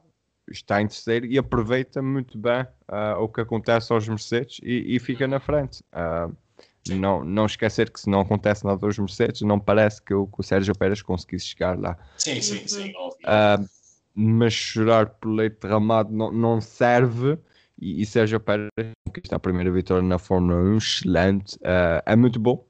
está 0.51 0.81
em 0.81 0.87
terceiro 0.87 1.25
e 1.25 1.37
aproveita 1.37 2.01
muito 2.01 2.37
bem 2.37 2.65
ah, 2.87 3.17
o 3.19 3.27
que 3.27 3.41
acontece 3.41 3.91
aos 3.91 4.07
Mercedes 4.07 4.59
e, 4.63 4.95
e 4.95 4.99
fica 4.99 5.27
na 5.27 5.39
frente. 5.39 5.83
Sim. 6.83 6.99
não, 6.99 7.23
não 7.23 7.45
esquecer 7.45 7.91
que 7.91 7.99
se 7.99 8.09
não 8.09 8.21
acontece 8.21 8.65
nada 8.65 8.85
aos 8.85 8.97
Mercedes, 8.97 9.41
não 9.41 9.59
parece 9.59 10.01
que 10.01 10.13
o, 10.13 10.25
que 10.25 10.39
o 10.39 10.43
Sérgio 10.43 10.75
Pérez 10.75 11.01
conseguisse 11.01 11.45
chegar 11.47 11.77
lá. 11.79 11.95
Sim, 12.17 12.41
sim, 12.41 12.67
sim. 12.67 12.91
Ah, 13.23 13.59
mas 14.15 14.53
chorar 14.53 15.07
por 15.07 15.29
leite 15.29 15.57
derramado 15.61 16.11
não, 16.11 16.31
não 16.31 16.59
serve. 16.59 17.37
E, 17.79 18.01
e 18.01 18.05
Sérgio 18.05 18.39
Pérez, 18.39 18.69
que 19.13 19.19
está 19.19 19.35
a 19.35 19.39
primeira 19.39 19.71
vitória 19.71 20.03
na 20.03 20.17
Fórmula 20.17 20.59
1, 20.59 20.77
excelente, 20.77 21.57
é 22.05 22.15
muito 22.15 22.39
bom. 22.39 22.65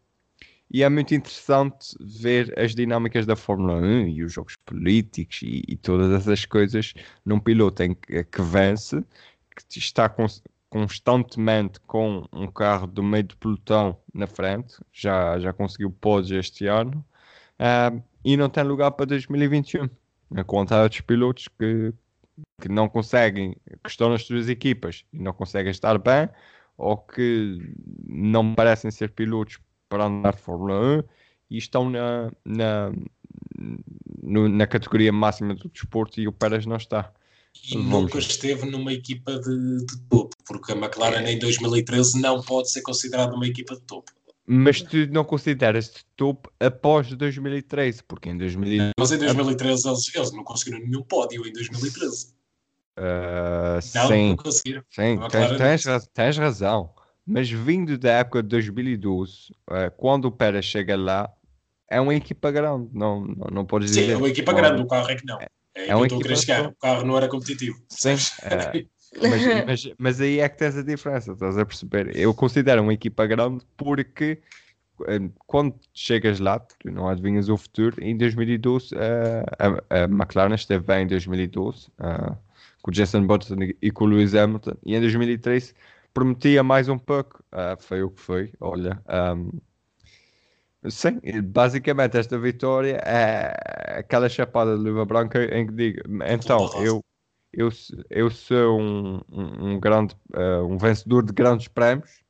E 0.73 0.83
é 0.83 0.89
muito 0.89 1.13
interessante 1.13 1.95
ver 1.99 2.57
as 2.57 2.73
dinâmicas 2.73 3.25
da 3.25 3.35
Fórmula 3.35 3.75
1 3.75 4.07
e 4.07 4.23
os 4.23 4.31
jogos 4.31 4.55
políticos 4.65 5.41
e, 5.43 5.63
e 5.67 5.75
todas 5.75 6.11
essas 6.13 6.45
coisas 6.45 6.93
num 7.25 7.39
piloto 7.39 7.83
em 7.83 7.93
que, 7.93 8.23
que 8.23 8.41
vence, 8.41 9.03
que 9.69 9.79
está 9.79 10.07
cons- 10.07 10.41
constantemente 10.69 11.79
com 11.81 12.25
um 12.31 12.47
carro 12.47 12.87
do 12.87 13.03
meio 13.03 13.23
de 13.23 13.35
pelotão 13.35 13.97
na 14.13 14.27
frente, 14.27 14.77
já, 14.93 15.37
já 15.39 15.51
conseguiu 15.51 15.91
pódios 15.91 16.31
este 16.45 16.67
ano, 16.67 17.05
ah, 17.59 17.91
e 18.23 18.37
não 18.37 18.49
tem 18.49 18.63
lugar 18.63 18.91
para 18.91 19.07
2021 19.07 19.89
a 20.35 20.43
conta 20.43 20.75
há 20.77 20.83
outros 20.83 21.01
pilotos 21.01 21.47
que, 21.49 21.93
que 22.61 22.69
não 22.69 22.87
conseguem, 22.87 23.55
que 23.83 23.89
estão 23.89 24.09
nas 24.09 24.23
suas 24.23 24.47
equipas 24.49 25.05
e 25.11 25.19
não 25.19 25.33
conseguem 25.33 25.71
estar 25.71 25.97
bem, 25.97 26.29
ou 26.77 26.97
que 26.97 27.59
não 28.07 28.55
parecem 28.55 28.89
ser 28.91 29.11
pilotos 29.11 29.59
para 29.91 30.05
andar 30.05 30.33
de 30.33 30.41
Fórmula 30.41 30.79
1 30.99 31.03
e 31.49 31.57
estão 31.57 31.89
na, 31.89 32.31
na, 32.45 32.91
no- 34.23 34.47
na 34.47 34.65
categoria 34.65 35.11
máxima 35.11 35.53
do 35.53 35.67
desporto 35.67 36.21
e 36.21 36.27
o 36.27 36.31
Pérez 36.31 36.65
não 36.65 36.77
está. 36.77 37.11
E 37.69 37.73
Vamos 37.75 37.89
nunca 37.91 38.13
ver. 38.13 38.19
esteve 38.21 38.65
numa 38.71 38.93
equipa 38.93 39.37
de, 39.37 39.85
de 39.85 39.97
topo, 40.09 40.33
porque 40.47 40.71
a 40.71 40.75
McLaren 40.75 41.27
em 41.29 41.37
2013 41.37 42.21
não 42.21 42.41
pode 42.41 42.71
ser 42.71 42.81
considerada 42.81 43.35
uma 43.35 43.45
equipa 43.45 43.75
de 43.75 43.81
topo. 43.81 44.09
Mas 44.47 44.81
tu 44.81 45.05
não 45.11 45.25
consideras 45.25 45.85
de 45.91 46.05
topo 46.15 46.49
após 46.59 47.11
2013, 47.13 48.01
porque 48.03 48.29
em 48.29 48.37
2013 48.37 48.93
Mas 48.97 49.11
em 49.11 49.17
2013 49.17 49.87
eles, 49.87 50.15
eles 50.15 50.31
não 50.31 50.43
conseguiram 50.45 50.79
nenhum 50.79 51.03
pódio 51.03 51.45
em 51.45 51.51
2013. 51.51 52.33
Não, 52.97 53.81
sim, 54.07 54.29
não 54.29 54.37
conseguiram. 54.37 54.83
Sim, 54.89 55.19
tens, 55.29 55.83
tens, 55.83 56.07
tens 56.13 56.37
razão. 56.37 56.93
Mas 57.25 57.49
vindo 57.49 57.97
da 57.97 58.11
época 58.13 58.41
de 58.41 58.49
2012, 58.49 59.53
eh, 59.69 59.89
quando 59.91 60.25
o 60.25 60.31
Pérez 60.31 60.65
chega 60.65 60.97
lá, 60.97 61.31
é 61.89 61.99
uma 62.01 62.15
equipa 62.15 62.51
grande. 62.51 62.89
Não, 62.93 63.25
não, 63.25 63.47
não 63.51 63.65
podes 63.65 63.91
Sim, 63.91 64.01
dizer. 64.01 64.13
é 64.13 64.17
uma 64.17 64.29
equipa 64.29 64.53
grande, 64.53 64.81
o 64.81 64.87
carro 64.87 65.09
é 65.09 65.15
que 65.15 65.25
não. 65.25 65.39
É, 65.39 65.47
aí 65.75 65.87
que 65.87 65.93
uma 65.93 66.03
a 66.03 66.07
equipa 66.07 66.35
chegar. 66.35 66.67
O 66.67 66.75
carro 66.75 67.05
não 67.05 67.17
era 67.17 67.27
competitivo. 67.27 67.77
Sim, 67.89 68.15
eh, 68.43 68.85
mas, 69.21 69.65
mas, 69.65 69.93
mas 69.97 70.21
aí 70.21 70.39
é 70.39 70.49
que 70.49 70.57
tens 70.57 70.77
a 70.77 70.81
diferença, 70.81 71.33
estás 71.33 71.57
a 71.57 71.65
perceber? 71.65 72.15
Eu 72.15 72.33
considero 72.33 72.81
uma 72.81 72.93
equipa 72.93 73.25
grande 73.27 73.63
porque 73.77 74.41
eh, 75.07 75.29
quando 75.47 75.75
chegas 75.93 76.39
lá, 76.39 76.59
tu 76.59 76.91
não 76.91 77.07
adivinhas 77.07 77.49
o 77.49 77.57
futuro. 77.57 77.95
Em 78.01 78.15
2012, 78.17 78.95
eh, 78.95 79.43
a, 79.59 80.03
a 80.03 80.03
McLaren 80.03 80.55
esteve 80.55 80.85
bem 80.85 81.03
em 81.03 81.07
2012, 81.07 81.87
eh, 81.99 82.35
com 82.81 82.91
o 82.91 82.93
Jason 82.93 83.25
Button 83.25 83.55
e 83.81 83.91
com 83.91 84.05
o 84.05 84.07
Lewis 84.07 84.33
Hamilton, 84.35 84.73
e 84.85 84.95
em 84.95 84.99
2013 84.99 85.73
prometia 86.13 86.63
mais 86.63 86.89
um 86.89 86.97
pouco. 86.97 87.43
eh, 87.51 87.75
foi 87.79 88.03
o 88.03 88.09
que 88.11 88.21
foi, 88.21 88.53
olha. 88.59 89.01
ehm, 89.09 89.49
Sim, 90.89 91.19
basicamente 91.43 92.17
esta 92.17 92.39
vitória 92.39 92.95
é 93.05 93.99
aquela 93.99 94.27
chapada 94.27 94.75
de 94.75 94.83
luva 94.83 95.05
branca 95.05 95.43
em 95.55 95.67
que 95.67 95.73
digo, 95.73 95.99
então 96.27 96.71
eu, 96.73 97.05
eu, 97.53 97.69
eu 98.09 98.31
sou 98.31 98.79
um, 98.79 99.17
um, 99.29 99.73
um 99.75 99.79
grande 99.79 100.15
eh, 100.33 100.57
um 100.61 100.77
vencedor 100.79 101.23
de 101.23 101.33
grandes 101.33 101.67
prémios 101.67 102.23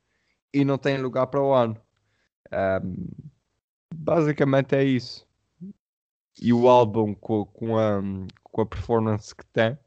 e 0.53 0.65
não 0.65 0.77
tenho 0.77 1.01
lugar 1.01 1.27
para 1.27 1.41
o 1.41 1.53
ano. 1.53 1.77
Ahm, 2.51 3.07
basicamente 3.93 4.75
é 4.75 4.83
isso. 4.83 5.27
E 6.41 6.51
o 6.53 6.67
álbum 6.67 7.13
com, 7.13 7.45
com, 7.45 7.77
a, 7.77 8.01
com 8.43 8.61
a 8.61 8.65
performance 8.65 9.33
que 9.35 9.45
tem, 9.47 9.77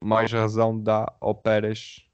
mais 0.00 0.32
razão 0.32 0.78
dá 0.80 1.12
ao 1.20 1.34
Pérez 1.34 2.09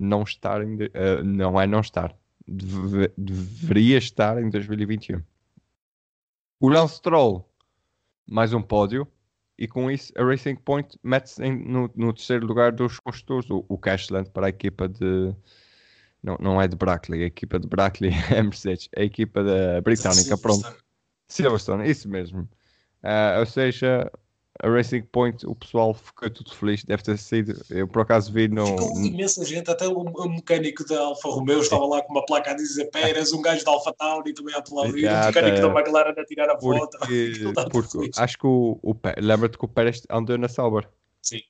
não 0.00 0.22
estar 0.22 0.62
em, 0.62 0.78
eh, 0.94 1.22
não 1.22 1.60
é 1.60 1.66
não 1.66 1.80
estar 1.80 2.14
deve- 2.46 3.12
deveria 3.16 3.98
estar 3.98 4.42
em 4.42 4.50
2021. 4.50 5.22
O 6.58 6.68
Lance 6.68 6.96
Stroll, 6.96 7.48
mais 8.28 8.52
um 8.52 8.60
pódio, 8.60 9.06
e 9.58 9.68
com 9.68 9.90
isso 9.90 10.12
a 10.16 10.24
Racing 10.24 10.56
Point 10.56 10.98
mete-se 11.02 11.48
no, 11.50 11.90
no 11.94 12.12
terceiro 12.12 12.46
lugar 12.46 12.72
dos 12.72 12.98
construtores. 12.98 13.48
O, 13.50 13.64
o 13.68 13.78
Cashland 13.78 14.30
para 14.30 14.46
a 14.46 14.50
equipa 14.50 14.88
de. 14.88 15.34
Não, 16.22 16.36
não 16.38 16.60
é 16.60 16.68
de 16.68 16.76
Brackley, 16.76 17.22
a 17.22 17.26
equipa 17.26 17.58
de 17.58 17.66
Brackley 17.66 18.10
é 18.30 18.42
Mercedes, 18.42 18.88
a 18.96 19.02
equipa 19.02 19.42
da 19.42 19.80
Britânica, 19.80 20.36
pronto. 20.36 20.66
Silverstone, 21.28 21.88
isso 21.88 22.08
mesmo. 22.08 22.48
Ah, 23.02 23.36
ou 23.38 23.46
seja, 23.46 24.10
a 24.62 24.68
Racing 24.68 25.02
Point, 25.02 25.46
o 25.46 25.54
pessoal 25.54 25.94
ficou 25.94 26.28
tudo 26.30 26.54
feliz, 26.54 26.84
deve 26.84 27.02
ter 27.02 27.16
sido. 27.18 27.60
Eu 27.70 27.88
por 27.88 28.02
acaso 28.02 28.32
vi 28.32 28.48
no. 28.48 28.66
Ficou 28.66 28.96
imensa 29.00 29.44
gente, 29.44 29.70
até 29.70 29.88
o, 29.88 29.94
o 29.94 30.28
mecânico 30.28 30.86
da 30.86 31.00
Alfa 31.00 31.28
Romeo 31.28 31.60
estava 31.60 31.86
lá 31.86 32.02
com 32.02 32.12
uma 32.12 32.24
placa 32.24 32.50
a 32.50 32.54
dizer 32.54 32.90
Pérez, 32.90 33.32
um 33.32 33.40
gajo 33.40 33.64
da 33.64 33.70
Alfa 33.70 33.92
Tauri 33.94 34.34
também 34.34 34.54
a 34.54 34.58
aplaudir, 34.58 35.06
o 35.06 35.26
mecânico 35.26 35.56
tá. 35.56 35.68
da 35.68 35.80
McLaren 35.80 36.14
a 36.20 36.24
tirar 36.24 36.50
a 36.50 36.60
foto. 36.60 36.98
Porque, 36.98 38.10
acho 38.16 38.38
que 38.38 38.46
o, 38.46 38.78
o 38.82 38.94
lembra-te 39.18 39.56
que 39.56 39.64
o 39.64 39.68
Pérez 39.68 40.02
andou 40.10 40.36
na 40.36 40.48
Sauber. 40.48 40.88
Sim. 41.22 41.40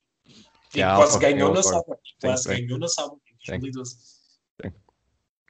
E 0.73 0.81
quase 0.81 1.19
ganhou 1.19 1.53
na. 1.53 1.61
Sauber. 1.61 1.97
Quase 2.21 2.47
ganhou 2.47 2.79
na 2.79 2.87
Sauber 2.87 3.19
em 3.27 3.45
Sim. 3.45 3.59
2012. 3.59 4.21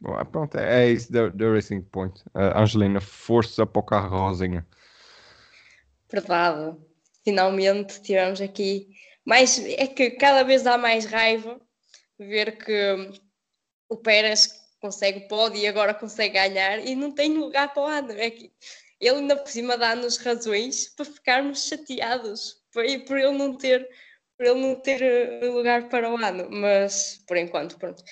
Bom, 0.02 0.20
é, 0.20 0.24
pronto, 0.24 0.58
é, 0.58 0.86
é 0.86 0.90
isso 0.90 1.12
da, 1.12 1.30
Racing 1.54 1.82
Point. 1.82 2.24
Angelina, 2.34 3.00
força 3.00 3.68
para 3.68 3.80
o 3.80 3.84
carro 3.84 4.18
rosinha. 4.18 4.66
Verdade. 6.12 6.76
Finalmente 7.24 8.02
tivemos 8.02 8.42
aqui 8.42 8.88
mais. 9.26 9.60
É 9.60 9.88
que 9.88 10.12
cada 10.12 10.44
vez 10.44 10.64
dá 10.64 10.78
mais 10.78 11.06
raiva 11.06 11.60
ver 12.18 12.58
que 12.58 13.12
o 13.90 13.98
Pérez 13.98 14.50
consegue 14.80 15.28
pódio 15.28 15.60
e 15.60 15.68
agora 15.68 15.94
consegue 15.94 16.34
ganhar 16.34 16.80
e 16.80 16.96
não 16.96 17.12
tem 17.12 17.34
lugar 17.34 17.74
para 17.74 17.84
o 17.84 17.86
ano. 17.86 18.12
É 18.14 18.30
que 18.32 18.52
ele 19.00 19.20
ainda 19.20 19.36
por 19.36 19.50
cima 19.50 19.78
dá-nos 19.78 20.18
razões 20.18 20.90
para 20.90 21.06
ficarmos 21.06 21.68
chateados 21.68 22.62
por, 22.72 22.84
por 23.06 23.18
ele 23.18 23.38
não 23.38 23.58
ter 23.58 23.88
por 24.38 24.46
ele 24.48 24.60
não 24.60 24.76
ter 24.76 25.02
eh, 25.04 25.46
lugar 25.50 25.88
para 25.88 26.12
o 26.12 26.18
ano, 26.18 26.50
mas 26.50 27.24
por 27.28 27.38
enquanto, 27.38 27.78
pronto. 27.78 28.04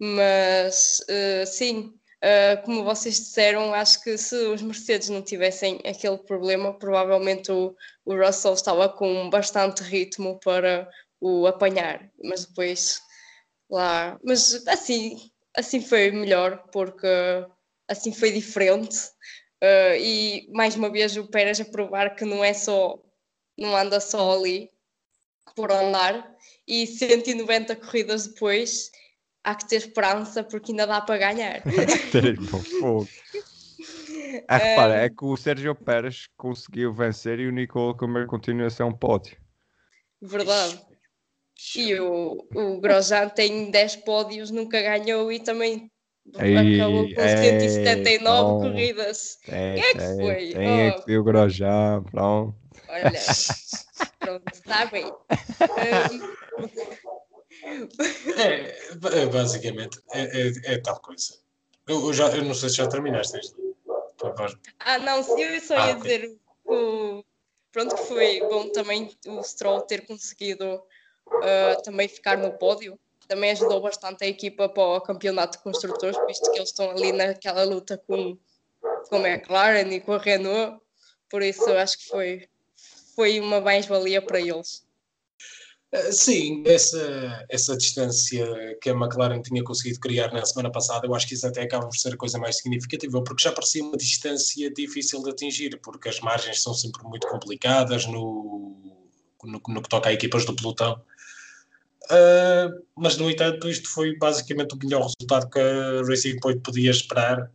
Mas 0.00 1.00
eh, 1.08 1.46
sim, 1.46 1.94
Uh, 2.22 2.60
como 2.64 2.82
vocês 2.82 3.16
disseram, 3.16 3.72
acho 3.72 4.02
que 4.02 4.18
se 4.18 4.34
os 4.34 4.60
Mercedes 4.60 5.08
não 5.08 5.22
tivessem 5.22 5.80
aquele 5.84 6.18
problema, 6.18 6.76
provavelmente 6.76 7.52
o, 7.52 7.76
o 8.04 8.16
Russell 8.16 8.54
estava 8.54 8.88
com 8.88 9.30
bastante 9.30 9.84
ritmo 9.84 10.40
para 10.40 10.90
o 11.20 11.46
apanhar, 11.46 12.10
mas 12.22 12.44
depois 12.44 13.00
lá. 13.70 14.18
Mas 14.24 14.66
assim, 14.66 15.30
assim 15.56 15.80
foi 15.80 16.10
melhor, 16.10 16.64
porque 16.72 17.06
assim 17.86 18.12
foi 18.12 18.32
diferente. 18.32 18.96
Uh, 19.62 19.94
e 20.00 20.48
mais 20.52 20.74
uma 20.74 20.90
vez 20.90 21.16
o 21.16 21.26
Pérez 21.26 21.60
a 21.60 21.64
provar 21.64 22.16
que 22.16 22.24
não 22.24 22.44
é 22.44 22.52
só, 22.52 23.00
não 23.56 23.76
anda 23.76 24.00
só 24.00 24.32
ali 24.36 24.70
por 25.54 25.70
andar, 25.72 26.32
e 26.66 26.86
190 26.86 27.74
corridas 27.76 28.28
depois 28.28 28.90
há 29.44 29.54
que 29.54 29.68
ter 29.68 29.76
esperança 29.76 30.42
porque 30.44 30.72
ainda 30.72 30.86
dá 30.86 31.00
para 31.00 31.18
ganhar. 31.18 31.62
Bom, 32.50 32.58
fogo. 32.80 33.08
Ah, 34.46 34.56
repara, 34.56 34.94
é 35.04 35.08
que 35.08 35.24
o 35.24 35.36
Sérgio 35.36 35.74
Pérez 35.74 36.28
conseguiu 36.36 36.92
vencer 36.92 37.38
e 37.38 37.46
o 37.46 37.52
Nicole 37.52 37.94
continua 38.26 38.66
a 38.66 38.70
ser 38.70 38.82
um 38.82 38.92
pódio. 38.92 39.36
Verdade. 40.20 40.80
E 41.76 41.94
o, 41.98 42.46
o 42.54 42.80
Grosjean 42.80 43.28
tem 43.28 43.70
10 43.70 43.96
pódios, 43.96 44.50
nunca 44.50 44.80
ganhou 44.80 45.32
e 45.32 45.40
também 45.40 45.90
Ei, 46.38 46.80
acabou 46.80 47.02
com 47.14 47.20
ei, 47.20 47.28
179 47.28 48.22
não. 48.22 48.60
corridas. 48.60 49.36
Tem, 49.44 49.74
Quem 49.74 49.84
é 49.84 49.92
que 49.92 50.22
foi? 50.22 50.52
Tem 50.52 50.88
é 50.88 50.96
Oh. 51.08 51.20
o 51.20 51.24
Grosjean, 51.24 52.02
pronto. 52.04 52.54
Olha, 52.88 53.12
pronto, 54.20 54.44
está 54.52 54.86
bem. 54.86 55.06
Um, 55.06 55.18
É, 58.36 59.22
é, 59.22 59.26
basicamente, 59.26 60.00
é, 60.12 60.22
é, 60.22 60.74
é 60.74 60.78
tal 60.78 61.00
coisa. 61.00 61.34
Eu, 61.86 62.06
eu 62.06 62.12
já, 62.12 62.28
eu 62.28 62.44
não 62.44 62.54
sei 62.54 62.68
se 62.68 62.76
já 62.76 62.86
terminaste 62.86 63.38
isto. 63.38 63.76
Ah, 64.80 64.98
não, 64.98 65.18
eu 65.18 65.60
só 65.60 65.74
Ah, 65.76 65.88
ia 65.88 65.96
ok. 65.96 66.02
dizer 66.02 66.36
o, 66.64 67.24
pronto 67.72 67.94
que 67.94 68.02
foi 68.02 68.40
bom 68.40 68.68
também 68.70 69.10
o 69.26 69.42
Stroll 69.42 69.82
ter 69.82 70.06
conseguido 70.06 70.82
ah, 71.42 71.76
também 71.82 72.08
ficar 72.08 72.36
no 72.36 72.52
pódio. 72.52 72.98
Também 73.26 73.50
ajudou 73.50 73.80
bastante 73.80 74.24
a 74.24 74.26
equipa 74.26 74.68
para 74.68 74.82
o 74.82 75.00
campeonato 75.00 75.58
de 75.58 75.64
construtores, 75.64 76.18
visto 76.26 76.50
que 76.50 76.58
eles 76.58 76.70
estão 76.70 76.90
ali 76.90 77.12
naquela 77.12 77.62
luta 77.64 77.98
com, 77.98 78.38
com 79.08 79.16
a 79.16 79.28
McLaren 79.28 79.88
e 79.92 80.00
com 80.00 80.14
a 80.14 80.18
Renault, 80.18 80.80
por 81.28 81.42
isso 81.42 81.70
acho 81.72 81.98
que 81.98 82.08
foi, 82.08 82.48
foi 83.14 83.38
uma 83.38 83.60
mais-valia 83.60 84.22
para 84.22 84.40
eles. 84.40 84.87
Uh, 85.90 86.12
sim, 86.12 86.62
essa, 86.66 87.46
essa 87.48 87.76
distância 87.76 88.46
que 88.82 88.90
a 88.90 88.92
McLaren 88.92 89.40
tinha 89.40 89.64
conseguido 89.64 89.98
criar 90.00 90.30
na 90.32 90.44
semana 90.44 90.70
passada, 90.70 91.06
eu 91.06 91.14
acho 91.14 91.26
que 91.26 91.32
isso 91.32 91.46
até 91.46 91.62
acaba 91.62 91.86
por 91.86 91.96
ser 91.96 92.12
a 92.12 92.16
coisa 92.16 92.38
mais 92.38 92.58
significativa, 92.58 93.22
porque 93.24 93.42
já 93.42 93.52
parecia 93.52 93.82
uma 93.82 93.96
distância 93.96 94.70
difícil 94.70 95.22
de 95.22 95.30
atingir, 95.30 95.80
porque 95.82 96.10
as 96.10 96.20
margens 96.20 96.62
são 96.62 96.74
sempre 96.74 97.02
muito 97.04 97.26
complicadas 97.26 98.04
no, 98.06 98.76
no, 99.44 99.62
no 99.66 99.82
que 99.82 99.88
toca 99.88 100.10
a 100.10 100.12
equipas 100.12 100.44
do 100.44 100.54
pelotão. 100.54 101.00
Uh, 102.10 102.84
mas, 102.96 103.16
no 103.16 103.30
entanto, 103.30 103.68
isto 103.68 103.88
foi 103.88 104.16
basicamente 104.16 104.74
o 104.74 104.78
melhor 104.78 105.02
resultado 105.02 105.48
que 105.50 105.58
a 105.58 106.02
Racing 106.06 106.38
Point 106.40 106.60
podia 106.60 106.90
esperar, 106.90 107.50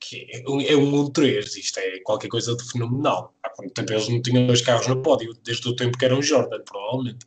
que 0.00 0.26
é 0.30 0.48
um, 0.48 0.60
é 0.60 0.76
um 0.76 1.08
1-3. 1.08 1.56
Isto 1.56 1.78
é 1.78 2.00
qualquer 2.00 2.28
coisa 2.28 2.56
de 2.56 2.64
fenomenal. 2.70 3.34
Há 3.42 3.50
quanto 3.50 3.72
tempo 3.72 3.92
eles 3.92 4.08
não 4.08 4.20
tinham 4.20 4.46
dois 4.46 4.60
carros 4.60 4.86
no 4.88 5.02
pódio, 5.02 5.34
desde 5.44 5.68
o 5.68 5.76
tempo 5.76 5.96
que 5.96 6.04
eram 6.04 6.20
Jordan, 6.20 6.60
provavelmente. 6.64 7.26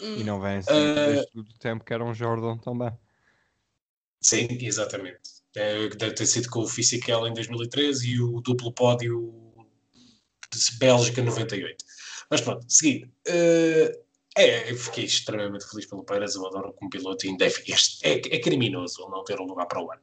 E 0.00 0.24
não 0.24 0.40
vem 0.40 0.56
assim, 0.56 0.72
uh, 0.72 0.94
desde 0.94 1.38
o 1.38 1.44
tempo 1.58 1.84
que 1.84 1.92
eram 1.92 2.14
Jordan 2.14 2.58
também. 2.58 2.90
Sim, 4.20 4.48
exatamente. 4.60 5.20
É, 5.56 5.88
deve 5.88 6.14
ter 6.14 6.26
sido 6.26 6.48
com 6.50 6.60
o 6.60 6.66
Fisichella 6.66 7.28
em 7.28 7.34
2013 7.34 8.08
e 8.08 8.20
o 8.20 8.40
duplo 8.40 8.72
pódio 8.72 9.32
de 10.52 10.78
Bélgica 10.78 11.22
98. 11.22 11.84
Mas 12.30 12.40
pronto, 12.40 12.64
seguindo. 12.68 13.06
Uh, 13.28 14.04
é, 14.36 14.70
eu 14.70 14.76
fiquei 14.76 15.04
extremamente 15.04 15.68
feliz 15.68 15.86
pelo 15.86 16.02
Pérez, 16.02 16.34
eu 16.34 16.44
adoro 16.46 16.72
como 16.72 16.90
piloto 16.90 17.24
ainda 17.24 17.46
é, 17.46 17.52
é, 18.02 18.12
é 18.14 18.40
criminoso 18.40 19.08
não 19.08 19.22
ter 19.22 19.40
um 19.40 19.46
lugar 19.46 19.66
para 19.66 19.80
o 19.80 19.92
ano. 19.92 20.02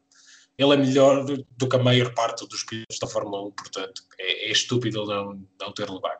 Ele 0.57 0.73
é 0.73 0.77
melhor 0.77 1.25
do 1.25 1.69
que 1.69 1.75
a 1.75 1.79
maior 1.79 2.13
parte 2.13 2.47
dos 2.47 2.63
pilotos 2.63 2.99
da 2.99 3.07
Fórmula 3.07 3.47
1, 3.47 3.51
portanto, 3.51 4.03
é, 4.17 4.47
é 4.47 4.51
estúpido 4.51 5.05
não, 5.05 5.47
não 5.59 5.73
ter 5.73 5.89
lugar. 5.89 6.17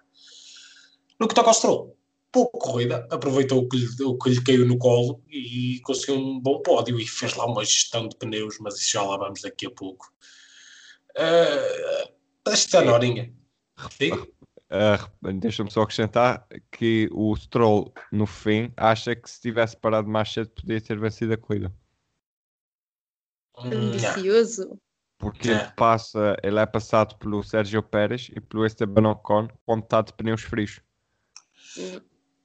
No 1.19 1.27
que 1.27 1.35
toca 1.35 1.49
ao 1.49 1.53
Stroll, 1.53 1.97
pouco 2.31 2.57
corrida, 2.57 3.07
aproveitou 3.11 3.59
o 3.59 3.69
que, 3.69 3.77
lhe, 3.77 4.03
o 4.03 4.17
que 4.17 4.29
lhe 4.29 4.43
caiu 4.43 4.65
no 4.65 4.77
colo 4.77 5.21
e 5.27 5.79
conseguiu 5.83 6.15
um 6.15 6.39
bom 6.39 6.61
pódio 6.61 6.99
e 6.99 7.05
fez 7.05 7.35
lá 7.35 7.45
uma 7.45 7.63
gestão 7.65 8.07
de 8.07 8.15
pneus, 8.15 8.57
mas 8.59 8.75
isso 8.75 8.93
já 8.93 9.03
lá 9.03 9.17
vamos 9.17 9.41
daqui 9.41 9.65
a 9.65 9.71
pouco. 9.71 10.11
Uh, 11.11 12.11
esta 12.49 12.79
horinha. 12.89 13.33
Uh, 14.71 15.33
Deixa-me 15.33 15.69
só 15.69 15.81
acrescentar 15.81 16.47
que 16.71 17.09
o 17.11 17.35
Stroll, 17.35 17.93
no 18.11 18.25
fim, 18.25 18.71
acha 18.77 19.15
que 19.15 19.29
se 19.29 19.41
tivesse 19.41 19.75
parado 19.75 20.07
mais 20.07 20.31
cedo 20.31 20.49
podia 20.49 20.79
ter 20.79 20.97
vencido 20.97 21.33
a 21.33 21.37
corrida. 21.37 21.73
Ambicioso. 23.57 24.79
Porque 25.17 25.49
ele, 25.49 25.71
passa, 25.75 26.35
ele 26.41 26.57
é 26.57 26.65
passado 26.65 27.15
pelo 27.17 27.43
Sérgio 27.43 27.83
Pérez 27.83 28.31
e 28.35 28.39
pelo 28.39 28.65
Esteban 28.65 29.11
Ocon 29.11 29.49
quando 29.65 29.83
está 29.83 30.01
de 30.01 30.13
pneus 30.13 30.41
frios. 30.41 30.81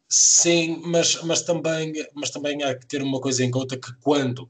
Sim, 0.08 0.82
mas, 0.84 1.20
mas, 1.22 1.42
também, 1.42 1.92
mas 2.14 2.30
também 2.30 2.62
há 2.62 2.74
que 2.76 2.86
ter 2.86 3.02
uma 3.02 3.20
coisa 3.20 3.44
em 3.44 3.50
conta 3.50 3.76
que 3.76 3.92
quando 4.00 4.48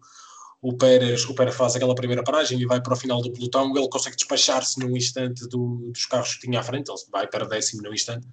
o 0.61 0.77
Pérez, 0.77 1.25
o 1.25 1.35
Pérez 1.35 1.55
faz 1.55 1.77
aquela 1.77 1.95
primeira 1.95 2.23
paragem 2.23 2.61
e 2.61 2.67
vai 2.67 2.83
para 2.83 2.93
o 2.93 2.97
final 2.97 3.23
do 3.23 3.33
pelotão, 3.33 3.75
ele 3.77 3.89
consegue 3.89 4.17
despachar-se 4.17 4.79
num 4.79 4.97
instante 4.97 5.47
do, 5.49 5.91
dos 5.93 6.07
carros 6.07 6.35
que 6.35 6.47
tinha 6.47 6.61
à 6.61 6.63
frente, 6.63 6.91
ele 6.91 6.99
vai 7.11 7.27
para 7.27 7.47
décimo 7.47 7.83
num 7.83 7.95
instante, 7.95 8.27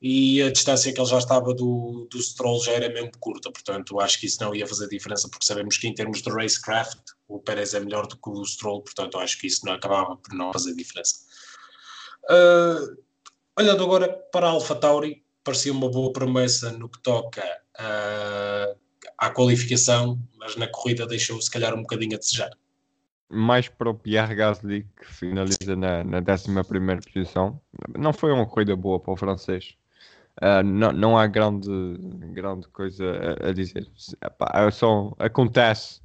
e 0.00 0.42
a 0.42 0.50
distância 0.50 0.92
que 0.92 1.00
ele 1.00 1.08
já 1.08 1.18
estava 1.18 1.54
do, 1.54 2.08
do 2.10 2.20
Stroll 2.20 2.62
já 2.62 2.72
era 2.72 2.88
mesmo 2.88 3.12
curta, 3.20 3.52
portanto 3.52 4.00
acho 4.00 4.18
que 4.18 4.26
isso 4.26 4.42
não 4.42 4.54
ia 4.54 4.66
fazer 4.66 4.88
diferença, 4.88 5.28
porque 5.28 5.46
sabemos 5.46 5.76
que 5.78 5.86
em 5.86 5.94
termos 5.94 6.22
de 6.22 6.30
racecraft 6.30 6.98
o 7.28 7.38
Pérez 7.38 7.72
é 7.74 7.80
melhor 7.80 8.06
do 8.06 8.16
que 8.16 8.30
o 8.30 8.44
Stroll, 8.44 8.82
portanto 8.82 9.18
acho 9.18 9.38
que 9.38 9.46
isso 9.46 9.64
não 9.64 9.74
acabava 9.74 10.16
por 10.16 10.34
não 10.34 10.52
fazer 10.52 10.74
diferença. 10.74 11.16
Uh, 12.24 12.96
olhando 13.58 13.84
agora 13.84 14.08
para 14.32 14.46
a 14.48 14.50
Alpha 14.50 14.74
Tauri, 14.74 15.21
parecia 15.44 15.72
uma 15.72 15.90
boa 15.90 16.12
promessa 16.12 16.70
no 16.72 16.88
que 16.88 17.00
toca 17.00 17.42
a 17.78 18.74
à 19.22 19.30
qualificação, 19.30 20.18
mas 20.36 20.56
na 20.56 20.66
corrida 20.66 21.06
deixou 21.06 21.40
se 21.40 21.50
calhar 21.50 21.74
um 21.74 21.82
bocadinho 21.82 22.16
a 22.16 22.18
desejar. 22.18 22.50
Mais 23.30 23.68
para 23.68 23.88
o 23.88 23.94
Pierre 23.94 24.34
Gasly, 24.34 24.86
que 24.96 25.06
finaliza 25.06 25.76
na, 25.76 26.02
na 26.04 26.18
11 26.18 27.12
posição. 27.12 27.60
Não 27.96 28.12
foi 28.12 28.32
uma 28.32 28.44
corrida 28.44 28.74
boa 28.76 28.98
para 28.98 29.12
o 29.12 29.16
francês. 29.16 29.76
Uh, 30.42 30.62
não, 30.64 30.92
não 30.92 31.18
há 31.18 31.26
grande, 31.26 31.70
grande 32.32 32.66
coisa 32.68 33.04
a, 33.40 33.50
a 33.50 33.52
dizer. 33.52 33.88
Epá, 34.22 34.70
só, 34.70 35.14
acontece. 35.18 36.00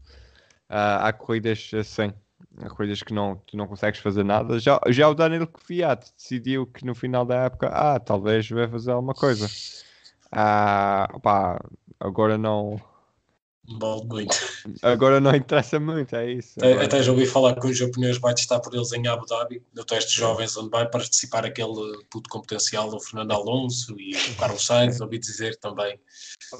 Uh, 0.69 1.01
há 1.01 1.13
corridas 1.13 1.71
assim. 1.73 2.13
Há 2.59 2.69
corridas 2.69 3.03
que 3.03 3.13
não, 3.13 3.41
tu 3.45 3.55
não 3.55 3.67
consegues 3.67 3.99
fazer 3.99 4.23
nada. 4.23 4.59
Já, 4.59 4.79
já 4.87 5.07
o 5.07 5.13
Daniel 5.13 5.47
Kvyat 5.47 6.11
decidiu 6.17 6.65
que 6.65 6.85
no 6.85 6.95
final 6.95 7.25
da 7.25 7.45
época, 7.45 7.67
ah, 7.67 7.99
talvez 7.99 8.49
vai 8.49 8.67
fazer 8.67 8.91
alguma 8.91 9.13
coisa. 9.13 9.45
Uh, 10.27 11.19
pá, 11.21 11.59
agora 11.99 12.37
não, 12.37 12.81
muito. 14.05 14.35
Agora 14.81 15.19
não 15.19 15.35
interessa 15.35 15.79
muito, 15.79 16.15
é 16.15 16.31
isso. 16.31 16.53
Agora... 16.57 16.85
Até 16.85 17.03
já 17.03 17.11
ouvi 17.11 17.25
falar 17.25 17.53
que 17.59 17.67
o 17.67 17.73
japonês 17.73 18.17
vai 18.17 18.33
testar 18.33 18.61
por 18.61 18.73
eles 18.73 18.93
em 18.93 19.05
Abu 19.07 19.25
Dhabi, 19.25 19.61
no 19.75 19.83
teste 19.83 20.11
de 20.11 20.17
jovens, 20.17 20.55
onde 20.55 20.69
vai 20.69 20.89
participar 20.89 21.45
aquele 21.45 22.03
puto 22.09 22.29
com 22.29 22.39
potencial 22.39 22.89
do 22.89 22.99
Fernando 22.99 23.33
Alonso 23.33 23.99
e 23.99 24.15
o 24.15 24.35
Carlos 24.35 24.65
Sainz, 24.65 25.01
ouvi 25.01 25.19
dizer 25.19 25.57
também. 25.57 25.99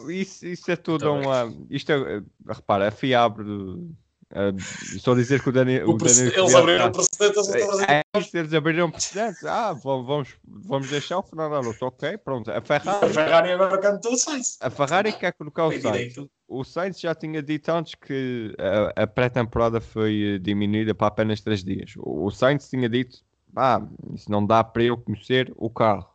Isso, 0.09 0.45
isso 0.45 0.69
é 0.69 0.75
tudo 0.75 1.05
também. 1.05 1.25
uma. 1.25 1.53
Isto 1.69 1.93
é, 1.93 2.21
repara, 2.45 2.87
é 2.87 2.91
fiável 2.91 3.87
Uh, 4.29 4.99
só 4.99 5.15
dizer 5.15 5.41
que 5.41 5.47
o 5.47 5.51
Dani. 5.53 5.79
O, 5.83 5.91
o 5.91 5.97
Dani 5.97 6.33
eles 6.35 6.53
abriram 6.53 6.91
precedentes. 6.91 7.49
É, 7.87 7.99
é, 7.99 8.03
eles 8.33 8.53
abriram 8.53 8.91
precedentes. 8.91 9.45
Ah, 9.45 9.71
vamos, 9.71 10.35
vamos 10.45 10.89
deixar 10.89 11.19
o 11.19 11.23
Fernando 11.23 11.55
Alonso. 11.55 11.85
Ok, 11.85 12.17
pronto. 12.17 12.51
A 12.51 12.59
Ferrari, 12.59 13.05
a 13.05 13.09
Ferrari 13.09 13.51
agora 13.53 13.77
cantou 13.77 14.11
o 14.11 14.17
Sainz. 14.17 14.57
A 14.59 14.69
Ferrari 14.69 15.13
quer 15.13 15.31
colocar 15.31 15.67
o 15.67 15.81
Sainz. 15.81 16.15
O 16.45 16.63
Sainz 16.65 16.99
já 16.99 17.15
tinha 17.15 17.41
dito 17.41 17.69
antes 17.69 17.95
que 17.95 18.53
a, 18.59 19.03
a 19.03 19.07
pré-temporada 19.07 19.79
foi 19.79 20.35
eh, 20.35 20.39
diminuída 20.39 20.93
para 20.93 21.07
apenas 21.07 21.39
3 21.39 21.63
dias. 21.63 21.93
O, 21.97 22.29
Sainz 22.29 22.69
tinha 22.69 22.89
dito: 22.89 23.19
ah, 23.55 23.81
isso 24.13 24.29
não 24.29 24.45
dá 24.45 24.61
para 24.61 24.83
eu 24.83 24.97
conhecer 24.97 25.53
o 25.55 25.69
carro. 25.69 26.07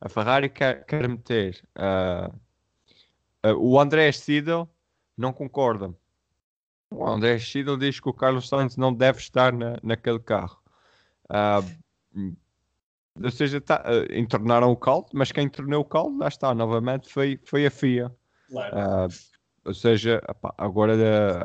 A 0.00 0.08
Ferrari 0.08 0.48
quer, 0.48 0.84
quer 0.84 1.08
meter. 1.08 1.60
Uh, 1.76 2.32
uh, 3.48 3.56
o 3.58 3.80
André 3.80 4.12
Seidel 4.12 4.68
não 5.16 5.32
concorda 5.32 5.92
o 6.90 7.06
André 7.06 7.38
Schiedel 7.38 7.76
diz 7.76 8.00
que 8.00 8.08
o 8.08 8.14
Carlos 8.14 8.48
Sainz 8.48 8.76
não 8.76 8.92
deve 8.92 9.18
estar 9.18 9.52
na, 9.52 9.78
naquele 9.82 10.18
carro. 10.18 10.58
Uh, 11.24 12.36
ou 13.22 13.30
seja, 13.30 13.60
tá, 13.60 13.84
uh, 13.86 14.14
entornaram 14.14 14.70
o 14.70 14.76
caldo, 14.76 15.08
mas 15.12 15.32
quem 15.32 15.48
tornou 15.48 15.80
o 15.80 15.84
caldo, 15.84 16.18
lá 16.18 16.28
está, 16.28 16.54
novamente, 16.54 17.12
foi, 17.12 17.40
foi 17.44 17.66
a 17.66 17.70
FIA. 17.70 18.14
Uh, 18.50 19.08
ou 19.64 19.74
seja, 19.74 20.22
agora, 20.56 20.94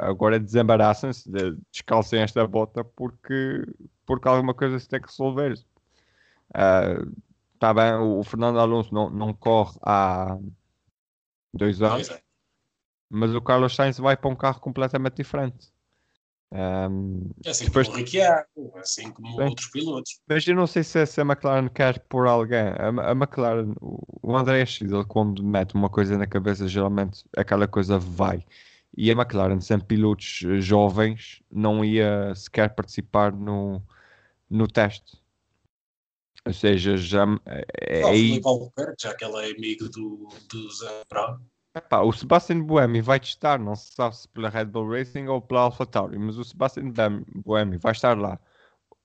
agora 0.05 0.39
desembaraçam-se, 0.39 1.27
descalcem 1.71 2.21
esta 2.21 2.45
bota 2.45 2.83
porque, 2.83 3.65
porque 4.05 4.27
alguma 4.27 4.53
coisa 4.53 4.77
se 4.77 4.87
tem 4.87 5.01
que 5.01 5.07
resolver. 5.07 5.53
Está 7.55 7.73
bem, 7.73 7.95
o 7.95 8.23
Fernando 8.23 8.59
Alonso 8.59 8.93
não, 8.93 9.09
não 9.09 9.33
corre 9.33 9.75
há 9.81 10.37
dois 11.51 11.81
anos 11.81 12.11
mas 13.11 13.35
o 13.35 13.41
Carlos 13.41 13.75
Sainz 13.75 13.97
vai 13.97 14.15
para 14.15 14.29
um 14.29 14.35
carro 14.35 14.59
completamente 14.61 15.17
diferente. 15.17 15.69
Um, 16.53 17.29
é 17.45 17.49
assim 17.49 17.65
depois... 17.65 17.87
como 17.87 17.97
o 17.97 18.01
Ricciardo, 18.01 18.47
assim 18.75 19.11
como 19.11 19.35
Sim. 19.35 19.41
outros 19.41 19.67
pilotos. 19.67 20.19
Mas 20.27 20.47
eu 20.47 20.55
não 20.55 20.67
sei 20.67 20.83
se, 20.83 21.05
se 21.05 21.21
a 21.21 21.25
McLaren 21.25 21.69
quer 21.69 21.99
por 22.07 22.27
alguém. 22.27 22.59
A, 22.77 23.09
a 23.09 23.11
McLaren, 23.11 23.73
o 23.79 24.35
André 24.35 24.65
Schiedel, 24.65 25.05
quando 25.05 25.43
mete 25.43 25.75
uma 25.75 25.89
coisa 25.89 26.17
na 26.17 26.27
cabeça, 26.27 26.67
geralmente 26.67 27.23
aquela 27.35 27.67
coisa 27.67 27.97
vai. 27.97 28.45
E 28.95 29.09
a 29.09 29.13
McLaren, 29.13 29.61
sem 29.61 29.79
pilotos 29.79 30.43
jovens, 30.59 31.41
não 31.49 31.83
ia 31.83 32.33
sequer 32.35 32.75
participar 32.75 33.31
no, 33.31 33.81
no 34.49 34.67
teste. 34.67 35.21
Ou 36.45 36.53
seja, 36.53 36.97
já. 36.97 37.25
É, 37.45 38.03
aí... 38.03 38.41
já 38.99 39.13
que 39.13 39.23
ela 39.23 39.45
é 39.45 39.51
amigo 39.51 39.87
do, 39.89 40.27
do 40.49 40.71
Zé 40.71 41.03
Brown. 41.09 41.37
Epá, 41.73 42.01
o 42.01 42.11
Sebastian 42.11 42.63
Buemi 42.63 43.01
vai 43.01 43.19
testar, 43.19 43.57
não 43.57 43.75
se 43.75 43.93
sabe 43.93 44.17
se 44.17 44.27
pela 44.27 44.49
Red 44.49 44.65
Bull 44.65 44.89
Racing 44.89 45.27
ou 45.27 45.41
pela 45.41 45.61
AlphaTauri, 45.61 46.19
mas 46.19 46.37
o 46.37 46.43
Sebastian 46.43 46.91
Buemi 47.33 47.77
vai 47.77 47.93
estar 47.93 48.17
lá. 48.17 48.37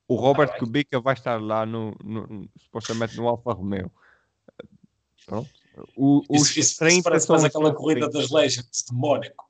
O 0.08 0.16
Robert 0.16 0.50
ah, 0.52 0.58
Kubica 0.58 1.00
vai 1.00 1.14
estar 1.14 1.40
lá 1.40 1.64
no, 1.64 1.94
no, 2.02 2.48
supostamente 2.58 3.16
no 3.16 3.28
Alfa 3.28 3.52
Romeo. 3.52 3.90
Pronto. 5.26 5.48
O, 5.96 6.22
os 6.28 6.50
isso, 6.50 6.60
isso, 6.60 6.78
30 6.78 7.16
isso 7.16 7.26
são 7.26 7.44
aquela 7.44 7.74
corrida 7.74 8.08
das 8.08 8.30
Legends 8.30 8.84
de 8.88 8.94
Mónaco. 8.94 9.44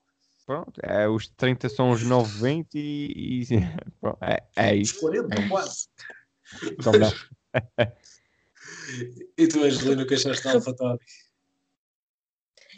Pronto, 0.44 0.80
é, 0.82 1.08
os 1.08 1.28
30 1.28 1.68
são 1.68 1.90
os 1.90 2.02
920 2.02 2.74
e, 2.74 3.42
e 3.42 3.46
pronto, 4.00 4.18
é, 4.22 4.42
é 4.56 4.74
isso. 4.76 4.94
Os 4.94 5.00
40 5.00 5.48
quase. 5.48 5.88
e 9.36 9.48
tu, 9.48 9.64
Angelina, 9.64 10.02
o 10.02 10.06
que 10.06 10.14
achaste 10.14 10.44
da 10.44 10.52
AlphaTauri? 10.52 11.00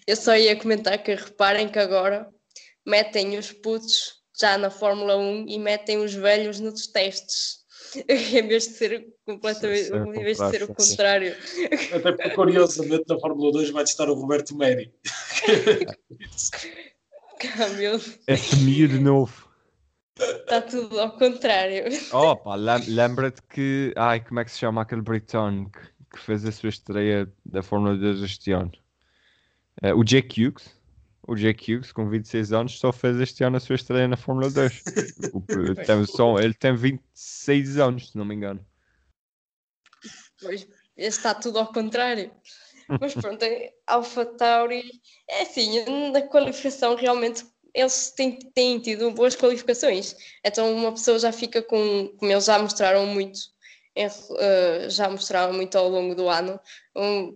Eu 0.08 0.16
só 0.16 0.34
ia 0.34 0.56
comentar 0.56 0.96
que 1.02 1.14
reparem 1.14 1.68
que 1.68 1.78
agora 1.78 2.26
metem 2.86 3.36
os 3.36 3.52
putos 3.52 4.14
já 4.40 4.56
na 4.56 4.70
Fórmula 4.70 5.18
1 5.18 5.44
e 5.48 5.58
metem 5.58 5.98
os 5.98 6.14
velhos 6.14 6.58
nos 6.58 6.86
testes. 6.86 7.58
em 8.08 8.48
vez 8.48 8.68
de 8.68 8.74
ser 8.74 9.06
completamente, 9.26 9.84
Ser 9.84 10.00
o 10.02 10.14
em 10.14 10.24
vez 10.24 10.38
de 10.38 10.50
ser 10.50 10.62
o 10.62 10.74
contrário. 10.74 11.36
Até 11.94 12.12
porque, 12.12 12.30
curiosamente, 12.30 13.04
na 13.06 13.18
Fórmula 13.18 13.52
2 13.52 13.68
vai 13.70 13.84
estar 13.84 14.08
o 14.08 14.14
Roberto 14.14 14.56
Meri. 14.56 14.94
Deus, 17.76 18.18
Esse 18.26 18.56
miúdo 18.56 19.00
novo. 19.00 19.48
está 20.18 20.60
tudo 20.62 20.98
ao 21.00 21.16
contrário. 21.18 21.84
Opa, 22.12 22.54
lem- 22.56 22.88
lembra-te 22.88 23.42
que. 23.42 23.92
Ai, 23.94 24.24
como 24.24 24.40
é 24.40 24.44
que 24.44 24.50
se 24.52 24.58
chama 24.58 24.80
aquele 24.82 25.02
britânico 25.02 25.78
que 26.12 26.18
fez 26.18 26.44
a 26.46 26.52
sua 26.52 26.70
estreia 26.70 27.30
da 27.44 27.62
Fórmula 27.62 27.94
2 27.96 28.22
este 28.22 28.52
ano? 28.52 28.72
Eh, 29.82 29.94
o 29.94 30.02
Jake 30.04 30.42
Hughes. 30.44 30.76
O 31.26 31.34
Jake 31.36 31.74
Hughes, 31.74 31.92
com 31.92 32.08
26 32.08 32.52
anos, 32.52 32.78
só 32.78 32.90
fez 32.92 33.20
este 33.20 33.44
ano 33.44 33.58
a 33.58 33.60
sua 33.60 33.74
estreia 33.76 34.08
na 34.08 34.16
Fórmula 34.16 34.50
2. 34.50 34.82
O- 35.34 35.42
tem 35.84 36.06
só, 36.06 36.38
ele 36.38 36.54
tem 36.54 36.74
26 36.74 37.76
anos, 37.78 38.10
se 38.10 38.16
não 38.16 38.24
me 38.24 38.34
engano. 38.34 38.64
Pois 40.40 40.66
está 40.96 41.34
tudo 41.34 41.58
ao 41.58 41.72
contrário. 41.72 42.30
Mas 43.00 43.14
pronto, 43.14 43.42
é 43.42 43.72
Alpha 43.86 44.24
Tauri, 44.24 44.90
é 45.28 45.42
assim, 45.42 45.84
na 46.10 46.22
qualificação 46.22 46.94
realmente 46.96 47.44
eles 47.74 48.10
têm, 48.12 48.38
têm 48.54 48.80
tido 48.80 49.10
boas 49.10 49.36
qualificações. 49.36 50.16
Então 50.42 50.74
uma 50.74 50.92
pessoa 50.92 51.18
já 51.18 51.30
fica 51.30 51.60
com, 51.62 52.08
como 52.16 52.32
eles 52.32 52.46
já 52.46 52.58
mostraram 52.58 53.06
muito, 53.06 53.38
eh, 53.38 53.57
já 54.88 55.08
mostraram 55.10 55.52
muito 55.52 55.76
ao 55.76 55.88
longo 55.88 56.14
do 56.14 56.28
ano, 56.28 56.60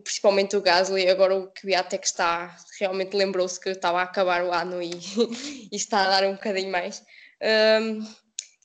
principalmente 0.05 0.57
o 0.57 0.61
Gasly, 0.63 1.09
agora 1.09 1.37
o 1.37 1.53
é 1.95 1.99
que 1.99 2.07
está, 2.07 2.57
realmente 2.81 3.17
lembrou-se 3.17 3.59
que 3.61 3.71
estava 3.71 4.01
a 4.01 4.05
acabar 4.05 4.45
o 4.45 4.53
ano 4.53 4.83
e, 4.83 4.91
e 5.73 5.77
está 5.77 6.05
a 6.05 6.21
dar 6.21 6.29
um 6.29 6.35
bocadinho 6.35 6.71
mais. 6.71 7.03
Ahm, 7.43 8.01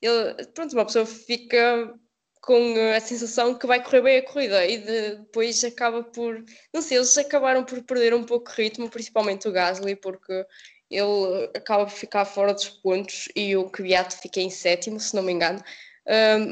ele- 0.01 0.45
pronto, 0.53 0.73
uma 0.73 0.85
pessoa 0.85 1.05
fica 1.05 1.93
com 2.41 2.75
a 2.95 2.99
sensação 2.99 3.55
que 3.57 3.67
vai 3.67 3.83
correr 3.83 4.01
bem 4.01 4.17
a 4.19 4.23
corrida 4.25 4.65
e 4.65 4.77
de- 4.77 5.15
depois 5.17 5.63
acaba 5.63 6.03
por. 6.03 6.43
Não 6.73 6.81
sei, 6.81 6.97
eles 6.97 7.17
acabaram 7.17 7.63
por 7.63 7.81
perder 7.83 8.13
um 8.13 8.23
pouco 8.23 8.49
de 8.51 8.61
ritmo, 8.61 8.89
principalmente 8.89 9.47
o 9.47 9.51
Gasly, 9.51 9.95
porque 9.95 10.45
ele 10.89 11.49
acaba 11.55 11.85
por 11.85 11.91
ficar 11.91 12.23
fora 12.25 12.53
dos 12.53 12.69
pontos 12.69 13.27
e 13.35 13.55
o 13.57 13.69
Kvyat 13.69 14.15
fica 14.21 14.39
em 14.39 14.49
sétimo, 14.49 14.99
se 14.99 15.15
não 15.15 15.23
me 15.23 15.33
engano. 15.33 15.61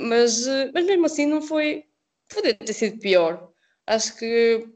Mas, 0.10 0.48
eh, 0.48 0.72
mas 0.74 0.86
mesmo 0.86 1.06
assim 1.06 1.26
não 1.26 1.42
foi. 1.42 1.86
Poderia 2.30 2.56
ter 2.56 2.74
sido 2.74 3.00
pior. 3.00 3.52
Acho 3.88 4.18
que. 4.18 4.68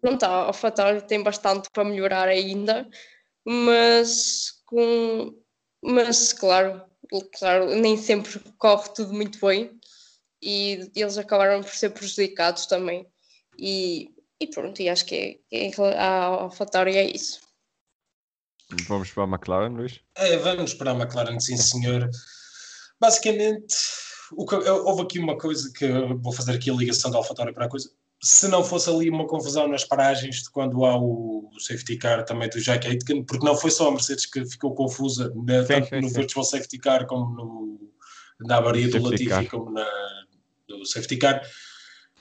Pronto, 0.00 0.22
a 0.24 0.46
AlphaTauri 0.46 1.06
tem 1.06 1.22
bastante 1.22 1.70
para 1.70 1.84
melhorar 1.84 2.28
ainda, 2.28 2.88
mas 3.44 4.62
com. 4.66 5.34
Mas 5.84 6.32
claro, 6.32 6.84
claro, 7.38 7.74
nem 7.74 7.96
sempre 7.96 8.38
corre 8.58 8.88
tudo 8.94 9.12
muito 9.12 9.44
bem 9.44 9.78
e 10.40 10.90
eles 10.94 11.18
acabaram 11.18 11.60
por 11.62 11.70
ser 11.70 11.90
prejudicados 11.90 12.66
também. 12.66 13.06
E, 13.58 14.10
e 14.40 14.46
pronto, 14.46 14.80
e 14.80 14.88
acho 14.88 15.06
que 15.06 15.40
é, 15.52 15.68
é, 15.68 15.96
a 15.98 16.24
AlphaTauri 16.24 16.96
é 16.96 17.04
isso. 17.04 17.40
Vamos 18.88 19.10
para 19.12 19.24
a 19.24 19.26
McLaren, 19.26 19.74
Luís? 19.74 20.00
É, 20.16 20.36
vamos 20.38 20.74
para 20.74 20.92
a 20.92 20.94
McLaren, 20.94 21.38
sim 21.38 21.56
senhor. 21.56 22.10
Basicamente, 23.02 23.74
o 24.30 24.46
que- 24.46 24.54
houve 24.54 25.02
aqui 25.02 25.18
uma 25.18 25.36
coisa 25.36 25.72
que 25.76 25.88
vou 26.22 26.32
fazer 26.32 26.52
aqui 26.52 26.70
a 26.70 26.74
ligação 26.74 27.10
da 27.10 27.18
AlphaTauri 27.18 27.52
para 27.52 27.66
a 27.66 27.68
coisa. 27.68 27.90
Se 28.22 28.46
não 28.46 28.62
fosse 28.62 28.88
ali 28.88 29.10
uma 29.10 29.26
confusão 29.26 29.66
nas 29.66 29.84
paragens 29.84 30.44
de 30.44 30.50
quando 30.50 30.84
há 30.84 30.96
o 30.96 31.50
safety 31.58 31.96
car 31.96 32.24
também 32.24 32.48
do 32.48 32.60
Jack 32.60 32.86
Aitken, 32.86 33.24
porque 33.24 33.44
não 33.44 33.56
foi 33.56 33.72
só 33.72 33.88
a 33.88 33.90
Mercedes 33.90 34.26
que 34.26 34.46
ficou 34.46 34.72
confusa, 34.76 35.32
né, 35.44 35.64
tanto 35.64 35.88
sim, 35.88 36.00
no 36.00 36.08
sim. 36.08 36.14
virtual 36.14 36.44
safety 36.44 36.78
car 36.78 37.04
como 37.08 37.34
no, 37.34 37.90
na 38.46 38.58
avaria 38.58 38.88
do 38.88 39.02
Latifi 39.02 39.28
car. 39.28 39.50
como 39.50 39.72
na, 39.72 39.84
no 40.68 40.86
safety 40.86 41.16
car. 41.16 41.42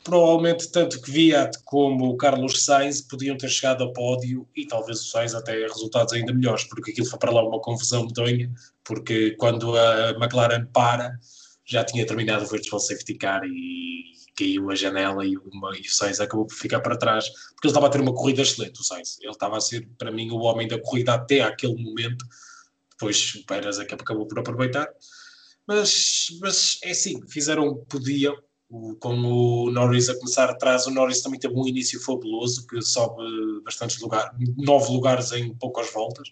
Provavelmente 0.03 0.71
tanto 0.71 0.99
que 0.99 1.11
Viat 1.11 1.59
como 1.63 2.09
o 2.09 2.17
Carlos 2.17 2.65
Sainz 2.65 3.01
podiam 3.01 3.37
ter 3.37 3.49
chegado 3.49 3.83
ao 3.83 3.93
pódio 3.93 4.47
e 4.55 4.65
talvez 4.65 4.99
o 4.99 5.05
Sainz 5.05 5.35
até 5.35 5.53
resultados 5.67 6.13
ainda 6.13 6.33
melhores, 6.33 6.63
porque 6.63 6.91
aquilo 6.91 7.07
foi 7.07 7.19
para 7.19 7.31
lá 7.31 7.47
uma 7.47 7.61
confusão 7.61 8.05
medonha, 8.05 8.51
porque 8.83 9.31
quando 9.31 9.77
a 9.77 10.11
McLaren 10.11 10.65
para 10.73 11.17
já 11.65 11.83
tinha 11.83 12.05
terminado 12.05 12.43
o 12.43 12.47
virtual 12.47 12.79
safety 12.79 13.13
car 13.13 13.43
e 13.45 14.01
caiu 14.35 14.71
a 14.71 14.75
janela 14.75 15.25
e, 15.25 15.37
uma, 15.37 15.77
e 15.77 15.81
o 15.81 15.91
Sainz 15.91 16.19
acabou 16.19 16.45
por 16.45 16.55
ficar 16.55 16.79
para 16.79 16.97
trás, 16.97 17.29
porque 17.29 17.67
ele 17.67 17.71
estava 17.71 17.87
a 17.87 17.89
ter 17.89 18.01
uma 18.01 18.13
corrida 18.13 18.41
excelente, 18.41 18.79
o 18.79 18.83
Sainz. 18.83 19.17
Ele 19.21 19.31
estava 19.31 19.57
a 19.57 19.61
ser, 19.61 19.87
para 19.97 20.11
mim, 20.11 20.31
o 20.31 20.39
homem 20.39 20.67
da 20.67 20.79
corrida 20.79 21.13
até 21.13 21.41
aquele 21.41 21.81
momento. 21.81 22.25
Depois 22.91 23.35
o 23.35 23.45
Pérez 23.45 23.79
acabou, 23.79 24.03
acabou 24.03 24.27
por 24.27 24.39
aproveitar. 24.39 24.87
Mas, 25.67 26.27
mas 26.39 26.79
é 26.83 26.91
assim, 26.91 27.21
fizeram 27.27 27.67
o 27.67 27.79
que 27.79 27.85
podiam. 27.85 28.35
O- 28.71 28.95
com 28.95 29.13
o 29.15 29.69
Norris 29.71 30.07
a 30.07 30.15
começar 30.17 30.49
atrás, 30.49 30.87
o 30.87 30.91
Norris 30.91 31.21
também 31.21 31.37
teve 31.39 31.53
um 31.53 31.67
início 31.67 31.99
fabuloso, 32.01 32.65
que 32.65 32.81
sobe 32.81 33.21
bastantes 33.65 33.99
lugares, 33.99 34.31
nove 34.57 34.91
lugares 34.93 35.31
em 35.33 35.53
poucas 35.55 35.91
voltas, 35.91 36.31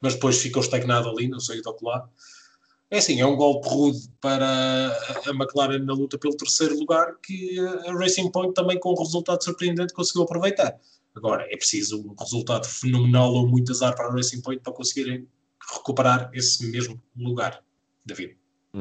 mas 0.00 0.14
depois 0.14 0.38
ficou 0.38 0.60
estagnado 0.60 1.08
ali, 1.08 1.28
não 1.28 1.38
sei 1.38 1.62
do 1.62 1.68
outro 1.68 1.86
lado. 1.86 2.10
É 2.90 2.98
assim, 2.98 3.20
é 3.20 3.26
um 3.26 3.36
golpe 3.36 3.68
rude 3.68 4.06
para 4.20 4.44
a 5.26 5.30
McLaren 5.30 5.78
na 5.78 5.94
luta 5.94 6.18
pelo 6.18 6.36
terceiro 6.36 6.76
lugar, 6.78 7.14
que 7.22 7.58
a 7.86 7.92
Racing 7.94 8.30
Point 8.30 8.52
também 8.54 8.78
com 8.78 8.92
um 8.92 8.98
resultado 9.02 9.42
surpreendente 9.42 9.94
conseguiu 9.94 10.24
aproveitar. 10.24 10.78
Agora, 11.14 11.46
é 11.48 11.56
preciso 11.56 12.02
um 12.02 12.14
resultado 12.18 12.66
fenomenal 12.66 13.32
ou 13.32 13.48
muito 13.48 13.70
azar 13.72 13.94
para 13.94 14.08
a 14.08 14.12
Racing 14.12 14.40
Point 14.42 14.62
para 14.62 14.72
conseguirem 14.72 15.26
recuperar 15.74 16.28
esse 16.34 16.66
mesmo 16.66 17.00
lugar, 17.16 17.62
David. 18.04 18.36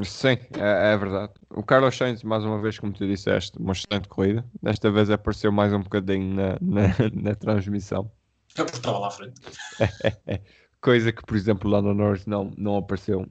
Sim, 0.06 0.38
é, 0.58 0.94
é 0.94 0.98
verdade. 0.98 1.34
O 1.50 1.64
Carlos 1.64 1.98
Sainz, 1.98 2.24
mais 2.24 2.46
uma 2.46 2.62
vez, 2.62 2.80
como 2.80 2.94
tu 2.94 3.06
disseste, 3.06 3.58
uma 3.60 3.74
excelente 3.74 4.08
corrida. 4.08 4.46
Desta 4.64 4.90
vez 4.90 5.10
apareceu 5.10 5.52
mais 5.52 5.74
um 5.74 5.82
bocadinho 5.82 6.34
na, 6.34 6.58
na, 6.62 6.82
na 7.14 7.36
transmissão. 7.36 8.10
É 8.58 8.64
porque 8.64 8.78
estava 8.78 9.00
lá 9.00 9.08
à 9.08 9.12
frente. 9.12 9.42
Coisa 10.82 11.12
que, 11.12 11.24
por 11.24 11.36
exemplo, 11.36 11.70
lá 11.70 11.82
no 11.82 11.94
Norris 11.94 12.26
não, 12.26 12.54
não 12.58 12.78
apareceu. 12.78 13.30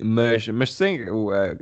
Mas, 0.00 0.48
mas 0.48 0.72
sim, 0.72 1.02
o, 1.10 1.30
a, 1.30 1.54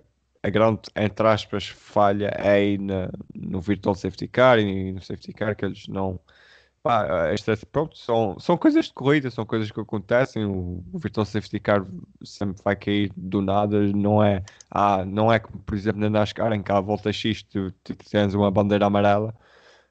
a 0.42 0.50
grande, 0.50 0.82
entre 0.94 1.26
aspas, 1.26 1.66
falha 1.68 2.26
é 2.36 2.50
aí 2.50 2.78
na, 2.78 3.10
no 3.34 3.60
Virtual 3.60 3.94
Safety 3.94 4.28
Car 4.28 4.58
e 4.60 4.92
no 4.92 5.02
Safety 5.02 5.32
Car 5.32 5.56
que 5.56 5.64
eles 5.64 5.88
não. 5.88 6.20
Pá, 6.88 7.06
pronto, 7.70 7.98
são, 7.98 8.40
são 8.40 8.56
coisas 8.56 8.86
de 8.86 8.94
corrida, 8.94 9.30
são 9.30 9.44
coisas 9.44 9.70
que 9.70 9.78
acontecem. 9.78 10.46
O, 10.46 10.82
o 10.90 10.98
Virtual 10.98 11.26
Safety 11.26 11.60
Car 11.60 11.86
sempre 12.24 12.62
vai 12.64 12.74
cair 12.74 13.12
do 13.14 13.42
nada, 13.42 13.78
não 13.88 14.24
é, 14.24 14.42
ah, 14.70 15.04
não 15.04 15.30
é 15.30 15.38
como, 15.38 15.58
por 15.58 15.74
exemplo, 15.74 16.00
na 16.00 16.08
NASCAR 16.08 16.50
em 16.54 16.62
que 16.62 16.72
à 16.72 16.80
volta 16.80 17.12
X 17.12 17.42
tu, 17.42 17.70
tu 17.84 17.94
tens 17.94 18.32
uma 18.32 18.50
bandeira 18.50 18.86
amarela. 18.86 19.34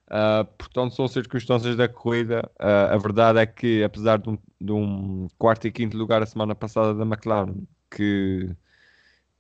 Uh, 0.08 0.44
portanto, 0.58 0.96
são 0.96 1.08
circunstâncias 1.08 1.76
da 1.76 1.88
corrida. 1.88 2.50
Uh, 2.60 2.96
a 2.96 2.98
verdade 2.98 3.38
é 3.38 3.46
que, 3.46 3.84
apesar 3.84 4.18
de 4.18 4.32
um, 4.32 4.38
de 4.60 4.72
um 4.72 5.28
quarto 5.38 5.68
e 5.68 5.72
quinto 5.72 5.96
lugar 5.96 6.24
a 6.24 6.26
semana 6.26 6.56
passada 6.56 6.96
da 6.96 7.04
McLaren, 7.06 7.54
que, 7.92 8.50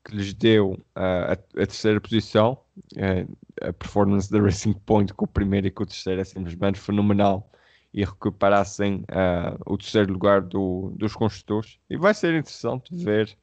que 0.07 0.15
lhes 0.15 0.33
deu 0.33 0.71
uh, 0.71 0.79
a, 0.95 1.31
a 1.33 1.35
terceira 1.65 1.99
posição, 1.99 2.57
uh, 2.95 3.37
a 3.61 3.73
performance 3.73 4.31
da 4.31 4.39
Racing 4.39 4.73
Point 4.73 5.13
com 5.13 5.25
o 5.25 5.27
primeiro 5.27 5.67
e 5.67 5.71
com 5.71 5.83
o 5.83 5.85
terceiro 5.85 6.21
é 6.21 6.23
simplesmente 6.23 6.79
fenomenal. 6.79 7.51
E 7.93 8.03
recuperassem 8.03 9.05
uh, 9.09 9.59
o 9.65 9.77
terceiro 9.77 10.13
lugar 10.13 10.41
do, 10.41 10.93
dos 10.95 11.15
construtores. 11.15 11.79
E 11.89 11.97
vai 11.97 12.13
ser 12.13 12.35
interessante 12.35 12.93
ver 12.93 13.35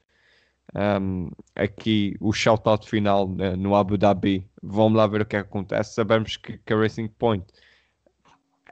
um, 0.74 1.30
aqui 1.56 2.16
o 2.20 2.32
shout-out 2.32 2.88
final 2.88 3.28
né, 3.28 3.56
no 3.56 3.74
Abu 3.74 3.98
Dhabi. 3.98 4.48
Vamos 4.62 4.96
lá 4.96 5.06
ver 5.06 5.22
o 5.22 5.26
que, 5.26 5.36
é 5.36 5.42
que 5.42 5.48
acontece. 5.48 5.94
Sabemos 5.94 6.36
que, 6.36 6.58
que 6.58 6.72
a 6.72 6.76
Racing 6.76 7.08
Point 7.08 7.44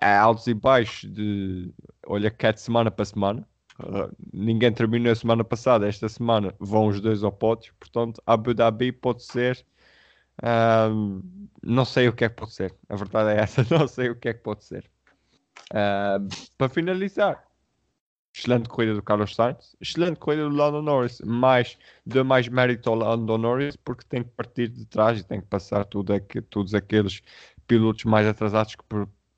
é 0.00 0.16
altos 0.16 0.46
e 0.46 0.54
baixos 0.54 1.10
de 1.12 1.72
olha 2.06 2.30
que 2.30 2.46
é 2.46 2.52
de 2.52 2.60
semana 2.60 2.90
para 2.90 3.04
semana. 3.04 3.48
Uh, 3.80 4.14
ninguém 4.32 4.72
terminou 4.72 5.12
a 5.12 5.16
semana 5.16 5.42
passada, 5.42 5.88
esta 5.88 6.08
semana 6.08 6.54
vão 6.58 6.88
os 6.88 7.00
dois 7.00 7.24
ao 7.24 7.32
pódio, 7.32 7.74
portanto 7.80 8.22
Abu 8.26 8.52
Dhabi 8.52 8.92
pode 8.92 9.24
ser 9.24 9.64
um, 10.42 11.48
não 11.62 11.84
sei 11.84 12.08
o 12.08 12.12
que 12.12 12.24
é 12.24 12.28
que 12.28 12.36
pode 12.36 12.52
ser, 12.52 12.74
a 12.88 12.96
verdade 12.96 13.38
é 13.38 13.42
essa, 13.42 13.66
não 13.70 13.86
sei 13.86 14.10
o 14.10 14.16
que 14.16 14.28
é 14.28 14.34
que 14.34 14.40
pode 14.40 14.64
ser. 14.64 14.90
Um, 15.72 16.28
para 16.56 16.68
finalizar, 16.68 17.44
excelente 18.34 18.68
corrida 18.68 18.94
do 18.94 19.02
Carlos 19.02 19.34
Sainz, 19.34 19.76
excelente 19.80 20.18
corrida 20.18 20.48
do 20.48 20.54
Lando 20.54 20.82
Norris, 20.82 21.20
mas 21.24 21.78
dê 22.04 22.22
mais 22.22 22.48
mérito 22.48 22.88
ao 22.88 22.96
Lando 22.96 23.36
Norris 23.38 23.76
porque 23.76 24.04
tem 24.08 24.22
que 24.24 24.30
partir 24.30 24.68
de 24.68 24.86
trás 24.86 25.20
e 25.20 25.24
tem 25.24 25.40
que 25.40 25.46
passar 25.46 25.84
tudo 25.84 26.14
aqui, 26.14 26.40
todos 26.40 26.74
aqueles 26.74 27.22
pilotos 27.66 28.04
mais 28.04 28.26
atrasados 28.26 28.74
que 28.74 28.84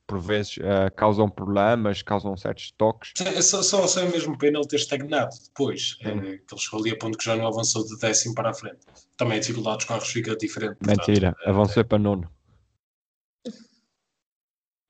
por, 0.06 0.20
vezes 0.20 0.56
uh, 0.58 0.94
causam 0.96 1.28
problemas, 1.28 2.02
causam 2.02 2.36
certos 2.36 2.70
toques. 2.72 3.12
É 3.20 3.42
só, 3.42 3.62
só, 3.62 3.86
só 3.86 4.00
é 4.00 4.08
mesmo 4.08 4.36
pena 4.38 4.58
ele 4.58 4.68
ter 4.68 4.76
estagnado 4.76 5.34
depois, 5.44 5.96
hum. 6.04 6.08
é, 6.08 6.38
que 6.38 6.54
ele 6.54 6.60
chegou 6.60 6.80
ali 6.80 6.90
a 6.90 6.98
ponto 6.98 7.18
que 7.18 7.24
já 7.24 7.36
não 7.36 7.46
avançou 7.46 7.84
de 7.86 7.98
décimo 7.98 8.34
para 8.34 8.50
a 8.50 8.54
frente. 8.54 8.80
Também 9.16 9.38
a 9.38 9.40
dificuldade 9.40 9.78
dos 9.78 9.86
carros 9.86 10.08
fica 10.08 10.36
diferente. 10.36 10.76
Mentira, 10.86 11.32
portanto, 11.32 11.48
avançou 11.48 11.80
é, 11.80 11.84
para 11.84 11.98
nono. 11.98 12.30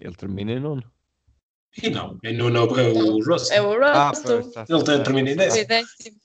Ele 0.00 0.14
termina 0.14 0.52
em 0.52 0.60
nono. 0.60 0.84
E 1.82 1.90
não, 1.90 2.18
é, 2.22 2.32
no, 2.32 2.50
no, 2.50 2.78
é 2.78 2.88
o 2.88 3.18
Russell. 3.24 3.56
É 3.56 3.62
o 3.62 3.72
Russell. 3.72 4.52
Ah, 4.56 4.64
ele 4.68 4.84
tem, 4.84 5.02
termina 5.02 5.30
em 5.30 5.36
décimo. 5.36 5.66
décimo. 5.66 6.16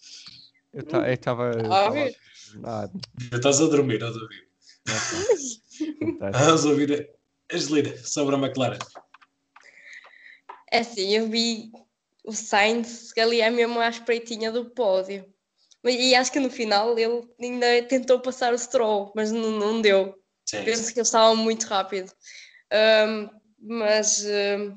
Eu 0.73 1.13
estava. 1.13 1.51
Óbvio. 1.67 2.13
Nada. 2.55 2.91
Estás 3.33 3.61
a 3.61 3.65
dormir, 3.65 4.03
a 4.03 4.11
dormir. 4.11 4.47
Estás 4.85 6.65
a 6.65 6.69
ouvir 6.69 6.93
a 6.93 7.18
Angelina 7.51 7.97
sobre 8.03 8.35
a 8.35 8.37
McLaren. 8.37 8.79
É 10.71 10.79
assim, 10.79 11.15
eu 11.15 11.27
vi 11.27 11.71
o 12.23 12.31
Sainz 12.31 13.11
ali 13.17 13.41
é 13.41 13.49
mesmo 13.49 13.79
à 13.79 13.89
espreitinha 13.89 14.51
do 14.51 14.69
pódio. 14.69 15.25
E 15.83 16.13
acho 16.13 16.31
que 16.31 16.39
no 16.39 16.49
final 16.49 16.97
ele 16.99 17.27
ainda 17.41 17.81
tentou 17.83 18.19
passar 18.19 18.53
o 18.53 18.57
Stroll, 18.57 19.11
mas 19.15 19.31
não, 19.31 19.51
não 19.51 19.81
deu. 19.81 20.13
Sim, 20.45 20.63
Penso 20.63 20.93
que 20.93 20.99
ele 20.99 21.05
estava 21.05 21.33
muito 21.35 21.65
rápido. 21.67 22.11
Ahm, 22.71 23.29
mas, 23.59 24.25
ahm, 24.25 24.75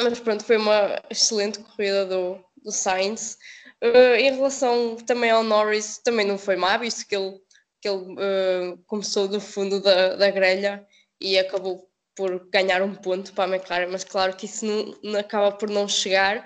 mas 0.00 0.20
pronto, 0.20 0.44
foi 0.44 0.56
uma 0.56 1.02
excelente 1.10 1.58
corrida 1.58 2.06
do, 2.06 2.38
do 2.62 2.70
Sainz. 2.70 3.36
Ah, 3.82 4.18
em 4.18 4.34
relação 4.34 4.96
também 4.96 5.30
ao 5.30 5.42
Norris, 5.42 5.98
também 5.98 6.26
não 6.26 6.38
foi 6.38 6.56
má, 6.56 6.76
visto 6.76 7.06
que 7.06 7.16
ele, 7.16 7.38
que 7.80 7.88
ele 7.88 8.14
ah, 8.18 8.78
começou 8.86 9.26
do 9.28 9.40
fundo 9.40 9.80
da, 9.80 10.16
da 10.16 10.30
grelha 10.30 10.86
e 11.20 11.38
acabou 11.38 11.85
por 12.16 12.48
ganhar 12.50 12.82
um 12.82 12.94
ponto 12.94 13.32
para 13.34 13.52
a 13.52 13.56
McLaren, 13.56 13.88
mas 13.90 14.02
claro 14.02 14.34
que 14.34 14.46
isso 14.46 14.64
não, 14.64 14.94
não 15.02 15.20
acaba 15.20 15.52
por 15.52 15.68
não 15.68 15.86
chegar, 15.86 16.44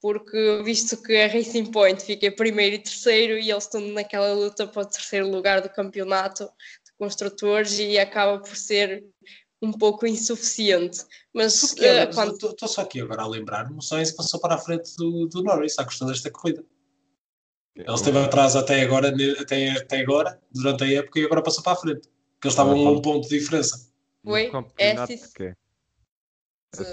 porque 0.00 0.62
visto 0.64 0.96
que 1.02 1.16
a 1.16 1.26
Racing 1.26 1.72
Point 1.72 2.02
fica 2.04 2.26
em 2.26 2.36
primeiro 2.36 2.76
e 2.76 2.78
terceiro 2.78 3.36
e 3.36 3.50
eles 3.50 3.64
estão 3.64 3.80
naquela 3.80 4.32
luta 4.32 4.66
para 4.66 4.82
o 4.82 4.86
terceiro 4.86 5.28
lugar 5.28 5.60
do 5.60 5.68
campeonato 5.68 6.44
de 6.44 6.92
construtores 6.96 7.78
e 7.80 7.98
acaba 7.98 8.38
por 8.38 8.56
ser 8.56 9.04
um 9.60 9.72
pouco 9.72 10.06
insuficiente. 10.06 11.00
Mas 11.34 11.60
Porque, 11.60 11.84
eh, 11.84 12.06
quando- 12.06 12.34
Estou 12.34 12.50
estou 12.50 12.68
só 12.68 12.82
aqui 12.82 13.00
agora 13.00 13.22
a 13.22 13.26
lembrar-me, 13.26 13.76
o 13.76 13.82
Sainz 13.82 14.12
passou 14.12 14.38
para 14.38 14.54
a 14.54 14.58
frente 14.58 14.94
do, 14.96 15.26
do 15.26 15.42
Norris 15.42 15.76
à 15.80 15.84
custa 15.84 16.06
desta 16.06 16.30
corrida. 16.30 16.64
Ele 17.74 17.92
esteve 17.92 18.18
atrás 18.18 18.54
até 18.56 18.82
agora, 18.82 19.12
até, 19.40 19.70
até 19.70 20.00
agora, 20.00 20.40
durante 20.50 20.84
a 20.84 20.92
época, 20.92 21.18
e 21.18 21.24
agora 21.24 21.42
passou 21.42 21.62
para 21.62 21.72
a 21.72 21.76
frente. 21.76 22.08
Porque 22.08 22.46
eles 22.46 22.52
estavam 22.54 22.86
a 22.86 22.90
um 22.92 23.02
ponto 23.02 23.28
de 23.28 23.36
diferença. 23.38 23.87
Foi? 24.28 24.50
campeonato 24.50 25.12
É, 25.12 25.16
de 26.76 26.84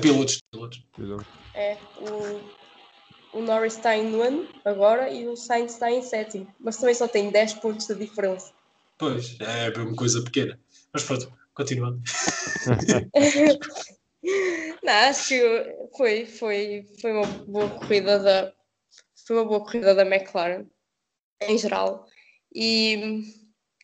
pilotos. 0.00 0.36
de 0.36 0.42
pilotos. 0.50 0.86
Piloto. 0.96 1.26
é, 1.54 1.76
o, 2.00 2.40
o 3.38 3.42
Norris 3.42 3.76
está 3.76 3.96
em 3.96 4.10
nono 4.10 4.48
agora 4.64 5.10
e 5.10 5.28
o 5.28 5.36
Sainz 5.36 5.72
está 5.72 5.90
em 5.90 6.02
sétimo, 6.02 6.46
mas 6.58 6.76
também 6.76 6.94
só 6.94 7.06
tem 7.06 7.30
10 7.30 7.54
pontos 7.54 7.86
de 7.86 7.94
diferença. 7.94 8.52
Pois, 8.98 9.38
é 9.40 9.70
uma 9.78 9.96
coisa 9.96 10.22
pequena. 10.22 10.58
Mas 10.92 11.04
pronto, 11.04 11.32
continuando. 11.54 12.00
Não, 14.82 14.92
acho 14.92 15.28
que 15.28 15.76
foi, 15.96 16.26
foi, 16.26 16.86
foi 17.00 17.12
uma 17.12 17.26
boa 17.26 17.70
corrida 17.70 18.18
da 18.20 18.52
foi 19.26 19.36
uma 19.36 19.44
boa 19.44 19.60
corrida 19.60 19.94
da 19.94 20.04
McLaren 20.04 20.66
em 21.40 21.58
geral 21.58 22.06
e, 22.54 23.24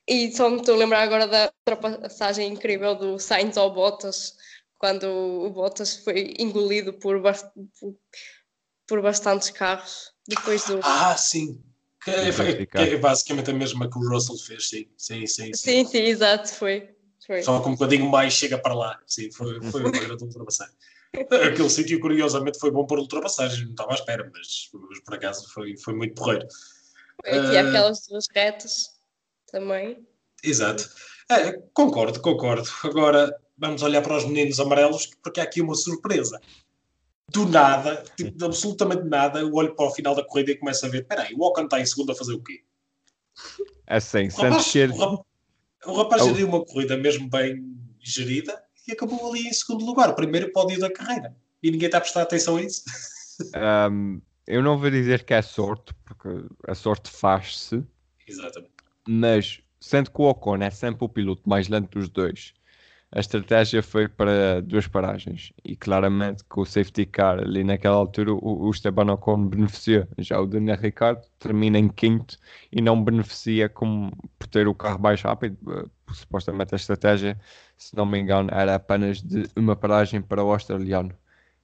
e 0.09 0.34
só 0.34 0.48
me 0.48 0.56
estou 0.56 0.74
a 0.74 0.78
lembrar 0.78 1.02
agora 1.02 1.26
da 1.26 1.52
ultrapassagem 1.68 2.50
incrível 2.50 2.94
do 2.94 3.18
Sainz 3.18 3.59
ao 3.59 3.72
Bottas 3.72 4.34
quando 4.78 5.04
o 5.04 5.50
Bottas 5.50 5.96
foi 5.96 6.34
engolido 6.38 6.94
por, 6.94 7.20
por, 7.20 7.94
por 8.86 9.02
bastantes 9.02 9.50
carros 9.50 10.12
depois 10.26 10.64
do 10.64 10.80
Ah, 10.82 11.16
sim. 11.16 11.62
Que 12.02 12.11
é, 12.11 12.66
que 12.66 12.78
é 12.78 12.96
basicamente 12.96 13.50
a 13.50 13.54
mesma 13.54 13.90
que 13.90 13.98
o 13.98 14.09
Russell 14.09 14.38
fez, 14.38 14.70
sim. 14.70 14.88
Sim, 14.96 15.26
sim, 15.26 15.52
sim. 15.52 15.54
sim, 15.54 15.84
sim, 15.84 15.98
exato, 15.98 16.48
foi, 16.54 16.88
foi. 17.26 17.42
Só 17.42 17.61
com 17.61 17.70
um 17.70 17.72
bocadinho 17.74 18.09
mais 18.09 18.32
chega 18.32 18.56
para 18.56 18.72
lá. 18.72 18.98
Sim, 19.06 19.30
foi, 19.32 19.61
foi 19.64 19.82
uma 19.82 19.90
grande 19.90 20.24
ultrapassagem. 20.24 20.74
Aquele 21.52 21.68
sítio, 21.68 22.00
curiosamente, 22.00 22.59
foi 22.59 22.70
bom 22.70 22.86
para 22.86 23.00
ultrapassagens. 23.00 23.62
Não 23.62 23.72
estava 23.72 23.92
à 23.92 23.94
espera, 23.94 24.30
mas, 24.32 24.70
mas 24.88 25.00
por 25.00 25.14
acaso 25.14 25.52
foi, 25.52 25.76
foi 25.76 25.94
muito 25.94 26.14
porreiro. 26.14 26.46
Foi 27.20 27.38
aqui 27.38 27.56
Ah. 27.56 27.68
aquelas 27.68 28.06
duas 28.06 28.26
retas 28.32 28.97
também 29.51 30.07
Exato. 30.42 30.88
É, 31.30 31.53
concordo, 31.74 32.20
concordo. 32.20 32.68
Agora 32.84 33.34
vamos 33.57 33.82
olhar 33.82 34.03
para 34.03 34.16
os 34.16 34.24
meninos 34.24 34.61
amarelos, 34.61 35.07
porque 35.22 35.40
há 35.40 35.42
aqui 35.42 35.61
uma 35.61 35.74
surpresa. 35.74 36.40
Do 37.30 37.46
nada, 37.46 38.03
tipo, 38.16 38.30
de 38.30 38.44
absolutamente 38.44 39.03
nada, 39.05 39.40
eu 39.40 39.53
olho 39.53 39.74
para 39.74 39.86
o 39.86 39.90
final 39.90 40.14
da 40.14 40.24
corrida 40.24 40.53
e 40.53 40.57
começo 40.57 40.86
a 40.86 40.88
ver: 40.88 41.03
espera 41.03 41.22
aí, 41.22 41.34
o 41.34 41.42
Ocon 41.44 41.64
está 41.64 41.78
em 41.80 41.84
segundo 41.84 42.12
a 42.12 42.14
fazer 42.14 42.32
o 42.34 42.42
quê? 42.42 42.62
Assim, 43.86 44.28
O 44.28 44.30
rapaz, 44.40 44.72
que 44.72 44.84
o 44.86 44.96
rap- 44.96 45.22
o 45.86 45.92
rapaz 45.92 46.22
Oh. 46.22 46.26
geriu 46.26 46.49
uma 46.49 46.64
corrida 46.64 46.96
mesmo 46.96 47.28
bem 47.28 47.76
gerida 48.01 48.62
e 48.86 48.92
acabou 48.92 49.28
ali 49.30 49.46
em 49.46 49.53
segundo 49.53 49.84
lugar, 49.84 50.14
primeiro 50.14 50.51
pódio 50.53 50.78
da 50.78 50.90
carreira. 50.90 51.36
E 51.62 51.70
ninguém 51.70 51.86
está 51.86 51.99
a 51.99 52.01
prestar 52.01 52.22
atenção 52.22 52.57
a 52.57 52.62
isso. 52.62 52.82
Ahm, 53.55 54.20
eu 54.46 54.62
não 54.62 54.78
vou 54.78 54.90
dizer 54.90 55.24
que 55.24 55.34
é 55.34 55.42
sorte, 55.42 55.92
porque 56.05 56.28
a 56.66 56.74
sorte 56.74 57.11
faz-se, 57.11 57.82
Exatamente. 58.26 58.72
Mas 59.09 59.61
sendo 59.80 60.11
que 60.11 60.20
o 60.22 60.26
Ocon 60.30 60.56
é 60.59 60.70
sempre 60.70 61.04
o 61.04 61.09
piloto 61.09 61.48
mais 61.48 61.68
lento 61.68 61.98
dos 61.98 62.09
dois, 62.09 62.54
a 63.11 63.20
estratégia 63.20 63.82
foi 63.82 64.06
para 64.09 64.61
duas 64.62 64.86
paragens 64.86 65.52
e 65.64 65.74
claramente 65.76 66.44
com 66.44 66.61
o 66.62 66.66
safety 66.66 67.06
car 67.06 67.38
ali 67.40 67.64
naquela 67.64 67.96
altura 67.96 68.32
o, 68.34 68.66
o 68.66 68.70
Esteban 68.70 69.11
Ocon 69.12 69.46
beneficia. 69.48 70.09
Já 70.18 70.38
o 70.40 70.46
Daniel 70.46 70.76
Ricciardo 70.78 71.22
termina 71.38 71.78
em 71.78 71.88
quinto 71.88 72.38
e 72.70 72.82
não 72.82 73.02
beneficia 73.02 73.68
como 73.68 74.12
por 74.38 74.46
ter 74.48 74.68
o 74.68 74.74
carro 74.74 75.00
mais 75.00 75.22
rápido. 75.22 75.56
eh, 75.72 75.86
supostamente 76.14 76.74
a 76.74 76.76
estratégia, 76.76 77.38
se 77.78 77.96
não 77.96 78.04
me 78.06 78.18
engano, 78.18 78.50
era 78.52 78.74
apenas 78.74 79.22
de 79.22 79.44
uma 79.56 79.74
paragem 79.76 80.20
para 80.22 80.44
o 80.44 80.52
australiano. 80.52 81.14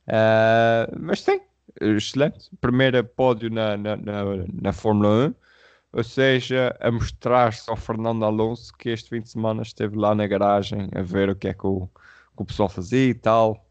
Ah, 0.06 0.88
mas 1.00 1.20
sim, 1.22 1.40
excelente. 1.80 2.50
Primeiro 2.60 3.02
pódio 3.04 3.50
na, 3.50 3.76
na, 3.76 3.96
na, 3.96 4.22
na 4.52 4.72
Fórmula 4.72 5.28
1 5.28 5.34
ou 5.94 6.04
seja, 6.04 6.76
a 6.80 6.90
mostrar-se 6.90 7.70
ao 7.70 7.76
Fernando 7.76 8.24
Alonso 8.24 8.72
que 8.76 8.90
este 8.90 9.10
fim 9.10 9.20
de 9.20 9.28
semana 9.30 9.62
esteve 9.62 9.96
lá 9.96 10.14
na 10.14 10.26
garagem 10.26 10.88
a 10.94 11.02
ver 11.02 11.30
o 11.30 11.36
que 11.36 11.48
é 11.48 11.54
que 11.54 11.66
o, 11.66 11.86
que 12.36 12.42
o 12.42 12.44
pessoal 12.44 12.68
fazia 12.68 13.10
e 13.10 13.14
tal. 13.14 13.66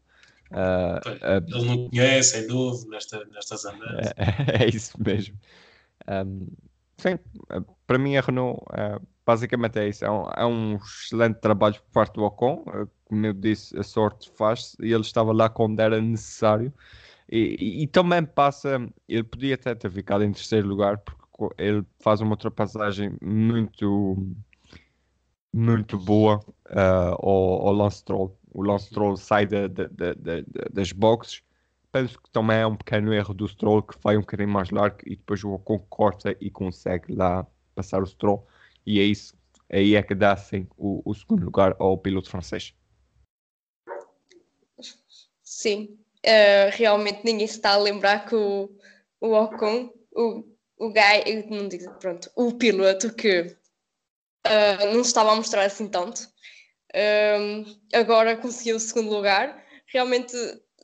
Ah, 0.50 1.00
Ele 1.46 1.66
não 1.66 1.88
conhece, 1.90 2.36
é 2.38 2.46
novo 2.46 2.88
nesta, 2.88 3.24
nestas 3.26 3.64
andanças. 3.64 4.14
é, 4.16 4.64
é 4.64 4.68
isso 4.68 4.96
mesmo. 5.02 5.36
Um, 6.08 6.46
sim, 6.98 7.18
ah, 7.50 7.62
para 7.86 7.98
mim 7.98 8.16
a 8.16 8.20
Renault 8.20 8.62
ah, 8.70 9.00
basicamente 9.26 9.78
é 9.78 9.88
isso. 9.88 10.04
É 10.04 10.10
um, 10.10 10.24
é 10.36 10.46
um 10.46 10.76
excelente 10.76 11.40
trabalho 11.40 11.74
por 11.76 11.90
parte 11.92 12.14
do 12.14 12.24
Ocon. 12.24 12.64
Como 13.06 13.26
eu 13.26 13.32
disse, 13.34 13.78
a 13.78 13.82
sorte 13.82 14.30
faz-se 14.36 14.76
e 14.80 14.92
ele 14.92 15.02
estava 15.02 15.32
lá 15.32 15.48
quando 15.48 15.80
era 15.80 16.00
necessário. 16.00 16.72
E, 17.30 17.56
e- 17.60 17.82
e 17.84 17.86
também 17.88 18.24
passa, 18.24 18.88
ele 19.08 19.24
podia 19.24 19.54
até 19.56 19.74
ter 19.74 19.90
ficado 19.90 20.24
em 20.24 20.32
terceiro 20.32 20.68
lugar 20.68 20.98
porque 20.98 21.23
ele 21.58 21.84
faz 22.00 22.20
uma 22.20 22.32
ultrapassagem 22.32 23.16
muito 23.22 24.16
muito 25.52 25.98
boa 25.98 26.44
ah, 26.66 27.16
ao, 27.18 27.68
ao 27.68 27.72
Lance 27.72 27.98
Stroll. 27.98 28.36
O 28.52 28.62
Lance 28.62 28.86
Stroll 28.86 29.16
sai 29.16 29.46
da- 29.46 29.68
da- 29.68 29.88
da- 29.88 30.14
da- 30.14 30.40
da- 30.40 30.68
das 30.72 30.92
boxes 30.92 31.42
penso 31.94 32.20
que 32.20 32.28
também 32.30 32.56
é 32.58 32.66
um 32.66 32.74
pequeno 32.74 33.14
erro 33.14 33.32
do 33.32 33.46
Stroll 33.46 33.80
que 33.80 33.94
vai 34.02 34.16
um 34.16 34.20
bocadinho 34.20 34.48
mais 34.48 34.68
largo 34.70 34.98
e 35.06 35.14
depois 35.14 35.44
o 35.44 35.52
Ocon 35.52 35.78
corta 35.88 36.36
e 36.40 36.50
consegue 36.50 37.14
lá 37.14 37.46
passar 37.72 38.02
o 38.02 38.06
Stroll 38.06 38.44
e 38.84 38.98
é 38.98 39.04
isso, 39.04 39.32
aí 39.70 39.94
é 39.94 40.02
que 40.02 40.12
dá 40.12 40.32
assim 40.32 40.66
o, 40.76 41.00
o 41.08 41.14
segundo 41.14 41.44
lugar 41.44 41.76
ao 41.78 41.96
piloto 41.96 42.28
francês. 42.28 42.74
Sim, 45.44 45.96
eh, 46.24 46.68
realmente 46.70 47.24
ninguém 47.24 47.46
se 47.46 47.54
está 47.54 47.74
a 47.74 47.78
lembrar 47.78 48.26
que 48.26 48.34
o, 48.34 48.68
o 49.20 49.32
Ocon, 49.32 49.92
o, 50.12 50.44
o 50.78 50.90
guy, 50.90 51.46
não 51.50 51.68
digo, 51.68 51.92
pronto, 51.94 52.30
o 52.34 52.52
piloto 52.52 53.12
que 53.14 53.56
eh, 54.44 54.92
não 54.92 55.00
estava 55.00 55.32
a 55.32 55.36
mostrar 55.36 55.64
assim 55.64 55.88
tanto, 55.88 56.28
agora 57.92 58.36
conseguiu 58.36 58.76
o 58.76 58.80
segundo 58.80 59.10
lugar. 59.14 59.64
Realmente 59.86 60.36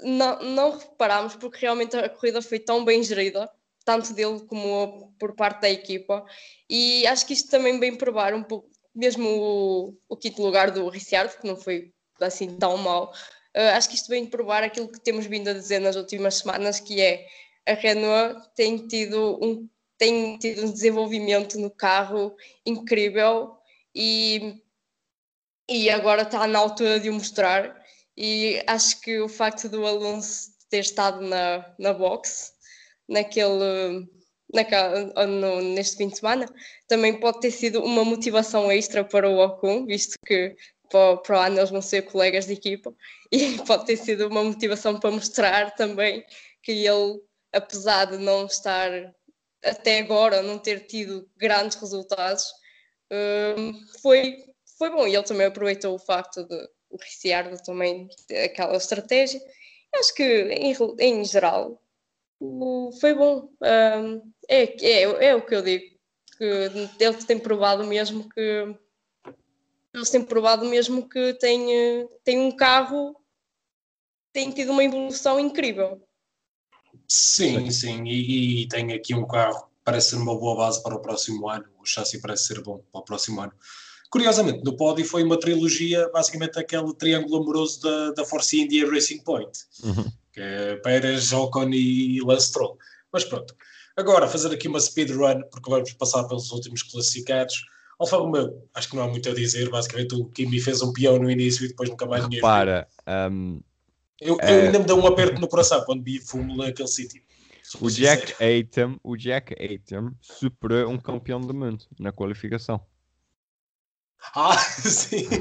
não, 0.03 0.43
não 0.43 0.79
reparámos 0.79 1.37
porque 1.37 1.59
realmente 1.61 1.97
a 1.97 2.09
corrida 2.09 2.43
foi 2.43 2.59
tão 2.59 2.85
bem 2.85 3.03
gerida, 3.03 3.51
tanto 3.85 4.13
dele 4.13 4.41
como 4.47 5.15
por 5.19 5.35
parte 5.35 5.63
da 5.63 5.71
equipa, 5.71 6.25
e 6.69 7.07
acho 7.07 7.27
que 7.27 7.33
isto 7.33 7.51
também 7.51 7.79
vem 7.79 7.97
provar 7.97 8.35
um 8.35 8.43
pouco, 8.43 8.69
mesmo 8.95 9.29
o, 9.29 9.99
o 10.09 10.17
quinto 10.17 10.43
lugar 10.43 10.71
do 10.71 10.89
Ricciardo, 10.89 11.37
que 11.39 11.47
não 11.47 11.57
foi 11.57 11.93
assim 12.21 12.57
tão 12.59 12.77
mau, 12.77 13.13
Uh, 13.57 13.75
acho 13.75 13.89
que 13.89 13.97
isto 13.97 14.09
vem 14.09 14.27
provar 14.27 14.63
aquilo 14.63 14.89
que 14.89 15.01
temos 15.01 15.27
vindo 15.27 15.49
a 15.49 15.53
dizer 15.53 15.81
nas 15.81 15.97
últimas 15.97 16.37
semanas, 16.37 16.79
que 16.79 17.01
é 17.01 17.27
a 17.67 17.75
Renault 17.75 18.49
tem 18.55 18.87
tido 18.87 19.39
um, 19.43 19.69
tem 20.01 20.39
tido 20.39 20.65
um 20.65 20.73
desenvolvimento 20.73 21.59
no 21.59 21.71
carro 21.71 22.35
incrível 22.65 23.59
e, 23.95 24.63
e 25.69 25.91
agora 25.91 26.23
está 26.23 26.47
na 26.47 26.59
altura 26.59 26.99
de 26.99 27.11
o 27.11 27.13
mostrar. 27.13 27.85
E 28.17 28.63
acho 28.67 28.99
que 29.03 29.21
o 29.21 29.29
facto 29.29 29.69
do 29.69 29.87
Alonso 29.87 30.53
ter 30.71 30.79
estado 30.79 31.21
na, 31.21 31.75
na 31.79 31.93
box 31.93 32.55
naquele, 33.07 34.09
naquela, 34.55 35.27
no, 35.27 35.61
neste 35.61 35.99
fim 35.99 36.09
de 36.09 36.17
semana 36.17 36.47
também 36.89 37.21
pode 37.21 37.41
ter 37.41 37.51
sido 37.51 37.85
uma 37.85 38.03
motivação 38.03 38.73
extra 38.73 39.05
para 39.05 39.29
o 39.29 39.39
Ocon, 39.39 39.85
visto 39.85 40.15
que 40.27 40.57
para, 40.89 41.19
para 41.19 41.37
o 41.37 41.41
ano 41.41 41.59
eles 41.59 41.71
vão 41.71 41.83
ser 41.83 42.03
colegas 42.03 42.47
de 42.47 42.55
equipa 42.55 42.95
e 43.31 43.59
pode 43.67 43.85
ter 43.85 43.99
sido 43.99 44.29
uma 44.29 44.43
motivação 44.43 44.99
para 44.99 45.11
mostrar 45.11 45.73
também 45.73 46.25
que 46.63 46.73
ele, 46.73 47.21
apesar 47.53 48.07
de 48.07 48.17
não 48.17 48.47
estar 48.47 48.91
até 49.65 50.01
agora 50.01 50.43
não 50.43 50.59
ter 50.59 50.87
tido 50.87 51.29
grandes 51.37 51.77
resultados, 51.79 52.51
uh, 53.13 54.01
foi, 54.01 54.45
foi 54.79 54.91
bom. 54.91 55.07
E 55.07 55.15
ele 55.15 55.23
também 55.25 55.47
aproveitou 55.47 55.95
o 55.95 55.99
facto 55.99 56.45
de 56.45 56.69
o 56.91 56.97
Ricciardo 56.97 57.57
também 57.63 58.09
ter 58.27 58.45
aquela 58.45 58.77
estratégia. 58.77 59.41
Acho 59.95 60.15
que, 60.15 60.25
em, 60.25 60.75
em 60.99 61.25
geral, 61.25 61.81
foi 63.01 63.15
bom. 63.15 63.49
Uh, 63.63 64.23
é, 64.49 64.63
é, 64.85 65.03
é 65.03 65.35
o 65.35 65.45
que 65.45 65.55
eu 65.55 65.63
digo. 65.63 65.85
Que 66.37 66.45
ele 66.45 67.25
tem 67.27 67.39
provado 67.39 67.85
mesmo 67.85 68.29
que 68.31 68.75
eles 69.93 70.11
têm 70.11 70.25
provado 70.25 70.65
mesmo 70.65 71.09
que 71.09 71.35
tem, 71.35 72.09
tem 72.25 72.39
um 72.39 72.57
carro 72.57 73.21
tem 74.33 74.51
tido 74.51 74.73
uma 74.73 74.85
evolução 74.85 75.39
incrível. 75.39 76.01
Sim, 77.13 77.69
sim, 77.73 78.05
e, 78.05 78.63
e 78.63 78.69
tem 78.69 78.93
aqui 78.93 79.17
um 79.17 79.27
carro 79.27 79.69
parece 79.85 80.11
ser 80.11 80.17
uma 80.17 80.39
boa 80.39 80.57
base 80.57 80.81
para 80.81 80.95
o 80.95 81.01
próximo 81.01 81.49
ano. 81.49 81.65
O 81.81 81.85
chassi 81.85 82.21
parece 82.21 82.45
ser 82.45 82.63
bom 82.63 82.81
para 82.93 83.01
o 83.01 83.05
próximo 83.05 83.41
ano. 83.41 83.53
Curiosamente, 84.09 84.63
no 84.65 84.77
pódio 84.77 85.05
foi 85.05 85.25
uma 85.25 85.39
trilogia, 85.39 86.09
basicamente 86.13 86.59
aquele 86.59 86.95
triângulo 86.95 87.43
amoroso 87.43 87.81
da, 87.81 88.13
da 88.13 88.25
Force 88.25 88.61
India 88.61 88.89
Racing 88.89 89.19
Point, 89.25 89.51
uhum. 89.83 90.05
que 90.33 90.41
é 90.41 90.77
Pérez, 90.77 91.33
Ocon 91.33 91.71
e 91.71 92.21
Lance 92.21 92.49
Stroll. 92.49 92.79
Mas 93.13 93.25
pronto, 93.25 93.55
agora 93.97 94.29
fazer 94.29 94.53
aqui 94.53 94.69
uma 94.69 94.81
speedrun, 94.81 95.43
porque 95.51 95.69
vamos 95.69 95.93
passar 95.95 96.25
pelos 96.25 96.53
últimos 96.53 96.85
classificados. 96.85 97.65
Alfa 97.99 98.17
Romeo, 98.17 98.63
acho 98.75 98.89
que 98.89 98.97
não 98.97 99.03
há 99.03 99.09
muito 99.09 99.29
a 99.29 99.35
dizer, 99.35 99.69
basicamente 99.69 100.15
o 100.15 100.27
Kimi 100.27 100.61
fez 100.61 100.83
um 100.83 100.93
peão 100.93 101.19
no 101.19 101.31
início 101.31 101.65
e 101.65 101.69
depois 101.69 101.91
nunca 101.91 102.07
mais 102.07 102.23
ninguém 102.23 102.41
Para, 102.41 102.89
um, 103.31 103.61
eu, 104.21 104.39
eu 104.41 104.63
ainda 104.63 104.79
me 104.79 104.85
deu 104.85 104.99
um 104.99 105.07
aperto 105.07 105.41
no 105.41 105.49
coração 105.49 105.83
quando 105.85 106.03
vi 106.03 106.19
fumo 106.19 106.57
naquele 106.57 106.89
sítio. 106.89 107.23
O 107.81 107.89
Jack 107.89 108.35
Aitam, 108.43 108.99
o 109.03 109.17
Jack 109.17 109.55
Aitam 109.61 110.13
superou 110.21 110.91
um 110.91 110.99
campeão 110.99 111.41
do 111.41 111.55
mundo 111.55 111.85
na 111.99 112.11
qualificação. 112.11 112.85
Ah, 114.35 114.59
sim. 114.83 115.29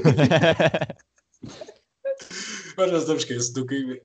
Mas 2.76 2.92
nós 2.92 3.00
estamos 3.02 3.22
esquecer 3.22 3.52
do 3.52 3.66
que. 3.66 4.02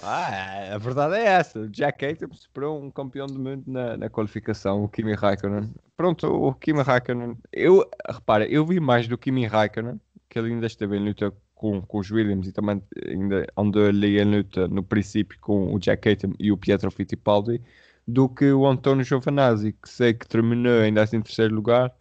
Ah, 0.00 0.74
a 0.74 0.78
verdade 0.78 1.16
é 1.16 1.24
essa. 1.24 1.60
O 1.60 1.68
Jack 1.68 2.04
Aitam 2.04 2.32
superou 2.32 2.80
um 2.80 2.90
campeão 2.90 3.26
do 3.26 3.38
mundo 3.38 3.64
na, 3.66 3.96
na 3.96 4.08
qualificação, 4.08 4.84
o 4.84 4.88
Kimi 4.88 5.14
Raikkonen. 5.14 5.74
Pronto, 5.96 6.26
o 6.28 6.54
Kimi 6.54 6.80
Raikkonen. 6.82 7.36
Eu, 7.52 7.88
repara, 8.08 8.46
eu 8.46 8.64
vi 8.64 8.80
mais 8.80 9.06
do 9.08 9.18
Kimi 9.18 9.46
Raikkonen, 9.46 10.00
que 10.28 10.38
ele 10.38 10.52
ainda 10.52 10.66
esteve 10.66 10.96
em 10.96 11.04
luta 11.04 11.34
com, 11.62 11.80
com 11.80 12.00
os 12.00 12.10
Williams 12.10 12.48
e 12.48 12.52
também 12.52 12.82
ainda 13.06 13.46
andou 13.56 13.86
ali 13.86 14.18
em 14.18 14.24
luta 14.24 14.66
no 14.66 14.82
princípio 14.82 15.38
com 15.40 15.72
o 15.72 15.78
Jack 15.78 16.08
Aiton 16.08 16.32
e 16.40 16.50
o 16.50 16.56
Pietro 16.56 16.90
Fittipaldi 16.90 17.62
do 18.06 18.28
que 18.28 18.50
o 18.50 18.66
António 18.66 19.04
Giovanazzi, 19.04 19.72
que 19.72 19.88
sei 19.88 20.12
que 20.12 20.26
terminou 20.26 20.80
ainda 20.80 21.04
assim 21.04 21.18
em 21.18 21.22
terceiro 21.22 21.54
lugar 21.54 21.94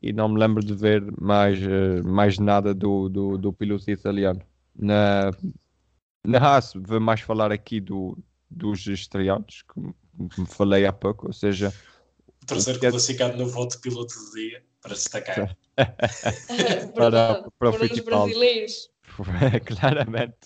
e 0.00 0.12
não 0.12 0.28
me 0.28 0.38
lembro 0.38 0.64
de 0.64 0.72
ver 0.72 1.02
mais, 1.20 1.58
uh, 1.60 2.06
mais 2.06 2.38
nada 2.38 2.72
do, 2.72 3.08
do, 3.08 3.36
do 3.36 3.52
piloto 3.52 3.90
italiano. 3.90 4.40
Na, 4.78 5.32
na 6.24 6.38
Haas, 6.38 6.72
vou 6.76 7.00
mais 7.00 7.20
falar 7.20 7.50
aqui 7.50 7.80
do, 7.80 8.16
dos 8.48 8.86
estreantes, 8.86 9.62
como 9.62 9.96
falei 10.46 10.86
há 10.86 10.92
pouco, 10.92 11.26
ou 11.26 11.32
seja... 11.32 11.74
O 12.40 12.46
terceiro 12.46 12.78
que... 12.78 12.88
classificado 12.88 13.36
no 13.36 13.48
voto 13.48 13.74
de 13.74 13.80
piloto 13.80 14.14
do 14.14 14.30
dia 14.36 14.62
para 14.86 14.94
destacar. 14.94 15.56
para, 15.74 15.86
para, 16.94 17.50
para 17.58 17.70
os 17.70 18.00
brasileiros. 18.00 18.90
Claramente. 19.66 20.36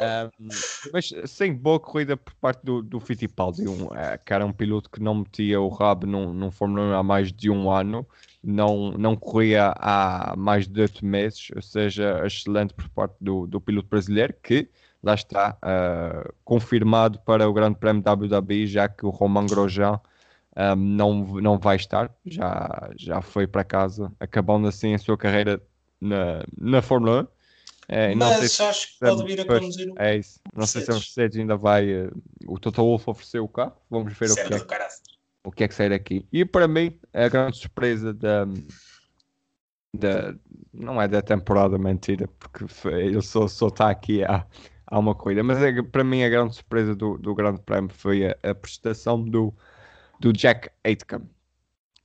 Um, 0.00 0.48
mas 0.94 1.12
sem 1.26 1.52
boa 1.52 1.78
corrida 1.78 2.16
por 2.16 2.32
parte 2.36 2.64
do, 2.64 2.82
do 2.82 2.98
Fittipaldi, 2.98 3.68
um, 3.68 3.94
é, 3.94 4.16
que 4.16 4.32
era 4.32 4.46
um 4.46 4.52
piloto 4.52 4.88
que 4.88 5.02
não 5.02 5.16
metia 5.16 5.60
o 5.60 5.68
rabo 5.68 6.06
num, 6.06 6.32
num 6.32 6.50
Fórmula 6.50 6.94
1 6.94 6.94
há 6.94 7.02
mais 7.02 7.30
de 7.30 7.50
um 7.50 7.70
ano, 7.70 8.06
não, 8.42 8.92
não 8.92 9.14
corria 9.14 9.74
há 9.76 10.34
mais 10.38 10.66
de 10.66 10.80
oito 10.80 11.04
meses, 11.04 11.48
ou 11.54 11.60
seja, 11.60 12.22
excelente 12.24 12.72
por 12.72 12.88
parte 12.88 13.14
do, 13.20 13.46
do 13.46 13.60
piloto 13.60 13.88
brasileiro, 13.88 14.34
que 14.42 14.70
lá 15.02 15.14
está 15.14 15.58
uh, 15.58 16.32
confirmado 16.44 17.18
para 17.20 17.46
o 17.46 17.52
Grande 17.52 17.78
Prémio 17.78 18.02
da 18.02 18.12
Abu 18.12 18.26
Dhabi, 18.26 18.66
já 18.66 18.88
que 18.88 19.04
o 19.04 19.10
Romain 19.10 19.46
Grosjean 19.46 20.00
um, 20.56 20.76
não, 20.76 21.24
não 21.40 21.58
vai 21.58 21.76
estar, 21.76 22.14
já, 22.26 22.90
já 22.96 23.22
foi 23.22 23.46
para 23.46 23.64
casa, 23.64 24.12
acabando 24.18 24.66
assim 24.66 24.94
a 24.94 24.98
sua 24.98 25.16
carreira 25.16 25.62
na, 26.00 26.44
na 26.58 26.82
Fórmula 26.82 27.22
1. 27.22 27.40
É, 27.92 28.14
Mas 28.14 28.52
se, 28.52 28.62
acho 28.62 28.92
que 28.92 29.00
pode 29.00 29.24
vir 29.24 29.40
a 29.40 29.44
conduzir 29.44 29.92
É 29.98 30.16
isso. 30.16 30.40
Não 30.54 30.64
sei 30.64 30.82
se 30.82 30.90
a 30.92 30.94
Mercedes 30.94 31.36
ainda 31.36 31.56
vai. 31.56 31.92
Uh, 31.92 32.22
o 32.46 32.56
Toto 32.56 32.82
Wolff 32.82 33.10
ofereceu 33.10 33.42
o 33.42 33.48
carro. 33.48 33.76
Vamos 33.90 34.16
ver 34.16 34.30
o 34.30 34.34
que, 34.36 34.40
é, 34.40 34.88
o 35.42 35.50
que 35.50 35.64
é 35.64 35.68
que 35.68 35.74
sai 35.74 35.88
daqui. 35.88 36.24
E 36.32 36.44
para 36.44 36.68
mim, 36.68 36.96
a 37.12 37.28
grande 37.28 37.56
surpresa 37.56 38.14
da. 38.14 38.46
da 39.92 40.34
não 40.72 41.02
é 41.02 41.08
da 41.08 41.20
temporada, 41.20 41.76
mentira, 41.78 42.28
porque 42.38 42.64
ele 42.90 43.20
só, 43.22 43.48
só 43.48 43.66
está 43.66 43.90
aqui 43.90 44.22
há, 44.22 44.46
há 44.86 44.96
uma 44.96 45.12
corrida. 45.12 45.42
Mas 45.42 45.60
é, 45.60 45.82
para 45.82 46.04
mim, 46.04 46.22
a 46.22 46.28
grande 46.28 46.54
surpresa 46.54 46.94
do, 46.94 47.18
do 47.18 47.34
Grande 47.34 47.60
Prémio 47.60 47.90
foi 47.92 48.24
a, 48.24 48.36
a 48.44 48.54
prestação 48.54 49.20
do, 49.20 49.52
do 50.20 50.32
Jack 50.32 50.70
Aitken, 50.84 51.28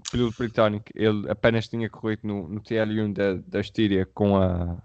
piloto 0.09 0.37
britânico. 0.37 0.85
Ele 0.95 1.29
apenas 1.29 1.67
tinha 1.67 1.89
corrido 1.89 2.21
no, 2.23 2.47
no 2.47 2.61
TL1 2.61 3.13
da, 3.13 3.33
da 3.45 3.59
Estíria 3.59 4.05
com 4.05 4.37
a, 4.37 4.77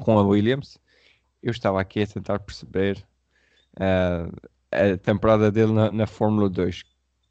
com 0.00 0.18
a 0.18 0.22
Williams. 0.22 0.78
Eu 1.42 1.52
estava 1.52 1.80
aqui 1.80 2.02
a 2.02 2.06
tentar 2.06 2.40
perceber 2.40 3.02
uh, 3.76 4.50
a 4.70 4.96
temporada 4.98 5.50
dele 5.50 5.72
na, 5.72 5.90
na 5.92 6.06
Fórmula 6.06 6.50
2, 6.50 6.82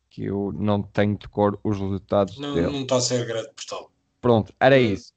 que 0.10 0.26
eu 0.26 0.52
não 0.56 0.82
tenho 0.82 1.18
de 1.18 1.28
cor 1.28 1.60
os 1.64 1.78
resultados 1.78 2.40
não, 2.40 2.56
dele. 2.56 2.72
Não 2.72 2.82
está 2.82 2.96
a 2.96 3.02
ser 3.02 3.26
grande 3.28 3.50
postal. 3.54 3.92
Pronto, 4.22 4.54
era 4.60 4.76
hum. 4.76 4.80
isso. 4.80 5.14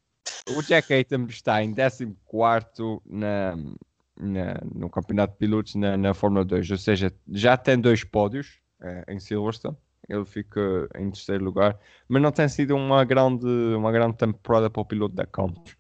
O 0.56 0.62
Jack 0.62 0.92
Aiton 0.92 1.26
está 1.28 1.62
em 1.62 1.72
14 1.74 2.06
na, 3.06 3.56
na, 4.18 4.60
no 4.74 4.90
campeonato 4.90 5.32
de 5.32 5.38
pilotos 5.38 5.74
na, 5.76 5.96
na 5.96 6.14
Fórmula 6.14 6.44
2, 6.44 6.70
ou 6.70 6.78
seja, 6.78 7.12
já 7.28 7.56
tem 7.56 7.80
dois 7.80 8.04
pódios, 8.04 8.61
em 9.08 9.18
Silverstone. 9.18 9.76
Ele 10.08 10.24
fica 10.24 10.88
em 10.96 11.10
terceiro 11.10 11.44
lugar, 11.44 11.78
mas 12.08 12.20
não 12.20 12.32
tem 12.32 12.48
sido 12.48 12.74
uma 12.74 13.04
grande, 13.04 13.46
uma 13.46 13.92
grande 13.92 14.16
temporada 14.16 14.68
para 14.68 14.82
o 14.82 14.84
piloto 14.84 15.14
da 15.14 15.24
Campos. 15.24 15.76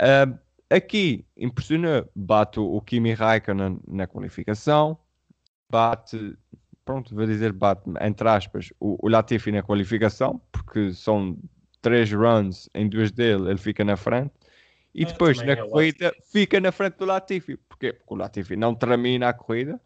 Uh, 0.00 0.38
aqui 0.70 1.24
impressiona, 1.36 2.06
bate 2.14 2.58
o 2.58 2.80
Kimi 2.80 3.12
Raikkonen 3.12 3.78
na 3.86 4.06
qualificação, 4.06 4.98
bate, 5.70 6.36
pronto, 6.84 7.14
vou 7.14 7.26
dizer 7.26 7.52
bate, 7.52 7.82
entre 8.00 8.28
aspas, 8.28 8.72
o, 8.80 9.06
o 9.06 9.08
Latifi 9.08 9.52
na 9.52 9.62
qualificação, 9.62 10.40
porque 10.50 10.92
são 10.92 11.38
três 11.82 12.10
runs 12.10 12.68
em 12.74 12.88
duas 12.88 13.12
dele, 13.12 13.50
ele 13.50 13.58
fica 13.58 13.84
na 13.84 13.96
frente. 13.96 14.32
E 14.94 15.02
é, 15.02 15.06
depois 15.06 15.36
na 15.42 15.52
é 15.52 15.56
corrida 15.56 16.12
fica 16.32 16.58
na 16.58 16.72
frente 16.72 16.96
do 16.96 17.04
Latifi. 17.04 17.58
Porquê? 17.68 17.92
Porque 17.92 18.14
o 18.14 18.16
Latifi 18.16 18.56
não 18.56 18.74
termina 18.74 19.28
a 19.28 19.32
corrida. 19.34 19.78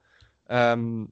Um, 0.79 1.09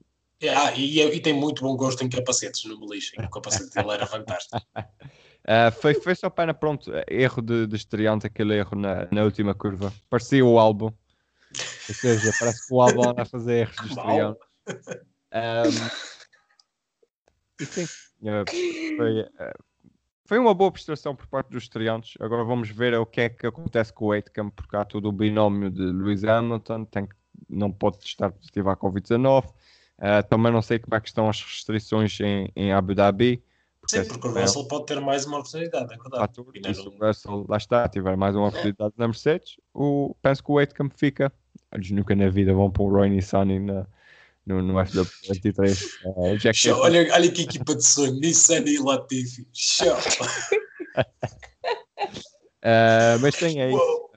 ah, 0.47 0.73
e, 0.75 1.01
e, 1.01 1.19
tem 1.19 1.33
muito 1.33 1.61
bom 1.63 1.75
gosto 1.75 2.03
em 2.03 2.09
capacetes, 2.09 2.63
no 2.63 2.79
me 2.79 2.87
lixem. 2.87 3.23
O 3.23 3.29
capacete 3.29 3.73
dele 3.73 3.91
era 3.91 4.05
fantástico. 4.05 4.57
Uh, 4.77 5.71
foi, 5.81 5.93
foi 5.95 6.15
só 6.15 6.29
pena, 6.29 6.53
pronto, 6.53 6.91
erro 7.09 7.41
de, 7.41 7.67
de 7.67 7.75
estreante, 7.75 8.25
aquele 8.25 8.55
erro 8.55 8.77
na, 8.77 9.07
na 9.11 9.23
última 9.23 9.53
curva. 9.53 9.93
Parecia 10.09 10.45
o 10.45 10.57
álbum. 10.57 10.85
Ou 10.87 11.95
seja, 11.95 12.31
parece 12.39 12.67
que 12.67 12.73
o 12.73 12.81
álbum 12.81 13.09
anda 13.09 13.23
a 13.23 13.25
fazer 13.25 13.61
erros 13.61 13.75
de 13.75 13.87
estreante. 13.89 14.39
Um, 15.31 15.71
sim, 17.63 17.83
uh, 17.83 18.43
foi, 18.97 19.21
uh, 19.21 19.63
foi 20.25 20.39
uma 20.39 20.53
boa 20.55 20.71
prestação 20.71 21.15
por 21.15 21.27
parte 21.27 21.51
dos 21.51 21.63
estreantes. 21.63 22.15
Agora 22.19 22.43
vamos 22.43 22.69
ver 22.69 22.95
o 22.95 23.05
que 23.05 23.21
é 23.21 23.29
que 23.29 23.45
acontece 23.45 23.93
com 23.93 24.05
o 24.05 24.13
Eightcam, 24.13 24.49
porque 24.49 24.75
há 24.75 24.83
todo 24.83 25.07
o 25.07 25.11
binómio 25.11 25.69
de 25.69 25.81
Lewis 25.81 26.23
Hamilton, 26.23 26.85
tem, 26.85 27.07
não 27.47 27.71
pode 27.71 27.97
estar 28.03 28.31
positivo 28.31 28.69
à 28.69 28.77
Covid-19. 28.77 29.53
Uh, 29.99 30.23
também 30.29 30.51
não 30.51 30.61
sei 30.61 30.79
como 30.79 30.95
é 30.95 31.01
que 31.01 31.09
estão 31.09 31.27
as 31.27 31.43
restrições 31.43 32.17
em, 32.21 32.49
em 32.55 32.71
Abu 32.71 32.95
Dhabi. 32.95 33.43
Porque 33.81 34.01
Sim, 34.01 34.07
porque 34.07 34.27
o 34.27 34.31
Russell 34.31 34.67
pode 34.67 34.85
ter 34.85 35.01
mais 35.01 35.25
uma 35.25 35.39
oportunidade, 35.39 35.93
é 35.93 35.97
verdade. 35.97 36.33
e 36.63 36.73
se 36.73 36.87
o 36.87 36.97
Russell, 36.97 37.45
lá 37.49 37.57
está, 37.57 37.87
tiver 37.89 38.15
mais 38.15 38.35
uma 38.35 38.47
oportunidade 38.47 38.93
na 38.97 39.07
Mercedes, 39.07 39.57
o, 39.73 40.15
penso 40.21 40.43
que 40.43 40.51
o 40.51 40.67
Camp 40.67 40.93
fica. 40.95 41.31
Eles 41.73 41.91
nunca 41.91 42.15
na 42.15 42.29
vida 42.29 42.53
vão 42.53 42.71
para 42.71 42.83
o 42.83 42.89
Roy 42.89 43.09
Nissan 43.09 43.45
na, 43.45 43.85
no, 44.45 44.61
no 44.61 44.73
FW23. 44.75 45.77
Uh, 46.05 46.37
Jack 46.37 46.57
Show, 46.57 46.79
olha, 46.79 47.07
olha 47.13 47.31
que 47.31 47.43
equipa 47.43 47.75
de 47.75 47.85
sonho, 47.85 48.13
Nissan 48.19 48.63
e 48.65 48.79
Latifi. 48.79 49.47
Show! 49.53 49.95
uh, 52.63 53.19
mas 53.21 53.35
tem 53.35 53.61
aí. 53.61 53.73
Uh, 53.73 54.09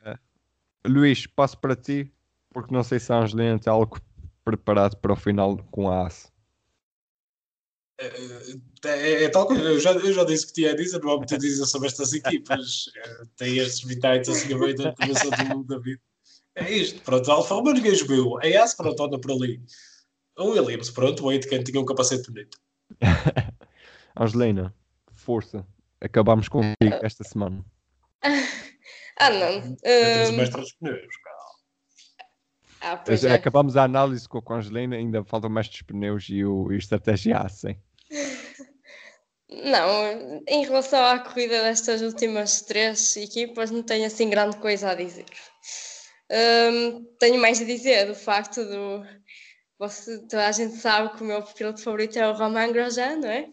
Luís, 0.86 1.26
passo 1.26 1.58
para 1.58 1.76
ti, 1.76 2.12
porque 2.50 2.74
não 2.74 2.82
sei 2.82 2.98
se 2.98 3.12
a 3.12 3.18
Angelina 3.18 3.58
tem 3.58 3.72
algo 3.72 4.00
preparado 4.44 4.96
para 4.96 5.12
o 5.12 5.16
final 5.16 5.56
com 5.70 5.90
a 5.90 6.06
AS? 6.06 6.32
É, 7.98 8.06
é, 8.86 9.24
é, 9.24 9.28
tal 9.28 9.46
coisa, 9.46 9.62
eu 9.62 9.78
já, 9.78 9.92
eu 9.92 10.12
já 10.12 10.24
disse 10.24 10.46
que 10.46 10.54
tinha 10.54 10.72
a 10.72 10.76
dizer, 10.76 11.00
não 11.00 11.12
há 11.12 11.16
muito 11.16 11.34
a 11.34 11.38
dizer 11.38 11.64
sobre 11.66 11.88
estas 11.88 12.12
equipas. 12.12 12.90
É, 12.96 13.22
tem 13.36 13.58
estes 13.58 13.84
vitais 13.84 14.28
assim 14.28 14.52
a 14.52 14.58
meio 14.58 14.74
da 14.74 14.92
começou 14.92 15.30
do 15.30 15.46
mundo 15.46 15.66
da 15.66 15.78
vida. 15.78 16.00
É 16.54 16.70
isto, 16.70 17.00
pronto, 17.02 17.30
Alfa 17.30 17.54
Romeo 17.54 17.74
ninguém 17.74 17.94
viu. 17.94 18.38
A 18.38 18.62
AS, 18.62 18.74
pronto, 18.74 19.02
anda 19.04 19.20
por 19.20 19.30
ali. 19.32 19.62
O 20.36 20.50
Williams, 20.50 20.90
pronto, 20.90 21.24
o 21.24 21.28
Aitken 21.28 21.62
tinha 21.62 21.80
um 21.80 21.84
capacete 21.84 22.30
bonito. 22.30 22.58
Angelina, 24.18 24.74
força. 25.12 25.66
Acabamos 26.00 26.48
contigo 26.48 26.96
esta 27.02 27.24
semana. 27.24 27.64
Ah, 29.18 29.30
não. 29.30 29.76
Tens 29.76 30.30
o 30.30 30.32
Hum, 30.32 30.36
mestre 30.36 30.60
dos 30.60 30.72
pneus. 30.72 31.14
Ah, 32.82 32.96
pois 32.96 33.24
é. 33.24 33.32
Acabamos 33.32 33.76
a 33.76 33.84
análise 33.84 34.28
com, 34.28 34.42
a 34.52 34.56
Angelina, 34.56 34.96
ainda 34.96 35.24
faltam 35.24 35.48
mais 35.48 35.68
dos 35.68 35.82
pneus 35.82 36.26
e 36.28 36.44
o 36.44 36.70
e 36.72 36.74
a 36.74 36.78
estratégia 36.78 37.38
A, 37.38 37.48
sim. 37.48 37.76
Não, 39.48 40.42
em 40.48 40.64
relação 40.64 41.04
à 41.04 41.18
corrida 41.20 41.62
destas 41.62 42.02
últimas 42.02 42.62
três 42.62 43.16
equipas, 43.16 43.70
não 43.70 43.82
tenho 43.82 44.06
assim 44.06 44.28
grande 44.28 44.56
coisa 44.56 44.90
a 44.90 44.94
dizer. 44.94 45.26
Hum, 46.30 47.04
tenho 47.18 47.40
mais 47.40 47.60
a 47.60 47.64
dizer 47.64 48.06
do 48.06 48.14
facto 48.14 48.64
do. 48.64 49.04
Você, 49.78 50.18
toda 50.26 50.46
a 50.46 50.52
gente 50.52 50.76
sabe 50.76 51.16
que 51.16 51.22
o 51.22 51.26
meu 51.26 51.42
piloto 51.42 51.82
favorito 51.82 52.18
é 52.18 52.28
o 52.28 52.34
Romain 52.34 52.72
Grosjean, 52.72 53.16
não 53.16 53.28
é? 53.28 53.48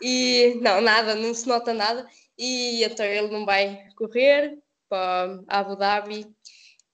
E 0.00 0.58
não, 0.62 0.80
nada, 0.80 1.14
não 1.14 1.34
se 1.34 1.46
nota 1.46 1.74
nada. 1.74 2.06
E 2.38 2.82
então 2.82 3.06
ele 3.06 3.28
não 3.28 3.44
vai 3.44 3.86
correr 3.96 4.58
para 4.88 5.40
Abu 5.48 5.76
Dhabi 5.76 6.26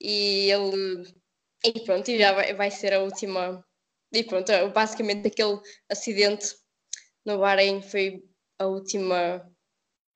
e 0.01 0.51
ele. 0.51 1.20
E 1.65 1.81
pronto, 1.85 2.11
e 2.11 2.19
já 2.19 2.33
vai, 2.33 2.55
vai 2.55 2.71
ser 2.71 2.93
a 2.95 3.01
última. 3.01 3.65
E 4.13 4.25
pronto, 4.25 4.51
basicamente 4.75 5.29
aquele 5.29 5.61
acidente 5.89 6.55
no 7.25 7.39
Bahrein 7.39 7.83
foi 7.83 8.25
a 8.59 8.67
última 8.67 9.47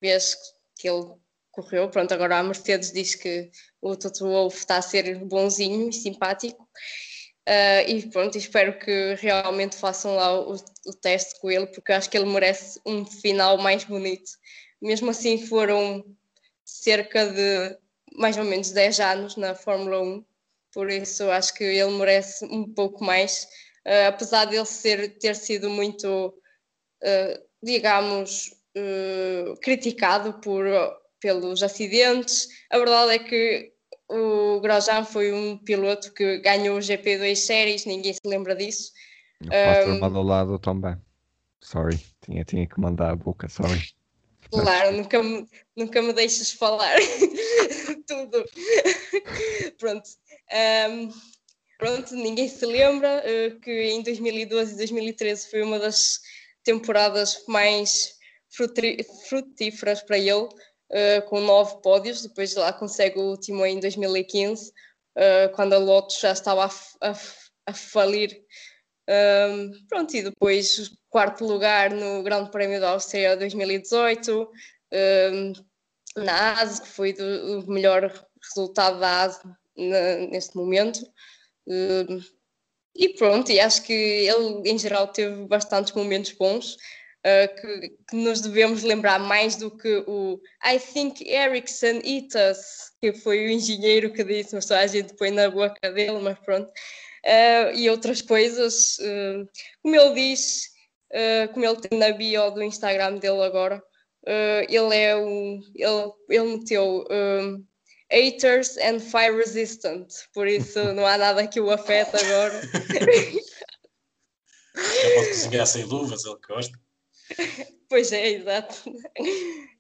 vez 0.01 0.37
que 0.77 0.89
ele 0.89 1.15
correu. 1.51 1.89
Pronto, 1.89 2.13
agora 2.13 2.39
a 2.39 2.43
Mercedes 2.43 2.93
diz 2.93 3.15
que 3.15 3.51
o 3.81 3.97
Toto 3.97 4.27
Wolff 4.27 4.59
está 4.59 4.79
a 4.79 4.83
ser 4.83 5.19
bonzinho 5.25 5.89
e 5.89 5.93
simpático. 5.93 6.69
Ah, 7.47 7.83
e 7.83 8.09
pronto, 8.11 8.39
espero 8.39 8.79
que 8.79 9.15
realmente 9.17 9.77
façam 9.77 10.17
lá 10.17 10.41
o, 10.41 10.55
o 10.55 10.95
teste 10.95 11.39
com 11.41 11.51
ele, 11.51 11.67
porque 11.67 11.93
eu 11.93 11.97
acho 11.97 12.09
que 12.09 12.17
ele 12.17 12.27
merece 12.27 12.81
um 12.87 13.05
final 13.05 13.59
mais 13.59 13.85
bonito. 13.85 14.31
Mesmo 14.81 15.11
assim, 15.11 15.47
foram 15.47 16.05
cerca 16.65 17.27
de 17.27 17.79
mais 18.17 18.37
ou 18.39 18.45
menos 18.45 18.71
10 18.71 19.01
anos 19.01 19.37
na 19.37 19.55
Fórmula 19.55 20.01
1, 20.01 20.25
por 20.75 20.91
isso 20.91 21.31
acho 21.31 21.55
que 21.55 21.65
ele 21.65 21.93
merece 21.93 22.45
um 22.47 22.73
pouco 22.75 23.05
mais, 23.05 23.49
ah, 23.87 24.09
apesar 24.09 24.45
de 24.47 24.57
ele 24.57 24.67
ser, 24.67 25.19
ter 25.19 25.37
sido 25.37 25.71
muito 25.71 26.35
Uh, 27.05 27.37
digamos, 27.63 28.51
uh, 28.77 29.55
criticado 29.61 30.41
por, 30.41 30.65
pelos 31.21 31.63
acidentes. 31.63 32.49
A 32.71 32.79
verdade 32.79 33.13
é 33.13 33.19
que 33.19 33.73
o 34.09 34.61
Grosjean 34.61 35.05
foi 35.05 35.33
um 35.33 35.59
piloto 35.59 36.13
que 36.13 36.39
ganhou 36.39 36.79
o 36.79 36.81
GP2 36.81 37.37
séries, 37.37 37.85
ninguém 37.85 38.15
se 38.15 38.21
lembra 38.25 38.55
disso. 38.55 38.91
Um, 39.43 39.51
armado 39.51 40.19
ao 40.19 40.25
lado 40.25 40.59
também. 40.59 40.97
Sorry, 41.63 41.99
tinha, 42.23 42.45
tinha 42.45 42.67
que 42.67 42.81
mandar 42.81 43.11
a 43.11 43.17
boca, 43.17 43.49
sorry. 43.49 43.81
Claro, 44.51 44.93
nunca 44.97 45.23
me, 45.23 45.47
nunca 45.77 46.01
me 46.01 46.13
deixes 46.13 46.53
falar 46.53 46.97
tudo. 48.07 48.45
pronto. 49.79 50.09
Um, 50.53 51.13
pronto, 51.79 52.15
ninguém 52.15 52.49
se 52.49 52.65
lembra 52.67 53.23
uh, 53.23 53.61
que 53.61 53.71
em 53.71 54.03
2012 54.03 54.75
e 54.75 54.77
2013 54.77 55.51
foi 55.51 55.63
uma 55.63 55.79
das 55.79 56.21
temporadas 56.63 57.43
mais 57.49 58.15
frutíferas 59.29 60.03
para 60.03 60.19
ele, 60.19 60.45
uh, 60.45 61.23
com 61.29 61.41
nove 61.41 61.81
pódios. 61.83 62.23
Depois 62.23 62.55
lá 62.55 62.73
consegue 62.73 63.19
o 63.19 63.31
último 63.31 63.65
em 63.65 63.81
2015, 63.81 64.71
uh, 64.71 65.55
quando 65.55 65.73
a 65.73 65.79
Lotus 65.79 66.21
já 66.21 66.33
estava 66.33 66.65
a, 66.65 67.11
a 67.11 67.15
a 67.67 67.73
falir. 67.73 68.43
Um, 69.09 69.71
pronto, 69.89 70.17
e 70.17 70.23
depois 70.23 70.91
quarto 71.11 71.45
lugar 71.45 71.91
no 71.91 72.23
Grande 72.23 72.51
Prémio 72.51 72.81
da 72.81 72.91
Áustria 72.91 73.37
2018, 73.37 74.51
um, 75.33 75.53
na 76.17 76.61
ASE, 76.61 76.83
que 76.83 76.89
foi 76.89 77.15
o 77.15 77.71
melhor 77.71 78.11
resultado 78.43 78.99
da 78.99 79.23
ASE 79.23 79.41
na- 79.77 80.27
neste 80.31 80.57
momento. 80.57 81.01
Um, 81.67 82.21
e 82.97 83.09
pronto, 83.11 83.51
e 83.51 83.59
acho 83.59 83.83
que 83.83 83.93
ele 83.93 84.71
em 84.71 84.79
geral 84.79 85.09
teve 85.09 85.47
bastantes 85.47 85.93
momentos 85.93 86.33
bons. 86.33 86.77
uh, 87.25 87.55
que, 87.61 87.89
que 88.09 88.17
nos 88.17 88.41
devemos 88.41 88.83
lembrar 88.83 89.19
mais 89.19 89.57
do 89.57 89.71
que 89.71 90.05
o 90.07 90.41
I 90.65 90.79
think 90.79 91.27
Ericsson 91.27 92.01
eat 92.05 92.35
us, 92.35 92.93
que 93.01 93.13
foi 93.13 93.47
o 93.47 93.51
engenheiro 93.51 94.13
que 94.13 94.23
disse, 94.23 94.55
mas 94.55 94.67
só 94.67 94.77
a 94.77 94.87
gente 94.87 95.15
põe 95.15 95.31
na 95.31 95.51
boca 95.51 95.91
dele, 95.91 96.19
mas 96.21 96.39
pronto. 96.41 96.71
Uh, 97.25 97.75
e 97.75 97.89
outras 97.89 98.21
coisas, 98.21 98.99
uh, 98.99 99.49
como 99.83 99.97
ele 99.97 100.15
diz, 100.15 100.67
uh, 101.13 101.53
como 101.53 101.65
ele 101.65 101.81
tem 101.81 101.99
na 101.99 102.13
bio 102.13 102.51
do 102.51 102.63
Instagram 102.63 103.17
dele 103.17 103.43
agora, 103.43 103.83
ele 104.69 104.97
é 104.97 105.15
um, 105.17 105.61
ele, 105.75 106.13
ele 106.31 106.57
meteu 106.57 107.05
um, 107.11 107.65
haters 108.15 108.77
and 108.79 109.01
fire 109.01 109.37
resistant, 109.37 110.07
por 110.33 110.47
isso 110.47 110.79
não 110.95 111.05
há 111.05 111.19
nada 111.19 111.47
que 111.47 111.61
o 111.61 111.71
afeta 111.71 112.17
agora. 112.19 112.63
Já 114.77 115.15
pode 115.15 115.29
cozinhar 115.29 115.67
sem 115.67 115.85
luvas, 115.85 116.25
ele 116.25 116.39
gosta. 116.47 116.79
Pois 117.87 118.13
é, 118.13 118.31
exato. 118.31 118.83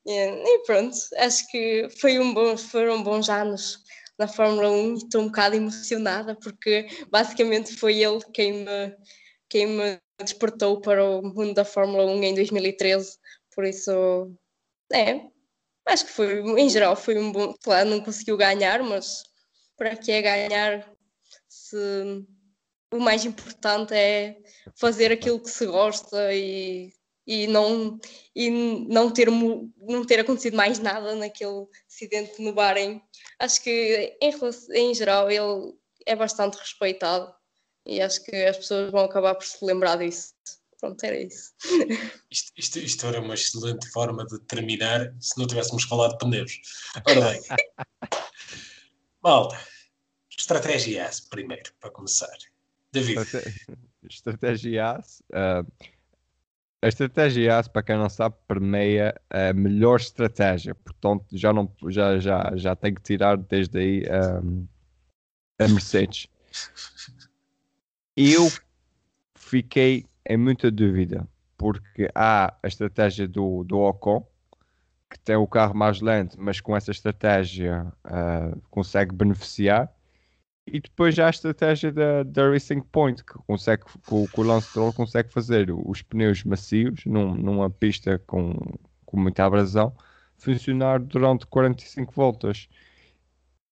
E, 0.06 0.58
pronto, 0.66 0.94
acho 1.16 1.50
que 1.50 1.88
foi 2.00 2.18
um 2.18 2.32
bom, 2.32 2.56
foram 2.56 3.02
bons 3.02 3.28
anos 3.28 3.82
na 4.16 4.28
Fórmula 4.28 4.70
1 4.70 4.92
e 4.92 4.94
estou 4.98 5.22
um 5.22 5.26
bocado 5.26 5.56
emocionada 5.56 6.36
porque 6.36 6.86
basicamente 7.10 7.74
foi 7.76 8.04
ele 8.04 8.20
quem 8.32 8.64
me, 8.64 8.96
quem 9.48 9.66
me 9.66 9.98
despertou 10.22 10.80
para 10.80 11.04
o 11.04 11.22
mundo 11.22 11.54
da 11.54 11.64
Fórmula 11.64 12.04
1 12.04 12.22
em 12.22 12.34
2013. 12.34 13.18
Por 13.52 13.64
isso, 13.64 14.30
é, 14.92 15.22
acho 15.86 16.06
que 16.06 16.12
foi, 16.12 16.40
em 16.60 16.68
geral, 16.68 16.96
foi 16.96 17.18
um 17.18 17.32
bom. 17.32 17.54
Claro, 17.62 17.90
não 17.90 18.00
conseguiu 18.00 18.36
ganhar, 18.36 18.82
mas 18.82 19.24
para 19.76 19.96
que 19.96 20.12
é 20.12 20.22
ganhar 20.22 20.90
se 21.48 22.24
o 22.92 22.98
mais 23.00 23.24
importante 23.24 23.92
é 23.94 24.36
fazer 24.76 25.10
aquilo 25.10 25.40
que 25.40 25.50
se 25.50 25.66
gosta 25.66 26.32
e, 26.32 26.92
e, 27.26 27.46
não, 27.46 27.98
e 28.34 28.50
não, 28.88 29.10
ter, 29.10 29.28
não 29.30 30.04
ter 30.06 30.20
acontecido 30.20 30.56
mais 30.56 30.78
nada 30.78 31.14
naquele 31.14 31.66
acidente 31.88 32.40
no 32.40 32.52
Bahrein. 32.52 33.02
Acho 33.38 33.62
que, 33.62 34.16
em, 34.20 34.32
em 34.74 34.94
geral, 34.94 35.30
ele 35.30 35.74
é 36.06 36.14
bastante 36.14 36.56
respeitado 36.56 37.34
e 37.86 38.00
acho 38.00 38.22
que 38.24 38.34
as 38.36 38.56
pessoas 38.56 38.90
vão 38.90 39.04
acabar 39.04 39.34
por 39.34 39.44
se 39.44 39.64
lembrar 39.64 39.96
disso. 39.96 40.32
Pronto, 40.84 41.02
era 41.02 41.18
isso. 41.18 41.54
Isto, 42.30 42.52
isto, 42.58 42.78
isto 42.78 43.06
era 43.06 43.18
uma 43.18 43.32
excelente 43.32 43.88
forma 43.90 44.26
de 44.26 44.38
terminar 44.40 45.14
se 45.18 45.38
não 45.38 45.46
tivéssemos 45.46 45.84
falado 45.84 46.10
de 46.12 46.18
pneus. 46.18 46.60
Ora 47.08 47.30
bem, 47.30 47.40
malta, 49.24 49.58
estratégia 50.38 51.04
S 51.04 51.26
primeiro, 51.26 51.72
para 51.80 51.90
começar. 51.90 52.36
David, 52.92 53.18
Estratégia 54.10 54.90
AS. 54.90 55.22
ah, 55.32 55.64
a 56.82 56.88
estratégia 56.88 57.58
AS, 57.58 57.66
para 57.66 57.82
quem 57.82 57.96
não 57.96 58.10
sabe, 58.10 58.36
permeia 58.46 59.18
a 59.30 59.54
melhor 59.54 59.98
estratégia. 59.98 60.74
Portanto, 60.74 61.24
já, 61.32 61.50
não, 61.50 61.74
já, 61.88 62.18
já, 62.18 62.52
já 62.56 62.76
tem 62.76 62.94
que 62.94 63.00
tirar 63.00 63.38
desde 63.38 63.78
aí 63.78 64.04
ahm, 64.10 64.66
a 65.58 65.66
Mercedes. 65.66 66.28
Eu 68.14 68.50
fiquei 69.34 70.04
em 70.28 70.36
muita 70.36 70.70
dúvida, 70.70 71.28
porque 71.56 72.10
há 72.14 72.54
a 72.62 72.68
estratégia 72.68 73.28
do, 73.28 73.64
do 73.64 73.78
Ocon, 73.80 74.26
que 75.10 75.18
tem 75.20 75.36
o 75.36 75.46
carro 75.46 75.74
mais 75.76 76.00
lento, 76.00 76.36
mas 76.40 76.60
com 76.60 76.76
essa 76.76 76.90
estratégia 76.90 77.92
ah, 78.04 78.56
consegue 78.70 79.14
beneficiar. 79.14 79.92
E 80.66 80.80
depois 80.80 81.14
já 81.14 81.26
a 81.28 81.30
estratégia 81.30 81.92
da, 81.92 82.22
da 82.24 82.50
Racing 82.50 82.80
Point, 82.82 83.24
que, 83.24 83.34
consegue, 83.46 83.84
que, 83.84 84.14
o- 84.14 84.30
o 84.32 84.42
Lance 84.42 84.68
Stroll 84.68 84.92
consegue 84.94 85.32
fazer 85.32 85.70
os 85.72 86.02
pneus 86.02 86.44
macios 86.44 87.04
num- 87.06 87.34
numa 87.34 87.70
pista 87.70 88.18
com, 88.26 88.54
com 89.06 89.18
muita 89.20 89.44
abrasão 89.44 89.94
funcionar 90.38 91.00
durante 91.00 91.46
45 91.46 92.12
voltas. 92.14 92.68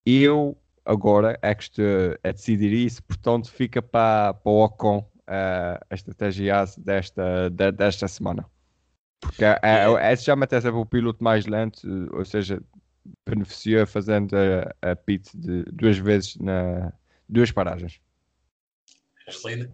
Eu 0.04 0.56
agora 0.84 1.38
é 1.42 1.54
que 1.54 1.62
estou 1.64 1.84
a 2.22 2.32
decidir 2.32 2.72
isso, 2.72 3.02
portanto 3.04 3.50
fica 3.50 3.80
para, 3.82 4.34
para 4.34 4.50
o 4.52 4.64
Ocon 4.64 5.08
eh, 5.32 5.80
a 5.90 5.94
estratégia 5.94 6.64
desta, 6.78 7.48
de- 7.50 7.72
desta 7.72 8.06
semana. 8.06 8.44
Porque 9.20 9.44
é, 9.44 9.58
é, 9.62 10.12
esse 10.12 10.24
já 10.24 10.36
mete 10.36 10.60
sempre 10.60 10.78
o 10.78 10.84
piloto 10.86 11.24
mais 11.24 11.46
lento, 11.46 11.80
ou 12.12 12.24
seja, 12.24 12.60
beneficiou 13.26 13.86
fazendo 13.86 14.34
a, 14.36 14.90
a 14.90 14.96
pit 14.96 15.30
de 15.34 15.62
duas 15.72 15.96
vezes 15.96 16.36
na 16.36 16.92
duas 17.28 17.50
paragens. 17.50 18.00
Angelina, 19.28 19.70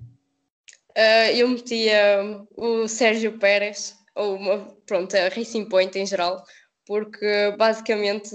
Ah, 0.96 1.32
eu 1.32 1.48
metia 1.48 2.44
o 2.56 2.86
Sérgio 2.88 3.38
Pérez, 3.38 3.96
ou 4.14 4.36
uma- 4.36 4.66
pronto, 4.86 5.14
a 5.16 5.28
Racing 5.28 5.68
Point 5.68 5.98
em 5.98 6.06
geral, 6.06 6.44
porque 6.86 7.54
basicamente 7.56 8.30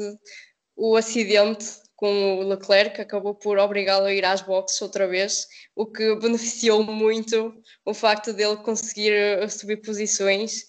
o 0.76 0.96
acidente 0.96 1.66
com 2.04 2.40
o 2.40 2.44
Leclerc, 2.50 3.00
acabou 3.00 3.34
por 3.34 3.58
obrigá-lo 3.58 4.08
a 4.08 4.14
ir 4.14 4.26
às 4.26 4.42
boxes 4.42 4.82
outra 4.82 5.08
vez, 5.08 5.48
o 5.74 5.86
que 5.86 6.14
beneficiou 6.20 6.84
muito 6.84 7.56
o 7.86 7.94
facto 7.94 8.34
dele 8.34 8.58
conseguir 8.58 9.14
eh, 9.14 9.48
subir 9.48 9.78
posições 9.78 10.64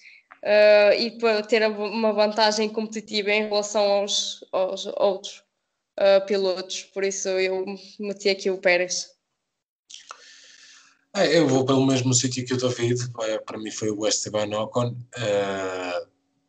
uh, 0.45 0.95
e 0.97 1.19
para 1.19 1.43
ter 1.43 1.69
uma 1.69 2.13
vantagem 2.13 2.69
competitiva 2.69 3.31
em 3.31 3.49
relação 3.49 3.83
aos, 3.83 4.45
aos 4.53 4.87
outros 4.97 5.43
uh, 5.99 6.25
pilotos. 6.25 6.85
Por 6.95 7.03
isso 7.03 7.29
eu 7.31 7.67
meti 7.99 8.29
aqui 8.29 8.49
o 8.49 8.59
Pérez. 8.59 9.11
É, 11.17 11.37
eu 11.37 11.49
vou 11.49 11.65
pelo 11.65 11.85
mesmo 11.85 12.15
sítio 12.15 12.45
que 12.45 12.55
o 12.55 12.57
David, 12.57 13.11
para 13.45 13.59
mim 13.59 13.73
foi 13.73 13.91
o 13.91 14.07
Esteban 14.07 14.57
Ocon. 14.57 14.91
Uh, 15.19 16.09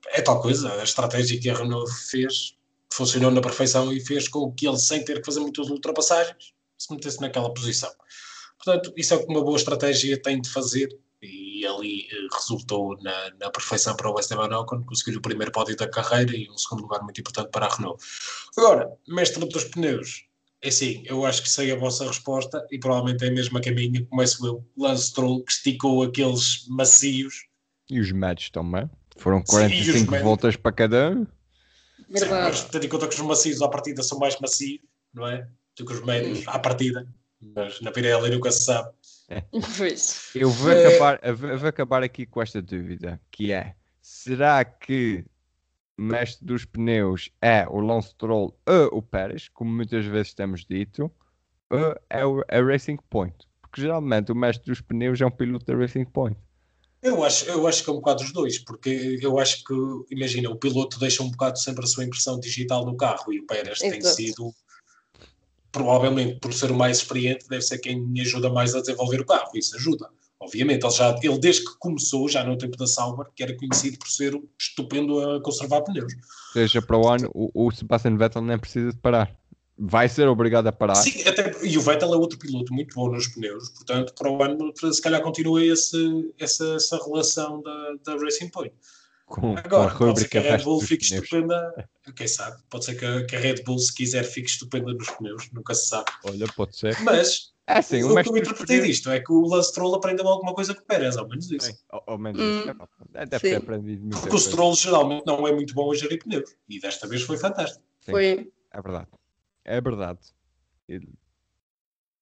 é 0.10 0.22
tal 0.22 0.40
coisa, 0.40 0.72
a 0.80 0.84
estratégia 0.84 1.40
que 1.40 1.50
a 1.50 1.56
Renault 1.56 1.92
fez 1.92 2.56
funcionou 2.96 3.32
na 3.32 3.42
perfeição 3.42 3.92
e 3.92 4.00
fez 4.00 4.28
com 4.28 4.52
que 4.52 4.68
ele, 4.68 4.78
sem 4.78 5.04
ter 5.04 5.20
que 5.20 5.26
fazer 5.26 5.40
muitas 5.40 5.70
ultrapassagens, 5.70 6.54
se 6.78 6.94
metesse 6.94 7.22
naquela 7.22 7.54
posição. 7.54 7.92
Portanto, 8.64 8.94
isso 8.96 9.14
é 9.14 9.18
o 9.18 9.26
que 9.26 9.32
uma 9.32 9.44
boa 9.44 9.58
estratégia 9.58 10.22
tem 10.22 10.42
de 10.42 10.50
fazer 10.50 10.90
e 11.22 11.66
ali 11.66 12.08
eh, 12.12 12.28
resultou 12.34 12.98
na, 13.02 13.32
na 13.40 13.50
perfeição 13.50 13.96
para 13.96 14.12
o 14.12 14.20
Esteban 14.20 14.56
Ocon, 14.58 14.84
conseguiu 14.84 15.20
o 15.20 15.22
primeiro 15.22 15.52
pódio 15.52 15.76
da 15.76 15.90
carreira 15.90 16.36
e 16.36 16.50
um 16.50 16.58
segundo 16.58 16.84
lugar 16.84 17.02
muito 17.02 17.20
importante 17.20 17.50
para 17.52 17.66
a 17.66 17.76
Renault. 17.76 18.04
Agora, 18.58 18.92
mestre 19.08 19.46
dos 19.48 19.64
pneus, 19.66 20.26
é 20.62 20.72
sim, 20.72 21.04
eu 21.06 21.26
acho 21.26 21.44
que 21.44 21.50
sei 21.50 21.72
a 21.72 21.76
vossa 21.76 22.06
resposta 22.06 22.66
e 22.72 22.80
provavelmente 22.80 23.24
é 23.24 23.30
a 23.30 23.32
mesma 23.32 23.60
minha. 23.60 24.06
Começo 24.06 24.46
eu, 24.46 24.66
Lance 24.78 25.08
Stroll, 25.08 25.44
que 25.44 25.52
esticou 25.52 26.04
aqueles 26.04 26.66
macios. 26.68 27.46
E 27.90 28.00
os 28.00 28.12
médios 28.12 28.50
também. 28.50 28.90
Foram 29.18 29.42
45 29.44 30.16
sim, 30.16 30.22
voltas 30.22 30.56
para 30.56 30.72
cada 30.72 31.12
um. 31.12 31.28
Verdade. 32.10 32.56
Sim, 32.58 32.64
mas 32.64 32.70
tendo 32.72 32.86
em 32.86 32.90
conta 32.90 33.08
que 33.08 33.16
os 33.16 33.22
macios 33.22 33.62
à 33.62 33.68
partida 33.68 34.04
são 34.04 34.20
mais 34.20 34.40
macios, 34.40 34.82
não 35.14 35.28
é? 35.28 35.48
Do 35.78 35.86
que 35.86 35.94
os 35.94 36.04
médios 36.06 36.44
à 36.48 36.60
partida. 36.60 37.08
Mas 37.56 37.82
na 37.82 37.92
Pirelli 37.92 38.32
nunca 38.32 38.52
se 38.52 38.64
sabe. 38.64 38.90
É. 39.30 39.44
Eu 40.36 40.50
vou, 40.50 40.72
é... 40.72 40.88
acabar, 40.88 41.20
eu 41.24 41.58
vou 41.58 41.70
acabar 41.70 42.04
aqui 42.04 42.26
com 42.26 42.42
esta 42.42 42.62
dúvida, 42.62 43.20
que 43.32 43.52
é, 43.52 43.76
será 44.02 44.64
que 44.64 45.26
mestre 45.98 46.46
dos 46.46 46.66
pneus 46.66 47.30
é 47.42 47.68
o 47.68 47.80
Lance 47.80 48.10
Stroll 48.10 48.56
ou 48.66 48.98
o 48.98 49.02
Pérez, 49.02 49.50
como 49.50 49.72
muitas 49.72 50.06
vezes 50.06 50.34
temos 50.34 50.66
dito, 50.66 51.12
ou 51.70 51.96
é 52.10 52.26
o 52.26 52.44
a 52.48 52.62
Racing 52.62 52.98
Point? 53.10 53.36
Porque 53.62 53.82
geralmente 53.82 54.32
o 54.32 54.36
mestre 54.36 54.68
dos 54.68 54.82
pneus 54.82 55.20
é 55.22 55.26
um 55.26 55.32
piloto 55.32 55.66
da 55.66 55.76
Racing 55.76 56.06
Point. 56.06 56.38
Eu 57.06 57.24
acho, 57.24 57.46
eu 57.46 57.68
acho 57.68 57.84
que 57.84 57.90
é 57.92 57.94
um 57.94 57.98
bocado 57.98 58.24
os 58.24 58.32
dois, 58.32 58.58
porque 58.58 59.20
eu 59.22 59.38
acho 59.38 59.64
que, 59.64 59.74
imagina, 60.10 60.50
o 60.50 60.56
piloto 60.56 60.98
deixa 60.98 61.22
um 61.22 61.30
bocado 61.30 61.60
sempre 61.60 61.86
a 61.86 61.88
sua 61.88 62.04
impressão 62.04 62.40
digital 62.40 62.84
no 62.84 62.98
carro 62.98 63.32
e 63.32 63.40
o 63.40 63.46
Pérez 63.46 63.80
Exato. 63.80 63.92
tem 63.92 64.02
sido 64.02 64.52
provavelmente 65.72 66.40
por 66.40 66.52
ser 66.52 66.72
o 66.72 66.76
mais 66.76 66.98
experiente, 66.98 67.48
deve 67.48 67.62
ser 67.62 67.78
quem 67.78 68.02
me 68.02 68.22
ajuda 68.22 68.50
mais 68.50 68.74
a 68.74 68.80
desenvolver 68.80 69.22
o 69.22 69.26
carro. 69.26 69.52
Isso 69.54 69.76
ajuda. 69.76 70.10
Obviamente, 70.40 70.84
ele, 70.84 70.94
já, 70.96 71.16
ele 71.22 71.38
desde 71.38 71.64
que 71.64 71.78
começou, 71.78 72.28
já 72.28 72.44
no 72.44 72.58
tempo 72.58 72.76
da 72.76 72.88
Sauber, 72.88 73.28
que 73.36 73.44
era 73.44 73.56
conhecido 73.56 74.00
por 74.00 74.10
ser 74.10 74.34
estupendo 74.60 75.20
a 75.20 75.42
conservar 75.44 75.82
pneus. 75.82 76.12
Ou 76.12 76.54
seja, 76.54 76.82
para 76.82 76.98
o 76.98 77.08
ano, 77.08 77.30
o, 77.36 77.68
o 77.68 77.72
Sebastian 77.72 78.18
Vettel 78.18 78.42
nem 78.42 78.58
precisa 78.58 78.92
de 78.92 78.98
parar. 78.98 79.32
Vai 79.78 80.08
ser 80.08 80.28
obrigado 80.28 80.68
a 80.68 80.72
parar. 80.72 80.96
Sim, 80.96 81.28
até, 81.28 81.54
e 81.64 81.78
o 81.78 81.82
Vettel 81.82 82.14
é 82.14 82.18
outro 82.18 82.40
piloto 82.40 82.74
muito 82.74 82.96
bom 82.96 83.12
nos 83.12 83.28
pneus, 83.28 83.70
portanto, 83.70 84.14
para 84.14 84.32
o 84.32 84.42
ano, 84.42 84.74
se 84.74 85.02
calhar 85.02 85.22
continua 85.22 85.64
esse, 85.64 86.34
essa, 86.40 86.76
essa 86.76 86.98
relação 87.04 87.62
da, 87.62 87.96
da 88.06 88.16
Racing 88.16 88.50
Point. 88.50 88.74
Com, 89.26 89.58
Agora, 89.58 89.90
com 89.96 90.04
a 90.04 90.08
pode 90.08 90.20
ser 90.22 90.30
que 90.30 90.38
a 90.38 90.42
Red 90.42 90.64
Bull 90.64 90.80
fique 90.82 91.08
pneus. 91.08 91.24
estupenda. 91.24 91.90
Quem 92.16 92.28
sabe? 92.28 92.62
Pode 92.70 92.86
ser 92.86 92.96
que 92.96 93.06
a, 93.06 93.26
que 93.26 93.36
a, 93.36 93.40
Red 93.40 93.64
Bull, 93.64 93.80
se 93.80 93.94
quiser, 93.94 94.24
fique 94.24 94.50
estupenda 94.50 94.94
nos 94.94 95.10
pneus. 95.10 95.50
Nunca 95.52 95.74
se 95.74 95.88
sabe. 95.88 96.06
Olha, 96.24 96.46
pode 96.56 96.78
ser. 96.78 97.02
Mas 97.02 97.52
é 97.68 97.80
assim, 97.80 98.04
o, 98.04 98.14
o 98.14 98.24
que 98.24 98.30
eu 98.30 98.38
interpretei 98.38 98.78
pneus... 98.78 98.88
disto 98.88 99.10
é 99.10 99.20
que 99.20 99.32
o 99.32 99.42
Lance 99.48 99.70
Stroll 99.70 99.96
aprendeu 99.96 100.28
alguma 100.28 100.54
coisa 100.54 100.76
com 100.76 100.82
o 100.82 100.86
Pérez, 100.86 101.18
ao 101.18 101.28
menos 101.28 101.50
isso. 101.50 101.66
Sim, 101.66 101.74
ao, 101.90 102.04
ao 102.06 102.18
menos 102.20 102.40
hum, 102.40 102.60
isso. 102.60 102.90
É, 103.16 103.26
deve 103.26 103.50
ter 103.50 103.56
aprendido 103.56 104.02
muito. 104.04 104.20
Porque 104.20 104.36
o 104.36 104.40
Stroll 104.40 104.76
geralmente 104.76 105.26
não 105.26 105.48
é 105.48 105.52
muito 105.52 105.74
bom 105.74 105.92
a 105.92 105.96
gerir 105.96 106.24
pneus. 106.24 106.56
E 106.70 106.80
desta 106.80 107.08
vez 107.08 107.24
foi 107.24 107.38
fantástico. 107.38 107.84
Sim, 108.02 108.12
foi. 108.12 108.52
É 108.72 108.82
verdade. 108.82 109.08
É 109.66 109.82
verdade. 109.82 110.20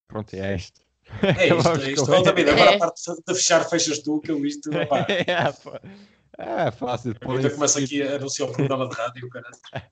Pronto, 0.07 0.33
é 0.33 0.55
isto. 0.55 0.81
É 1.21 1.47
isto, 1.47 1.69
é 1.81 1.91
isto. 1.91 2.11
Oh, 2.11 2.21
David, 2.21 2.49
agora 2.49 2.75
a 2.75 2.79
parte 2.79 3.01
de 3.27 3.33
fechar, 3.33 3.69
fechas 3.69 3.99
tu, 3.99 4.19
que 4.21 4.31
eu 4.31 4.45
isto. 4.45 4.69
É 6.35 6.71
fácil. 6.71 7.13
Podem 7.19 7.47
começa 7.51 7.79
aqui 7.79 8.01
a 8.01 8.15
anunciar 8.15 8.49
o 8.49 8.53
programa 8.53 8.89
de 8.89 8.95
rádio, 8.95 9.29
cara. 9.29 9.51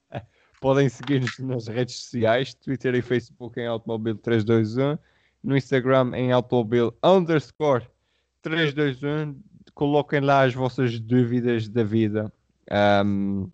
Podem 0.59 0.89
seguir-nos 0.89 1.37
nas 1.37 1.67
redes 1.67 1.95
sociais, 1.95 2.53
Twitter 2.55 2.95
e 2.95 3.01
Facebook 3.03 3.59
em 3.59 3.67
Automobil 3.67 4.15
321, 4.15 4.97
no 5.43 5.55
Instagram 5.55 6.11
em 6.15 6.31
Automobil 6.31 6.97
underscore 7.03 7.87
321. 8.41 9.39
Coloquem 9.75 10.19
lá 10.19 10.43
as 10.43 10.53
vossas 10.55 10.99
dúvidas 10.99 11.67
da 11.69 11.83
vida. 11.83 12.33
Um, 13.05 13.47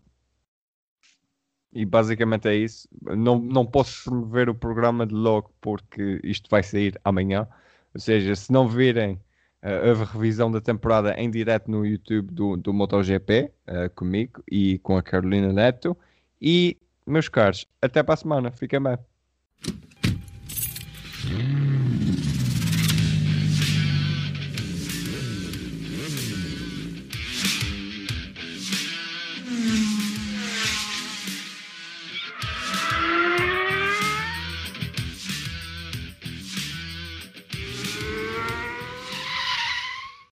e 1.72 1.84
basicamente 1.84 2.48
é 2.48 2.54
isso. 2.54 2.88
Não, 3.02 3.38
não 3.38 3.66
posso 3.66 4.04
promover 4.04 4.48
o 4.48 4.54
programa 4.54 5.06
de 5.06 5.14
logo 5.14 5.52
porque 5.60 6.20
isto 6.24 6.48
vai 6.50 6.62
sair 6.62 6.98
amanhã. 7.04 7.46
Ou 7.94 8.00
seja, 8.00 8.34
se 8.34 8.52
não 8.52 8.68
virem 8.68 9.14
uh, 9.62 10.02
a 10.02 10.04
revisão 10.04 10.50
da 10.50 10.60
temporada 10.60 11.14
em 11.18 11.30
direto 11.30 11.70
no 11.70 11.84
YouTube 11.84 12.32
do, 12.32 12.56
do 12.56 12.72
MotoGP, 12.72 13.52
uh, 13.66 13.90
comigo 13.94 14.42
e 14.50 14.78
com 14.78 14.96
a 14.96 15.02
Carolina 15.02 15.52
Neto. 15.52 15.96
E, 16.40 16.76
meus 17.06 17.28
caros, 17.28 17.66
até 17.82 18.02
para 18.02 18.14
a 18.14 18.16
semana. 18.16 18.50
Fiquem 18.50 18.80
bem. 18.80 18.98